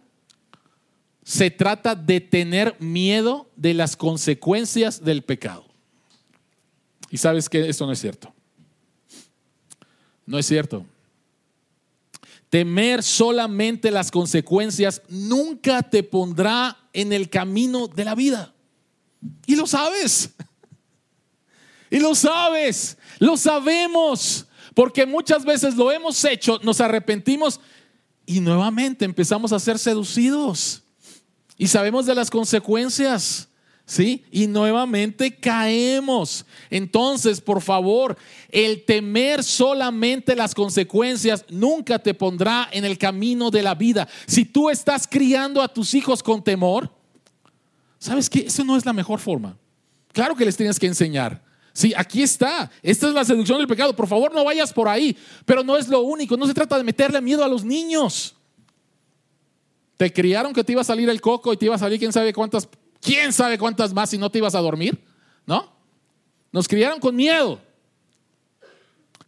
se 1.23 1.51
trata 1.51 1.95
de 1.95 2.21
tener 2.21 2.75
miedo 2.81 3.51
de 3.57 3.75
las 3.75 3.97
consecuencias 3.97 5.05
del 5.05 5.23
pecado. 5.23 5.67
Y 7.11 7.19
sabes 7.19 7.49
que 7.49 7.69
eso 7.69 7.87
no 7.87 7.93
es 7.93 8.01
cierto. 8.01 8.35
No 10.27 10.39
es 10.39 10.47
cierto. 10.47 10.87
Temer 12.49 13.03
solamente 13.03 13.91
las 13.91 14.11
consecuencias 14.11 15.03
nunca 15.09 15.83
te 15.83 16.03
pondrá 16.03 16.77
en 16.93 17.13
el 17.13 17.29
camino 17.29 17.89
de 17.89 18.05
la 18.05 18.15
vida. 18.15 18.55
Y 19.47 19.57
lo 19.57 19.67
sabes. 19.67 20.31
Y 21.91 21.99
lo 21.99 22.15
sabes. 22.15 22.97
Lo 23.19 23.37
sabemos. 23.37 24.47
Porque 24.75 25.07
muchas 25.07 25.45
veces 25.45 25.77
lo 25.77 25.91
hemos 25.93 26.23
hecho, 26.25 26.59
nos 26.63 26.81
arrepentimos 26.81 27.61
y 28.27 28.41
nuevamente 28.41 29.05
empezamos 29.05 29.53
a 29.53 29.61
ser 29.61 29.79
seducidos. 29.79 30.83
Y 31.57 31.69
sabemos 31.69 32.07
de 32.07 32.15
las 32.15 32.31
consecuencias. 32.31 33.49
¿Sí? 33.87 34.25
Y 34.31 34.47
nuevamente 34.47 35.37
caemos. 35.37 36.47
Entonces, 36.71 37.43
por 37.43 37.61
favor, 37.61 38.17
el 38.49 38.83
temer 38.87 39.45
solamente 39.45 40.35
las 40.35 40.55
consecuencias 40.55 41.45
nunca 41.51 41.99
te 41.99 42.15
pondrá 42.15 42.67
en 42.73 42.87
el 42.87 42.97
camino 42.97 43.51
de 43.51 43.63
la 43.63 43.75
vida. 43.75 44.09
Si 44.27 44.47
tú 44.47 44.71
estás 44.71 45.07
criando 45.07 45.61
a 45.61 45.69
tus 45.69 45.93
hijos 45.93 46.23
con 46.23 46.43
temor, 46.43 46.91
¿sabes 47.99 48.31
qué? 48.31 48.47
Eso 48.47 48.65
no 48.65 48.75
es 48.75 48.87
la 48.87 48.95
mejor 48.95 49.21
forma. 49.21 49.59
Claro 50.15 50.35
que 50.35 50.47
les 50.47 50.57
tienes 50.57 50.79
que 50.79 50.87
enseñar. 50.87 51.45
Sí, 51.75 51.93
aquí 51.97 52.23
está. 52.23 52.71
Esta 52.83 53.09
es 53.09 53.15
la 53.15 53.25
seducción 53.25 53.59
del 53.59 53.67
pecado. 53.67 53.95
Por 53.95 54.07
favor, 54.07 54.33
no 54.33 54.45
vayas 54.45 54.73
por 54.73 54.89
ahí. 54.89 55.17
Pero 55.45 55.65
no 55.65 55.77
es 55.77 55.89
lo 55.89 56.03
único. 56.03 56.37
No 56.37 56.47
se 56.47 56.55
trata 56.55 56.79
de 56.79 56.85
meterle 56.85 57.21
miedo 57.21 57.45
a 57.45 57.49
los 57.49 57.65
niños. 57.65 58.37
Te 59.97 60.13
criaron 60.13 60.53
que 60.53 60.63
te 60.63 60.71
iba 60.71 60.81
a 60.81 60.85
salir 60.85 61.11
el 61.11 61.21
coco 61.21 61.53
y 61.53 61.57
te 61.57 61.67
iba 61.67 61.75
a 61.75 61.79
salir 61.79 61.99
quién 61.99 62.13
sabe 62.13 62.33
cuántas 62.33 62.69
quién 63.01 63.33
sabe 63.33 63.59
cuántas 63.59 63.93
más 63.93 64.11
si 64.11 64.19
no 64.19 64.31
te 64.31 64.39
ibas 64.39 64.55
a 64.55 64.61
dormir, 64.61 64.99
¿no? 65.47 65.71
Nos 66.53 66.67
criaron 66.67 67.01
con 67.01 67.15
miedo. 67.15 67.61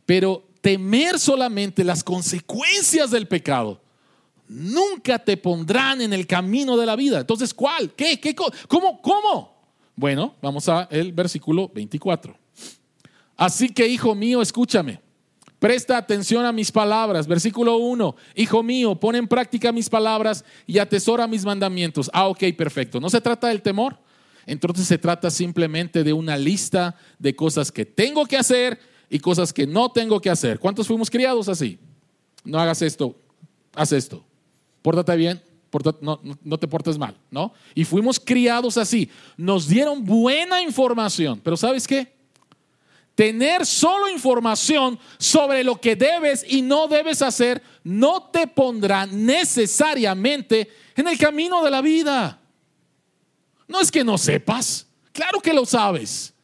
Pero 0.06 0.48
temer 0.60 1.18
solamente 1.18 1.84
las 1.84 2.02
consecuencias 2.02 3.10
del 3.10 3.26
pecado 3.26 3.80
nunca 4.48 5.18
te 5.18 5.36
pondrán 5.36 6.00
en 6.00 6.12
el 6.12 6.26
camino 6.26 6.76
de 6.76 6.86
la 6.86 6.94
vida. 6.94 7.20
Entonces, 7.20 7.52
¿cuál? 7.52 7.92
¿Qué? 7.94 8.20
¿Qué? 8.20 8.34
¿Cómo? 8.34 9.02
¿Cómo? 9.02 9.55
Bueno, 9.96 10.36
vamos 10.42 10.68
a 10.68 10.86
el 10.90 11.12
versículo 11.12 11.70
24. 11.74 12.36
Así 13.36 13.70
que, 13.70 13.88
hijo 13.88 14.14
mío, 14.14 14.42
escúchame. 14.42 15.00
Presta 15.58 15.96
atención 15.96 16.44
a 16.44 16.52
mis 16.52 16.70
palabras. 16.70 17.26
Versículo 17.26 17.78
1. 17.78 18.14
Hijo 18.34 18.62
mío, 18.62 18.94
pon 18.94 19.16
en 19.16 19.26
práctica 19.26 19.72
mis 19.72 19.88
palabras 19.88 20.44
y 20.66 20.78
atesora 20.78 21.26
mis 21.26 21.44
mandamientos. 21.44 22.10
Ah, 22.12 22.28
ok, 22.28 22.44
perfecto. 22.56 23.00
No 23.00 23.08
se 23.08 23.22
trata 23.22 23.48
del 23.48 23.62
temor. 23.62 23.98
Entonces 24.44 24.86
se 24.86 24.98
trata 24.98 25.30
simplemente 25.30 26.04
de 26.04 26.12
una 26.12 26.36
lista 26.36 26.94
de 27.18 27.34
cosas 27.34 27.72
que 27.72 27.84
tengo 27.84 28.26
que 28.26 28.36
hacer 28.36 28.78
y 29.10 29.18
cosas 29.18 29.52
que 29.52 29.66
no 29.66 29.90
tengo 29.90 30.20
que 30.20 30.30
hacer. 30.30 30.60
¿Cuántos 30.60 30.86
fuimos 30.86 31.10
criados 31.10 31.48
así? 31.48 31.78
No 32.44 32.60
hagas 32.60 32.80
esto, 32.82 33.16
haz 33.74 33.90
esto. 33.90 34.24
Pórtate 34.82 35.16
bien, 35.16 35.42
no, 36.00 36.20
no 36.42 36.58
te 36.58 36.68
portes 36.68 36.98
mal, 36.98 37.16
¿no? 37.30 37.52
Y 37.74 37.84
fuimos 37.84 38.20
criados 38.20 38.76
así. 38.76 39.10
Nos 39.36 39.68
dieron 39.68 40.04
buena 40.04 40.62
información, 40.62 41.40
pero 41.42 41.56
¿sabes 41.56 41.86
qué? 41.86 42.16
Tener 43.14 43.64
solo 43.64 44.10
información 44.10 44.98
sobre 45.16 45.64
lo 45.64 45.80
que 45.80 45.96
debes 45.96 46.44
y 46.46 46.60
no 46.60 46.86
debes 46.86 47.22
hacer 47.22 47.62
no 47.82 48.24
te 48.24 48.46
pondrá 48.46 49.06
necesariamente 49.06 50.68
en 50.94 51.08
el 51.08 51.16
camino 51.16 51.64
de 51.64 51.70
la 51.70 51.80
vida. 51.80 52.38
No 53.66 53.80
es 53.80 53.90
que 53.90 54.04
no 54.04 54.18
sepas, 54.18 54.86
claro 55.12 55.40
que 55.40 55.54
lo 55.54 55.64
sabes. 55.64 56.34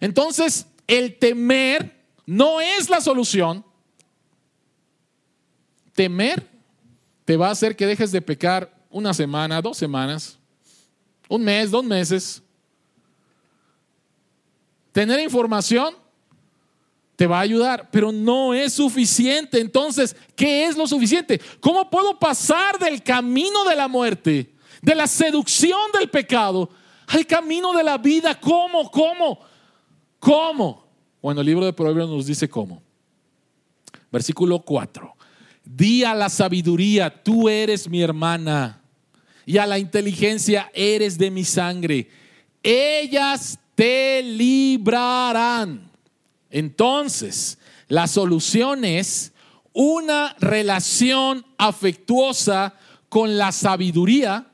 Entonces, 0.00 0.66
el 0.86 1.18
temer 1.18 2.04
no 2.24 2.60
es 2.60 2.88
la 2.88 3.00
solución. 3.00 3.64
Temer 5.94 6.46
te 7.24 7.36
va 7.36 7.48
a 7.48 7.52
hacer 7.52 7.76
que 7.76 7.86
dejes 7.86 8.12
de 8.12 8.22
pecar 8.22 8.71
una 8.92 9.12
semana, 9.14 9.60
dos 9.60 9.76
semanas, 9.76 10.38
un 11.28 11.42
mes, 11.42 11.70
dos 11.70 11.84
meses. 11.84 12.42
Tener 14.92 15.18
información 15.20 15.94
te 17.16 17.26
va 17.26 17.38
a 17.38 17.42
ayudar, 17.42 17.88
pero 17.90 18.12
no 18.12 18.52
es 18.52 18.74
suficiente. 18.74 19.60
Entonces, 19.60 20.14
¿qué 20.36 20.66
es 20.66 20.76
lo 20.76 20.86
suficiente? 20.86 21.40
¿Cómo 21.60 21.88
puedo 21.88 22.18
pasar 22.18 22.78
del 22.78 23.02
camino 23.02 23.64
de 23.64 23.76
la 23.76 23.88
muerte, 23.88 24.52
de 24.80 24.94
la 24.94 25.06
seducción 25.06 25.92
del 25.98 26.10
pecado, 26.10 26.68
al 27.06 27.26
camino 27.26 27.72
de 27.72 27.84
la 27.84 27.96
vida? 27.96 28.38
¿Cómo? 28.38 28.90
¿Cómo? 28.90 29.38
¿Cómo? 30.18 30.86
Bueno, 31.22 31.40
el 31.40 31.46
libro 31.46 31.64
de 31.64 31.72
Proverbios 31.72 32.10
nos 32.10 32.26
dice 32.26 32.48
cómo. 32.48 32.82
Versículo 34.10 34.58
4. 34.58 35.14
Di 35.64 36.04
a 36.04 36.14
la 36.14 36.28
sabiduría, 36.28 37.22
tú 37.22 37.48
eres 37.48 37.88
mi 37.88 38.02
hermana, 38.02 38.81
y 39.46 39.58
a 39.58 39.66
la 39.66 39.78
inteligencia 39.78 40.70
eres 40.74 41.18
de 41.18 41.30
mi 41.30 41.44
sangre. 41.44 42.08
Ellas 42.62 43.58
te 43.74 44.22
librarán 44.22 45.92
entonces, 46.52 47.58
la 47.88 48.06
solución 48.06 48.84
es 48.84 49.32
una 49.72 50.36
relación 50.38 51.44
afectuosa 51.56 52.74
con 53.08 53.38
la 53.38 53.52
sabiduría 53.52 54.46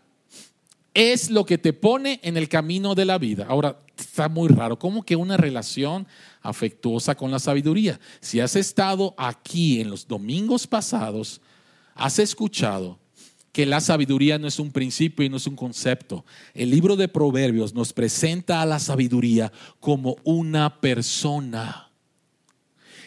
es 0.94 1.30
lo 1.30 1.44
que 1.44 1.58
te 1.58 1.72
pone 1.72 2.18
en 2.22 2.36
el 2.36 2.48
camino 2.48 2.94
de 2.94 3.04
la 3.04 3.18
vida. 3.18 3.46
Ahora, 3.48 3.80
está 3.96 4.28
muy 4.28 4.48
raro, 4.48 4.78
¿cómo 4.78 5.02
que 5.02 5.16
una 5.16 5.36
relación 5.36 6.06
afectuosa 6.40 7.16
con 7.16 7.30
la 7.30 7.38
sabiduría? 7.40 8.00
Si 8.20 8.40
has 8.40 8.56
estado 8.56 9.14
aquí 9.18 9.80
en 9.80 9.90
los 9.90 10.06
domingos 10.06 10.66
pasados, 10.66 11.40
has 11.94 12.18
escuchado 12.20 12.98
que 13.52 13.66
la 13.66 13.80
sabiduría 13.80 14.38
no 14.38 14.46
es 14.46 14.58
un 14.58 14.70
principio 14.70 15.24
y 15.24 15.28
no 15.28 15.38
es 15.38 15.46
un 15.46 15.56
concepto. 15.56 16.24
El 16.54 16.70
libro 16.70 16.96
de 16.96 17.08
Proverbios 17.08 17.74
nos 17.74 17.92
presenta 17.92 18.62
a 18.62 18.66
la 18.66 18.78
sabiduría 18.78 19.52
como 19.80 20.16
una 20.24 20.80
persona. 20.80 21.90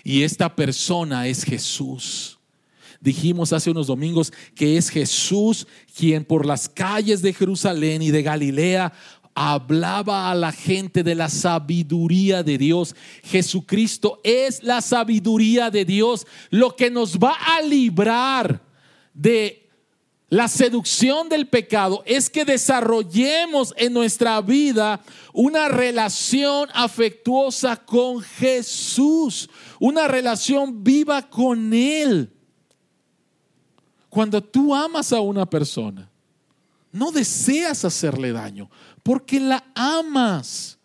Y 0.04 0.24
esta 0.24 0.56
persona 0.56 1.28
es 1.28 1.44
Jesús. 1.44 2.40
Dijimos 3.00 3.52
hace 3.52 3.72
unos 3.72 3.88
domingos 3.88 4.32
que 4.54 4.78
es 4.78 4.90
Jesús 4.90 5.68
quien 5.96 6.24
por 6.24 6.46
las 6.46 6.70
calles 6.70 7.22
de 7.22 7.34
Jerusalén 7.34 8.02
y 8.02 8.12
de 8.12 8.22
Galilea 8.22 8.94
hablaba 9.34 10.30
a 10.30 10.36
la 10.36 10.52
gente 10.52 11.04
de 11.04 11.16
la 11.16 11.30
sabiduría 11.30 12.44
de 12.44 12.58
Dios. 12.58 12.96
Jesucristo 13.24 14.20
es 14.24 14.64
la 14.64 14.82
sabiduría 14.82 15.72
de 15.72 15.86
Dios, 15.86 16.28
lo 16.50 16.76
que 16.76 16.92
nos 16.92 17.18
va 17.18 17.34
a 17.34 17.62
librar 17.62 18.62
de 19.14 19.70
la 20.32 20.48
seducción 20.48 21.28
del 21.28 21.50
pecado 21.50 22.04
es 22.06 22.30
que 22.30 22.46
desarrollemos 22.46 23.74
en 23.76 23.92
nuestra 23.92 24.40
vida 24.40 25.02
una 25.34 25.68
relación 25.68 26.70
afectuosa 26.74 27.76
con 27.76 28.22
Jesús, 28.22 29.50
una 29.78 30.08
relación 30.08 30.86
viva 30.86 31.30
con 31.30 31.74
Él. 31.74 32.32
Cuando 34.08 34.42
tú 34.42 34.74
amas 34.74 35.12
a 35.12 35.20
una 35.20 35.46
persona, 35.46 36.10
no 36.94 37.12
deseas 37.12 37.84
hacerle 37.84 38.32
daño, 38.32 38.70
porque 39.04 39.38
la 39.38 39.62
amas. 39.76 40.80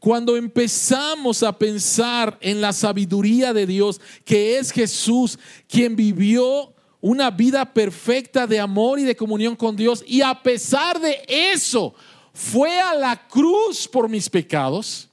Cuando 0.00 0.36
empezamos 0.36 1.44
a 1.44 1.56
pensar 1.56 2.36
en 2.40 2.60
la 2.60 2.72
sabiduría 2.72 3.52
de 3.52 3.64
Dios, 3.64 4.00
que 4.24 4.58
es 4.58 4.72
Jesús 4.72 5.38
quien 5.68 5.94
vivió 5.94 6.74
una 7.02 7.32
vida 7.32 7.64
perfecta 7.74 8.46
de 8.46 8.60
amor 8.60 9.00
y 9.00 9.02
de 9.02 9.16
comunión 9.16 9.56
con 9.56 9.76
Dios 9.76 10.04
y 10.06 10.22
a 10.22 10.40
pesar 10.40 11.00
de 11.00 11.20
eso 11.26 11.94
fue 12.32 12.80
a 12.80 12.94
la 12.94 13.28
cruz 13.28 13.86
por 13.88 14.08
mis 14.08 14.30
pecados, 14.30 15.10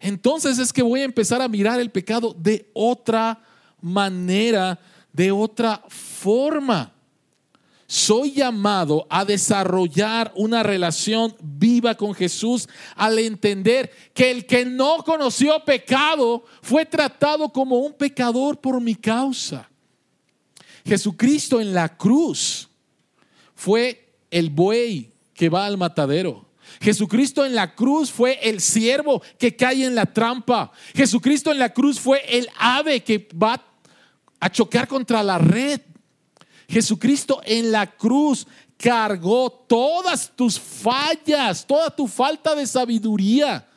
entonces 0.00 0.58
es 0.58 0.72
que 0.72 0.82
voy 0.82 1.00
a 1.00 1.04
empezar 1.04 1.40
a 1.40 1.48
mirar 1.48 1.78
el 1.78 1.90
pecado 1.90 2.34
de 2.36 2.68
otra 2.74 3.40
manera, 3.80 4.78
de 5.12 5.30
otra 5.30 5.82
forma. 5.88 6.92
Soy 7.86 8.32
llamado 8.32 9.06
a 9.10 9.24
desarrollar 9.24 10.32
una 10.34 10.62
relación 10.62 11.36
viva 11.40 11.94
con 11.94 12.14
Jesús 12.14 12.68
al 12.96 13.18
entender 13.18 13.92
que 14.12 14.30
el 14.30 14.44
que 14.44 14.64
no 14.64 15.04
conoció 15.04 15.64
pecado 15.64 16.44
fue 16.62 16.84
tratado 16.84 17.48
como 17.48 17.78
un 17.78 17.92
pecador 17.92 18.60
por 18.60 18.80
mi 18.80 18.96
causa. 18.96 19.70
Jesucristo 20.84 21.60
en 21.60 21.74
la 21.74 21.96
cruz 21.96 22.68
fue 23.54 24.14
el 24.30 24.50
buey 24.50 25.12
que 25.34 25.48
va 25.48 25.66
al 25.66 25.76
matadero. 25.76 26.46
Jesucristo 26.80 27.44
en 27.44 27.54
la 27.54 27.74
cruz 27.74 28.10
fue 28.10 28.38
el 28.42 28.60
siervo 28.60 29.22
que 29.38 29.56
cae 29.56 29.84
en 29.84 29.94
la 29.94 30.06
trampa. 30.06 30.70
Jesucristo 30.94 31.50
en 31.50 31.58
la 31.58 31.72
cruz 31.72 31.98
fue 31.98 32.22
el 32.28 32.48
ave 32.58 33.02
que 33.02 33.28
va 33.34 33.62
a 34.38 34.50
chocar 34.50 34.86
contra 34.86 35.22
la 35.22 35.38
red. 35.38 35.80
Jesucristo 36.68 37.40
en 37.44 37.72
la 37.72 37.86
cruz 37.86 38.46
cargó 38.76 39.50
todas 39.50 40.32
tus 40.34 40.58
fallas, 40.58 41.66
toda 41.66 41.94
tu 41.94 42.06
falta 42.06 42.54
de 42.54 42.66
sabiduría, 42.66 43.68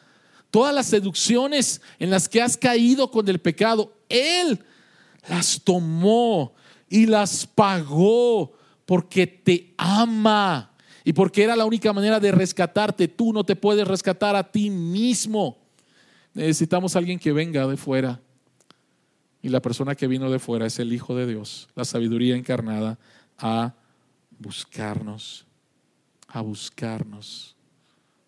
todas 0.49 0.73
las 0.73 0.85
seducciones 0.85 1.81
en 1.99 2.09
las 2.09 2.29
que 2.29 2.41
has 2.41 2.55
caído 2.55 3.11
con 3.11 3.27
el 3.27 3.39
pecado. 3.39 3.91
Él 4.07 4.63
las 5.27 5.59
tomó 5.61 6.53
y 6.93 7.07
las 7.07 7.47
pagó 7.47 8.53
porque 8.85 9.25
te 9.25 9.73
ama 9.77 10.75
y 11.03 11.11
porque 11.11 11.43
era 11.43 11.55
la 11.55 11.65
única 11.65 11.91
manera 11.91 12.19
de 12.19 12.31
rescatarte. 12.31 13.07
Tú 13.07 13.33
no 13.33 13.43
te 13.43 13.55
puedes 13.55 13.87
rescatar 13.87 14.35
a 14.35 14.51
ti 14.51 14.69
mismo. 14.69 15.57
Necesitamos 16.35 16.95
a 16.95 16.99
alguien 16.99 17.17
que 17.17 17.31
venga 17.31 17.65
de 17.65 17.77
fuera. 17.77 18.21
Y 19.41 19.49
la 19.49 19.59
persona 19.59 19.95
que 19.95 20.05
vino 20.05 20.29
de 20.29 20.37
fuera 20.37 20.67
es 20.67 20.77
el 20.77 20.93
Hijo 20.93 21.15
de 21.15 21.25
Dios, 21.25 21.67
la 21.73 21.83
sabiduría 21.83 22.35
encarnada, 22.35 22.99
a 23.39 23.73
buscarnos, 24.37 25.47
a 26.27 26.41
buscarnos, 26.41 27.55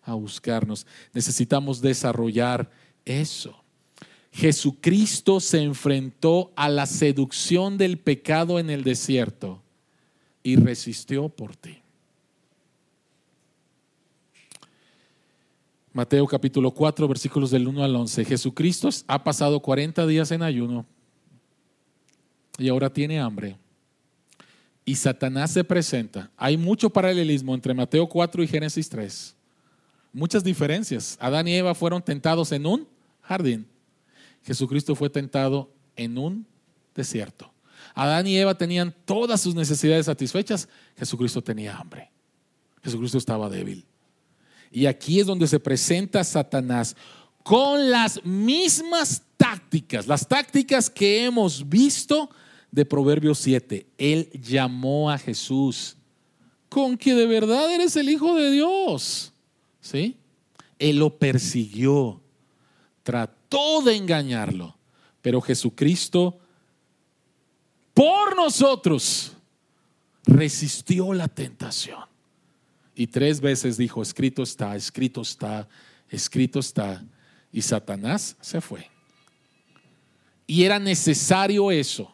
a 0.02 0.14
buscarnos. 0.14 0.88
Necesitamos 1.12 1.80
desarrollar 1.80 2.68
eso. 3.04 3.62
Jesucristo 4.36 5.40
se 5.40 5.62
enfrentó 5.62 6.52
a 6.56 6.68
la 6.68 6.84
seducción 6.84 7.78
del 7.78 7.96
pecado 7.96 8.58
en 8.58 8.68
el 8.68 8.84
desierto 8.84 9.62
y 10.42 10.56
resistió 10.56 11.30
por 11.30 11.56
ti. 11.56 11.78
Mateo 15.94 16.26
capítulo 16.26 16.70
4, 16.70 17.08
versículos 17.08 17.50
del 17.50 17.66
1 17.66 17.82
al 17.82 17.96
11. 17.96 18.26
Jesucristo 18.26 18.90
ha 19.06 19.24
pasado 19.24 19.58
40 19.60 20.06
días 20.06 20.30
en 20.30 20.42
ayuno 20.42 20.84
y 22.58 22.68
ahora 22.68 22.92
tiene 22.92 23.18
hambre. 23.18 23.56
Y 24.84 24.96
Satanás 24.96 25.52
se 25.52 25.64
presenta. 25.64 26.30
Hay 26.36 26.58
mucho 26.58 26.90
paralelismo 26.90 27.54
entre 27.54 27.72
Mateo 27.72 28.06
4 28.06 28.42
y 28.42 28.48
Génesis 28.48 28.90
3. 28.90 29.34
Muchas 30.12 30.44
diferencias. 30.44 31.16
Adán 31.22 31.48
y 31.48 31.54
Eva 31.54 31.74
fueron 31.74 32.02
tentados 32.02 32.52
en 32.52 32.66
un 32.66 32.86
jardín. 33.22 33.66
Jesucristo 34.46 34.94
fue 34.94 35.10
tentado 35.10 35.72
en 35.96 36.16
un 36.16 36.46
desierto. 36.94 37.52
Adán 37.94 38.26
y 38.28 38.36
Eva 38.36 38.56
tenían 38.56 38.94
todas 39.04 39.40
sus 39.40 39.54
necesidades 39.54 40.06
satisfechas. 40.06 40.68
Jesucristo 40.96 41.42
tenía 41.42 41.76
hambre. 41.76 42.10
Jesucristo 42.82 43.18
estaba 43.18 43.50
débil. 43.50 43.84
Y 44.70 44.86
aquí 44.86 45.18
es 45.18 45.26
donde 45.26 45.48
se 45.48 45.58
presenta 45.58 46.22
Satanás 46.22 46.94
con 47.42 47.90
las 47.90 48.24
mismas 48.24 49.22
tácticas, 49.36 50.06
las 50.06 50.26
tácticas 50.26 50.90
que 50.90 51.24
hemos 51.24 51.68
visto 51.68 52.30
de 52.70 52.84
Proverbios 52.84 53.38
7. 53.38 53.86
Él 53.98 54.30
llamó 54.32 55.10
a 55.10 55.18
Jesús 55.18 55.96
con 56.68 56.96
que 56.96 57.14
de 57.14 57.26
verdad 57.26 57.72
eres 57.72 57.96
el 57.96 58.10
Hijo 58.10 58.36
de 58.36 58.50
Dios. 58.52 59.32
¿Sí? 59.80 60.16
Él 60.78 60.98
lo 60.98 61.16
persiguió, 61.18 62.20
trató 63.02 63.35
de 63.84 63.96
engañarlo, 63.96 64.76
pero 65.22 65.40
Jesucristo 65.40 66.38
por 67.94 68.36
nosotros 68.36 69.32
resistió 70.24 71.14
la 71.14 71.28
tentación. 71.28 72.04
Y 72.94 73.06
tres 73.06 73.40
veces 73.40 73.76
dijo, 73.76 74.02
escrito 74.02 74.42
está, 74.42 74.76
escrito 74.76 75.22
está, 75.22 75.68
escrito 76.10 76.58
está. 76.58 77.02
Y 77.52 77.62
Satanás 77.62 78.36
se 78.40 78.60
fue. 78.60 78.90
Y 80.46 80.64
era 80.64 80.78
necesario 80.78 81.70
eso 81.70 82.12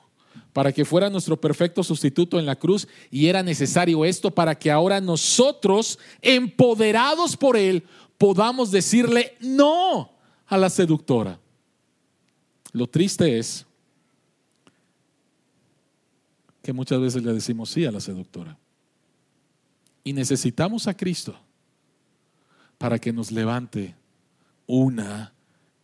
para 0.52 0.72
que 0.72 0.84
fuera 0.84 1.10
nuestro 1.10 1.40
perfecto 1.40 1.82
sustituto 1.82 2.38
en 2.38 2.46
la 2.46 2.56
cruz. 2.56 2.86
Y 3.10 3.26
era 3.26 3.42
necesario 3.42 4.04
esto 4.04 4.30
para 4.30 4.56
que 4.56 4.70
ahora 4.70 5.00
nosotros, 5.00 5.98
empoderados 6.20 7.36
por 7.36 7.56
Él, 7.56 7.84
podamos 8.18 8.70
decirle 8.70 9.36
no 9.40 10.12
a 10.52 10.58
la 10.58 10.68
seductora. 10.68 11.40
Lo 12.72 12.86
triste 12.86 13.38
es 13.38 13.64
que 16.62 16.74
muchas 16.74 17.00
veces 17.00 17.22
le 17.22 17.32
decimos 17.32 17.70
sí 17.70 17.86
a 17.86 17.90
la 17.90 18.00
seductora. 18.00 18.58
Y 20.04 20.12
necesitamos 20.12 20.86
a 20.88 20.94
Cristo 20.94 21.34
para 22.76 22.98
que 22.98 23.14
nos 23.14 23.32
levante 23.32 23.94
una 24.66 25.32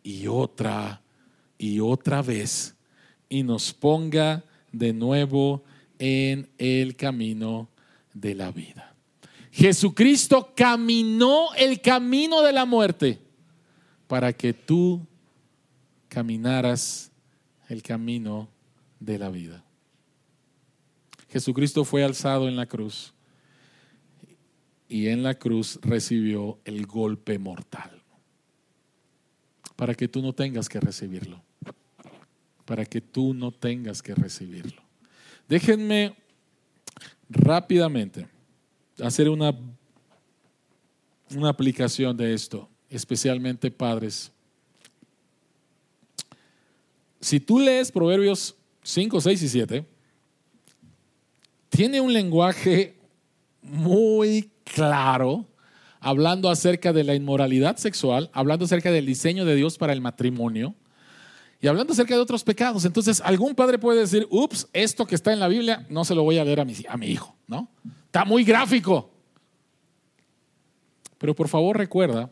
y 0.03 0.27
otra 0.27 1.01
y 1.57 1.81
otra 1.81 2.21
vez 2.21 2.75
y 3.31 3.45
nos 3.45 3.73
ponga 3.73 4.45
de 4.71 4.93
nuevo 4.93 5.65
en 5.99 6.47
el 6.59 6.95
camino 6.95 7.71
de 8.13 8.35
la 8.35 8.51
vida. 8.51 8.95
Jesucristo 9.51 10.53
caminó 10.55 11.55
el 11.55 11.81
camino 11.81 12.43
de 12.43 12.53
la 12.53 12.67
muerte 12.67 13.28
para 14.09 14.33
que 14.33 14.53
tú 14.53 15.07
caminaras 16.09 17.13
el 17.69 17.83
camino 17.83 18.49
de 18.99 19.19
la 19.19 19.29
vida. 19.29 19.65
Jesucristo 21.29 21.85
fue 21.85 22.03
alzado 22.03 22.49
en 22.49 22.57
la 22.57 22.67
cruz 22.67 23.13
y 24.89 25.09
en 25.09 25.23
la 25.23 25.35
cruz 25.35 25.79
recibió 25.83 26.59
el 26.65 26.87
golpe 26.87 27.39
mortal. 27.39 28.03
Para 29.77 29.95
que 29.95 30.09
tú 30.09 30.23
no 30.23 30.33
tengas 30.33 30.69
que 30.69 30.81
recibirlo. 30.81 31.43
Para 32.65 32.85
que 32.87 33.01
tú 33.01 33.35
no 33.35 33.53
tengas 33.53 34.03
que 34.03 34.15
recibirlo. 34.15 34.83
Déjenme 35.47 36.17
rápidamente 37.29 38.27
hacer 39.03 39.29
una, 39.29 39.55
una 41.35 41.51
aplicación 41.51 42.17
de 42.17 42.35
esto, 42.35 42.69
especialmente 42.91 43.71
padres. 43.71 44.33
Si 47.21 47.41
tú 47.41 47.59
lees 47.59 47.91
Proverbios 47.91 48.55
5, 48.83 49.21
6 49.21 49.43
y 49.43 49.49
7, 49.49 49.87
tiene 51.69 52.01
un 52.01 52.13
lenguaje 52.13 52.97
muy 53.63 54.51
claro, 54.65 55.47
hablando 56.01 56.49
acerca 56.49 56.93
de 56.93 57.05
la 57.05 57.15
inmoralidad 57.15 57.77
sexual, 57.77 58.31
hablando 58.33 58.65
acerca 58.65 58.91
del 58.91 59.07
diseño 59.07 59.45
de 59.45 59.57
Dios 59.57 59.79
para 59.79 59.93
el 59.93 60.01
matrimonio 60.01 60.75
y 61.61 61.67
hablando 61.67 61.93
acerca 61.93 62.15
de 62.15 62.21
otros 62.21 62.45
pecados. 62.45 62.85
Entonces, 62.85 63.21
algún 63.21 63.55
padre 63.55 63.79
puede 63.79 64.01
decir, 64.01 64.27
ups, 64.31 64.69
esto 64.73 65.07
que 65.07 65.17
está 65.17 65.33
en 65.33 65.41
la 65.41 65.49
Biblia 65.49 65.87
no 65.91 66.05
se 66.05 66.15
lo 66.15 66.23
voy 66.23 66.39
a 66.39 66.45
leer 66.45 66.61
a 66.61 66.65
mi, 66.65 66.75
a 66.89 66.97
mi 66.97 67.09
hijo, 67.09 67.35
¿no? 67.49 67.69
Está 68.07 68.25
muy 68.25 68.45
gráfico. 68.45 69.11
Pero 71.19 71.35
por 71.35 71.49
favor 71.49 71.77
recuerda 71.77 72.31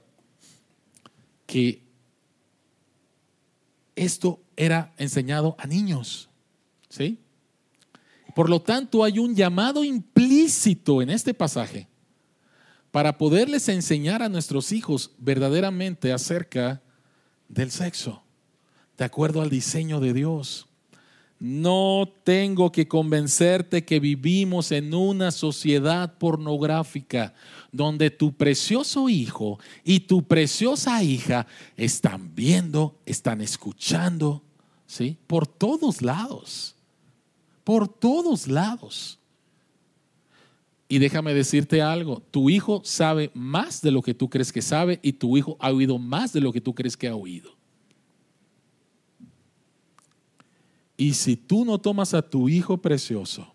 que 1.47 1.83
esto 3.95 4.41
era 4.57 4.93
enseñado 4.99 5.57
a 5.59 5.67
niños, 5.67 6.29
¿sí? 6.89 7.19
Por 8.35 8.51
lo 8.51 8.61
tanto, 8.61 9.03
hay 9.03 9.19
un 9.19 9.35
llamado 9.35 9.83
implícito 9.83 11.01
en 11.01 11.09
este 11.09 11.33
pasaje 11.33 11.89
para 12.91 13.17
poderles 13.17 13.69
enseñar 13.69 14.23
a 14.23 14.29
nuestros 14.29 14.73
hijos 14.73 15.13
verdaderamente 15.19 16.13
acerca 16.13 16.83
del 17.49 17.71
sexo, 17.71 18.23
de 18.99 19.05
acuerdo 19.05 19.41
al 19.41 19.51
diseño 19.51 20.01
de 20.01 20.13
Dios. 20.13 20.69
No 21.39 22.09
tengo 22.25 22.73
que 22.73 22.89
convencerte 22.89 23.85
que 23.85 24.01
vivimos 24.01 24.73
en 24.73 24.95
una 24.95 25.31
sociedad 25.31 26.17
pornográfica 26.17 27.35
donde 27.73 28.11
tu 28.11 28.33
precioso 28.33 29.11
hijo 29.11 29.59
y 29.85 30.01
tu 30.01 30.27
preciosa 30.27 31.03
hija 31.03 31.47
están 31.77 32.35
viendo, 32.35 32.99
están 33.05 33.43
escuchando, 33.43 34.43
¿sí? 34.87 35.19
Por 35.27 35.47
todos 35.47 36.01
lados. 36.01 36.75
Por 37.65 37.87
todos 37.87 38.49
lados. 38.49 39.19
Y 40.89 40.99
déjame 40.99 41.35
decirte 41.35 41.83
algo, 41.83 42.23
tu 42.31 42.49
hijo 42.49 42.81
sabe 42.85 43.31
más 43.35 43.83
de 43.83 43.91
lo 43.91 44.03
que 44.03 44.15
tú 44.15 44.31
crees 44.31 44.53
que 44.53 44.63
sabe 44.63 45.01
y 45.03 45.15
tu 45.15 45.37
hijo 45.37 45.57
ha 45.61 45.71
oído 45.71 45.99
más 45.99 46.33
de 46.33 46.41
lo 46.41 46.53
que 46.53 46.61
tú 46.61 46.75
crees 46.75 46.97
que 46.97 47.09
ha 47.09 47.15
oído. 47.15 47.56
Y 50.97 51.15
si 51.15 51.37
tú 51.37 51.65
no 51.65 51.79
tomas 51.79 52.15
a 52.15 52.23
tu 52.23 52.49
hijo 52.49 52.79
precioso 52.79 53.53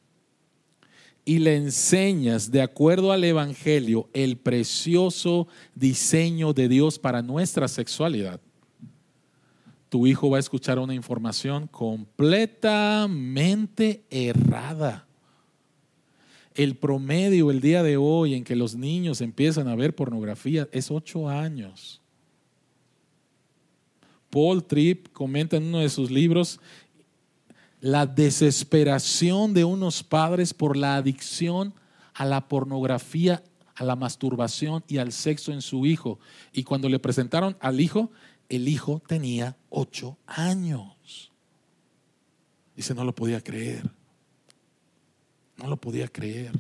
y 1.26 1.40
le 1.40 1.56
enseñas 1.56 2.52
de 2.52 2.62
acuerdo 2.62 3.12
al 3.12 3.24
Evangelio 3.24 4.10
el 4.14 4.38
precioso 4.38 5.48
diseño 5.76 6.54
de 6.54 6.68
Dios 6.68 7.00
para 7.00 7.22
nuestra 7.22 7.68
sexualidad, 7.68 8.42
tu 9.90 10.08
hijo 10.08 10.30
va 10.30 10.38
a 10.38 10.40
escuchar 10.40 10.80
una 10.80 10.94
información 10.94 11.68
completamente 11.68 14.04
errada 14.10 15.08
el 16.56 16.76
promedio 16.76 17.52
el 17.52 17.62
día 17.62 17.84
de 17.84 17.98
hoy 17.98 18.34
en 18.34 18.44
que 18.44 18.56
los 18.56 18.76
niños 18.76 19.22
empiezan 19.22 19.68
a 19.68 19.76
ver 19.76 19.96
pornografía 19.96 20.68
es 20.72 20.92
ocho 20.92 21.30
años. 21.30 22.02
Paul 24.30 24.64
Tripp 24.64 25.08
comenta 25.12 25.58
en 25.58 25.64
uno 25.64 25.80
de 25.80 25.90
sus 25.90 26.10
libros 26.10 26.60
la 27.82 28.06
desesperación 28.06 29.54
de 29.54 29.66
unos 29.66 30.04
padres 30.04 30.54
por 30.54 30.78
la 30.78 30.96
adicción 30.96 31.74
a 32.14 32.26
la 32.26 32.48
pornografía, 32.48 33.44
a 33.76 33.84
la 33.84 33.96
masturbación 33.96 34.84
y 34.88 35.00
al 35.00 35.12
sexo 35.12 35.52
en 35.52 35.64
su 35.64 35.88
hijo. 35.88 36.20
Y 36.54 36.64
cuando 36.64 36.88
le 36.88 37.00
presentaron 37.00 37.58
al 37.60 37.82
hijo, 37.82 38.12
el 38.50 38.68
hijo 38.68 39.02
tenía 39.08 39.58
ocho 39.70 40.18
años. 40.28 41.32
Dice, 42.76 42.94
no 42.94 43.04
lo 43.04 43.16
podía 43.16 43.42
creer. 43.42 43.90
No 45.58 45.68
lo 45.68 45.78
podía 45.78 46.08
creer. 46.08 46.52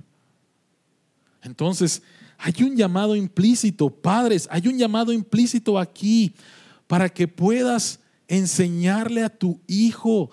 Entonces, 1.43 2.01
hay 2.37 2.63
un 2.63 2.75
llamado 2.75 3.15
implícito, 3.15 3.89
padres, 3.89 4.47
hay 4.51 4.67
un 4.67 4.77
llamado 4.77 5.13
implícito 5.13 5.77
aquí 5.77 6.33
para 6.87 7.09
que 7.09 7.27
puedas 7.27 7.99
enseñarle 8.27 9.23
a 9.23 9.29
tu 9.29 9.59
hijo 9.67 10.31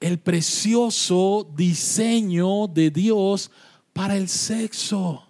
el 0.00 0.18
precioso 0.18 1.48
diseño 1.56 2.66
de 2.68 2.90
Dios 2.90 3.50
para 3.92 4.16
el 4.16 4.28
sexo 4.28 5.28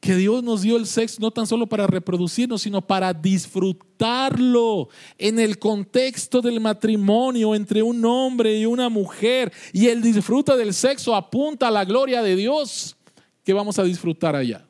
que 0.00 0.16
Dios 0.16 0.42
nos 0.42 0.62
dio 0.62 0.78
el 0.78 0.86
sexo 0.86 1.18
no 1.20 1.30
tan 1.30 1.46
solo 1.46 1.66
para 1.66 1.86
reproducirnos, 1.86 2.62
sino 2.62 2.80
para 2.80 3.12
disfrutarlo 3.12 4.88
en 5.18 5.38
el 5.38 5.58
contexto 5.58 6.40
del 6.40 6.58
matrimonio 6.58 7.54
entre 7.54 7.82
un 7.82 8.02
hombre 8.06 8.58
y 8.58 8.64
una 8.64 8.88
mujer. 8.88 9.52
Y 9.74 9.88
el 9.88 10.00
disfruta 10.00 10.56
del 10.56 10.72
sexo 10.72 11.14
apunta 11.14 11.68
a 11.68 11.70
la 11.70 11.84
gloria 11.84 12.22
de 12.22 12.34
Dios 12.34 12.96
que 13.44 13.52
vamos 13.52 13.78
a 13.78 13.82
disfrutar 13.82 14.34
allá. 14.34 14.66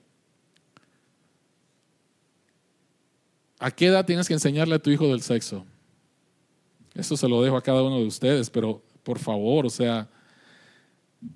¿A 3.61 3.71
qué 3.71 3.87
edad 3.87 4.05
tienes 4.05 4.27
que 4.27 4.35
enseñarle 4.35 4.75
a 4.75 4.79
tu 4.81 4.91
hijo 4.91 5.07
del 5.07 5.23
sexo? 5.23 5.65
Eso 6.95 7.17
se 7.17 7.29
lo 7.29 7.43
dejo 7.43 7.57
a 7.57 7.63
cada 7.63 7.83
uno 7.83 7.99
de 7.99 8.07
ustedes, 8.07 8.51
pero 8.51 8.83
por 9.03 9.19
favor, 9.19 9.67
o 9.67 9.71
sea, 9.71 10.09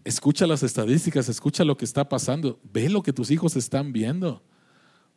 Escucha 0.04 0.46
las 0.46 0.62
estadísticas, 0.62 1.28
escucha 1.28 1.64
lo 1.64 1.76
que 1.76 1.84
está 1.84 2.08
pasando, 2.08 2.58
ve 2.62 2.88
lo 2.88 3.02
que 3.02 3.12
tus 3.12 3.30
hijos 3.30 3.54
están 3.56 3.92
viendo. 3.92 4.42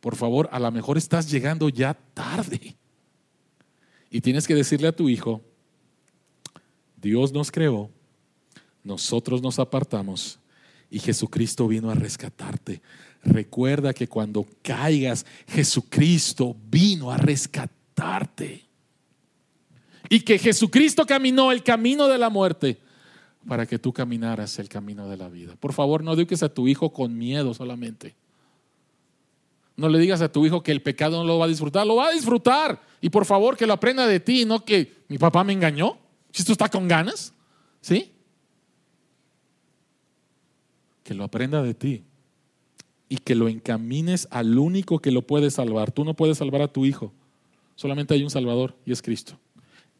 Por 0.00 0.14
favor, 0.14 0.48
a 0.52 0.60
lo 0.60 0.70
mejor 0.70 0.98
estás 0.98 1.30
llegando 1.30 1.68
ya 1.68 1.94
tarde. 1.94 2.76
Y 4.10 4.20
tienes 4.20 4.46
que 4.46 4.54
decirle 4.54 4.88
a 4.88 4.96
tu 4.96 5.08
hijo, 5.08 5.42
Dios 7.00 7.32
nos 7.32 7.50
creó, 7.50 7.90
nosotros 8.82 9.42
nos 9.42 9.58
apartamos 9.58 10.38
y 10.90 10.98
Jesucristo 10.98 11.66
vino 11.66 11.90
a 11.90 11.94
rescatarte. 11.94 12.82
Recuerda 13.22 13.94
que 13.94 14.08
cuando 14.08 14.46
caigas, 14.62 15.24
Jesucristo 15.46 16.56
vino 16.70 17.10
a 17.10 17.16
rescatarte. 17.16 18.67
Y 20.08 20.20
que 20.20 20.38
Jesucristo 20.38 21.04
caminó 21.04 21.52
el 21.52 21.62
camino 21.62 22.08
de 22.08 22.18
la 22.18 22.30
muerte 22.30 22.78
para 23.46 23.66
que 23.66 23.78
tú 23.78 23.92
caminaras 23.92 24.58
el 24.58 24.68
camino 24.68 25.08
de 25.08 25.16
la 25.16 25.28
vida. 25.28 25.54
Por 25.58 25.72
favor, 25.72 26.04
no 26.04 26.12
eduques 26.12 26.42
a 26.42 26.48
tu 26.48 26.68
hijo 26.68 26.92
con 26.92 27.16
miedo 27.16 27.54
solamente. 27.54 28.14
No 29.76 29.88
le 29.88 29.98
digas 29.98 30.20
a 30.22 30.32
tu 30.32 30.44
hijo 30.44 30.62
que 30.62 30.72
el 30.72 30.82
pecado 30.82 31.18
no 31.18 31.24
lo 31.24 31.38
va 31.38 31.44
a 31.44 31.48
disfrutar, 31.48 31.86
lo 31.86 31.96
va 31.96 32.08
a 32.08 32.12
disfrutar. 32.12 32.80
Y 33.00 33.10
por 33.10 33.24
favor, 33.24 33.56
que 33.56 33.66
lo 33.66 33.72
aprenda 33.72 34.06
de 34.06 34.18
ti, 34.20 34.44
no 34.44 34.64
que 34.64 34.92
mi 35.08 35.18
papá 35.18 35.44
me 35.44 35.52
engañó. 35.52 35.98
Si 36.32 36.44
tú 36.44 36.52
está 36.52 36.68
con 36.68 36.88
ganas, 36.88 37.32
¿sí? 37.80 38.12
Que 41.04 41.14
lo 41.14 41.24
aprenda 41.24 41.62
de 41.62 41.74
ti 41.74 42.02
y 43.08 43.18
que 43.18 43.34
lo 43.34 43.48
encamines 43.48 44.28
al 44.30 44.58
único 44.58 44.98
que 44.98 45.12
lo 45.12 45.22
puede 45.22 45.50
salvar. 45.50 45.92
Tú 45.92 46.04
no 46.04 46.14
puedes 46.14 46.38
salvar 46.38 46.62
a 46.62 46.68
tu 46.68 46.84
hijo. 46.84 47.12
Solamente 47.76 48.14
hay 48.14 48.22
un 48.22 48.30
Salvador 48.30 48.76
y 48.84 48.92
es 48.92 49.00
Cristo. 49.00 49.38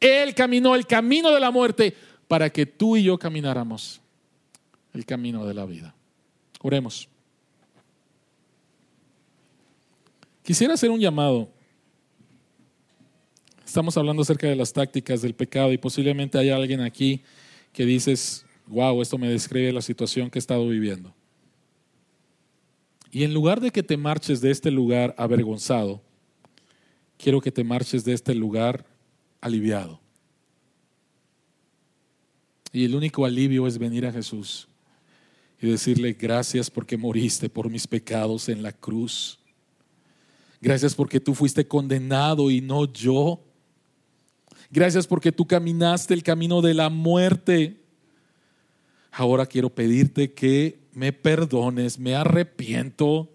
Él 0.01 0.35
caminó 0.35 0.75
el 0.75 0.87
camino 0.87 1.31
de 1.33 1.41
la 1.41 1.51
muerte 1.51 1.95
para 2.27 2.51
que 2.51 2.67
tú 2.67 2.97
y 2.97 3.05
yo 3.05 3.19
camináramos 3.19 4.01
el 4.93 5.05
camino 5.05 5.45
de 5.47 5.55
la 5.55 5.65
vida. 5.65 5.95
Oremos. 6.61 7.09
Quisiera 10.43 10.75
hacer 10.75 10.91
un 10.91 11.01
llamado. 11.01 11.49
Estamos 13.65 13.97
hablando 13.97 14.23
acerca 14.23 14.47
de 14.47 14.57
las 14.57 14.73
tácticas 14.73 15.21
del 15.21 15.35
pecado 15.35 15.73
y 15.73 15.79
posiblemente 15.79 16.39
hay 16.39 16.51
alguien 16.51 16.81
aquí 16.81 17.23
que 17.73 17.85
dices, 17.85 18.47
wow, 18.67 19.03
esto 19.03 19.19
me 19.19 19.29
describe 19.29 19.73
la 19.73 19.83
situación 19.83 20.31
que 20.31 20.39
he 20.39 20.41
estado 20.41 20.67
viviendo. 20.69 21.15
Y 23.11 23.25
en 23.25 23.35
lugar 23.35 23.61
de 23.61 23.71
que 23.71 23.83
te 23.83 23.97
marches 23.97 24.41
de 24.41 24.51
este 24.51 24.71
lugar 24.71 25.15
avergonzado, 25.19 26.01
quiero 27.17 27.41
que 27.41 27.53
te 27.53 27.65
marches 27.65 28.05
de 28.05 28.13
este 28.13 28.35
lugar 28.35 28.87
aliviado. 29.41 30.01
Y 32.73 32.85
el 32.85 32.95
único 32.95 33.25
alivio 33.25 33.67
es 33.67 33.79
venir 33.79 34.07
a 34.07 34.13
Jesús 34.13 34.69
y 35.61 35.69
decirle 35.69 36.13
gracias 36.13 36.71
porque 36.71 36.97
moriste 36.97 37.49
por 37.49 37.71
mis 37.71 37.87
pecados 37.87 38.49
en 38.49 38.63
la 38.63 38.73
cruz. 38.73 39.39
Gracias 40.61 40.95
porque 40.95 41.21
tú 41.21 41.35
fuiste 41.35 41.67
condenado 41.67 42.51
y 42.51 42.61
no 42.61 42.85
yo. 42.93 43.41
Gracias 44.71 45.07
porque 45.07 45.33
tú 45.33 45.47
caminaste 45.47 46.15
el 46.15 46.23
camino 46.23 46.61
de 46.61 46.75
la 46.75 46.91
muerte. 46.91 47.81
Ahora 49.11 49.47
quiero 49.47 49.71
pedirte 49.71 50.33
que 50.33 50.79
me 50.93 51.13
perdones, 51.13 51.99
me 51.99 52.15
arrepiento. 52.15 53.31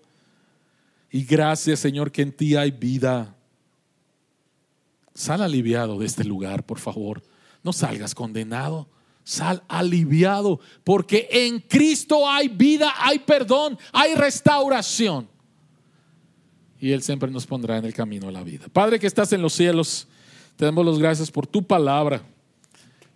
Y 1.12 1.24
gracias 1.24 1.80
Señor 1.80 2.12
que 2.12 2.22
en 2.22 2.32
ti 2.32 2.56
hay 2.56 2.72
vida. 2.72 3.36
Sal 5.14 5.41
aliviado 5.41 5.99
de 5.99 6.05
este 6.05 6.24
lugar, 6.24 6.66
por 6.66 6.80
favor. 6.80 7.22
No 7.64 7.74
salgas 7.74 8.16
condenado. 8.16 8.88
Sal 9.26 9.64
aliviado, 9.70 10.59
porque 10.84 11.30
en 11.32 11.59
Cristo 11.61 12.28
hay 12.30 12.49
vida, 12.49 12.93
hay 12.97 13.20
perdón, 13.20 13.78
hay 13.93 14.16
restauración. 14.16 15.30
Y 16.78 16.91
Él 16.91 17.01
siempre 17.01 17.32
nos 17.32 17.47
pondrá 17.47 17.78
en 17.78 17.86
el 17.86 17.93
camino 17.93 18.26
de 18.26 18.34
la 18.34 18.43
vida. 18.43 18.66
Padre 18.74 18.99
que 18.99 19.07
estás 19.07 19.32
en 19.32 19.41
los 19.41 19.53
cielos, 19.53 20.09
te 20.57 20.66
damos 20.66 20.86
las 20.86 20.99
gracias 20.99 21.32
por 21.32 21.47
tu 21.47 21.64
palabra. 21.64 22.22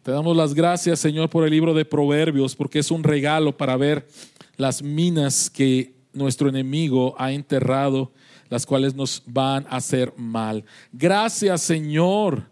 Te 0.02 0.12
damos 0.12 0.38
las 0.38 0.54
gracias, 0.54 1.00
Señor, 1.00 1.30
por 1.30 1.44
el 1.44 1.52
libro 1.52 1.74
de 1.74 1.84
Proverbios, 1.84 2.56
porque 2.56 2.80
es 2.80 2.90
un 2.90 3.04
regalo 3.04 3.58
para 3.58 3.76
ver 3.76 4.08
las 4.56 4.82
minas 4.82 5.50
que 5.50 5.94
nuestro 6.14 6.48
enemigo 6.48 7.14
ha 7.18 7.34
enterrado, 7.34 8.14
las 8.50 8.66
cuales 8.66 8.96
nos 8.96 9.24
van 9.26 9.66
a 9.70 9.78
hacer 9.78 10.14
mal. 10.18 10.64
Gracias, 10.92 11.62
Señor, 11.62 12.44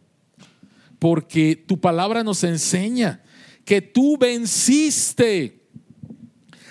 porque 1.00 1.56
tu 1.56 1.80
palabra 1.80 2.24
nos 2.24 2.44
enseña 2.44 3.22
que 3.66 3.82
tú 3.82 4.18
venciste. 4.18 5.62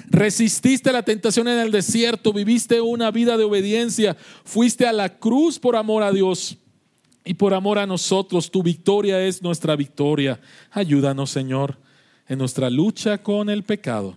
Resististe 0.09 0.93
la 0.93 1.03
tentación 1.03 1.49
en 1.49 1.59
el 1.59 1.73
desierto, 1.73 2.33
viviste 2.33 2.81
una 2.81 3.11
vida 3.11 3.37
de 3.37 3.43
obediencia, 3.43 4.17
fuiste 4.45 4.87
a 4.87 4.93
la 4.93 5.19
cruz 5.19 5.59
por 5.59 5.75
amor 5.75 6.05
a 6.05 6.13
Dios 6.13 6.57
y 7.25 7.35
por 7.35 7.53
amor 7.53 7.79
a 7.79 7.87
nosotros. 7.87 8.51
Tu 8.51 8.63
victoria 8.63 9.21
es 9.21 9.43
nuestra 9.43 9.75
victoria. 9.75 10.41
Ayúdanos, 10.71 11.31
Señor, 11.31 11.79
en 12.29 12.39
nuestra 12.39 12.71
lucha 12.71 13.19
con 13.19 13.51
el 13.51 13.65
pecado. 13.65 14.15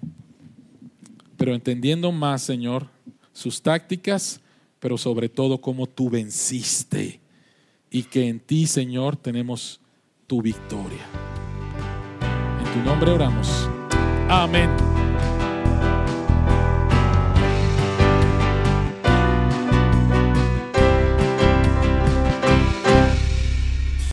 Pero 1.36 1.55
entendiendo 1.55 2.12
más, 2.12 2.43
Señor, 2.43 2.89
sus 3.34 3.62
tácticas, 3.62 4.39
pero 4.88 4.97
sobre 4.97 5.27
todo 5.27 5.59
cómo 5.59 5.85
tú 5.85 6.09
venciste 6.09 7.19
y 7.91 8.03
que 8.03 8.29
en 8.29 8.39
ti, 8.39 8.67
Señor, 8.67 9.17
tenemos 9.17 9.81
tu 10.27 10.41
victoria 10.41 11.05
nombre 12.88 13.11
oramos. 13.11 13.69
Amén. 14.29 14.97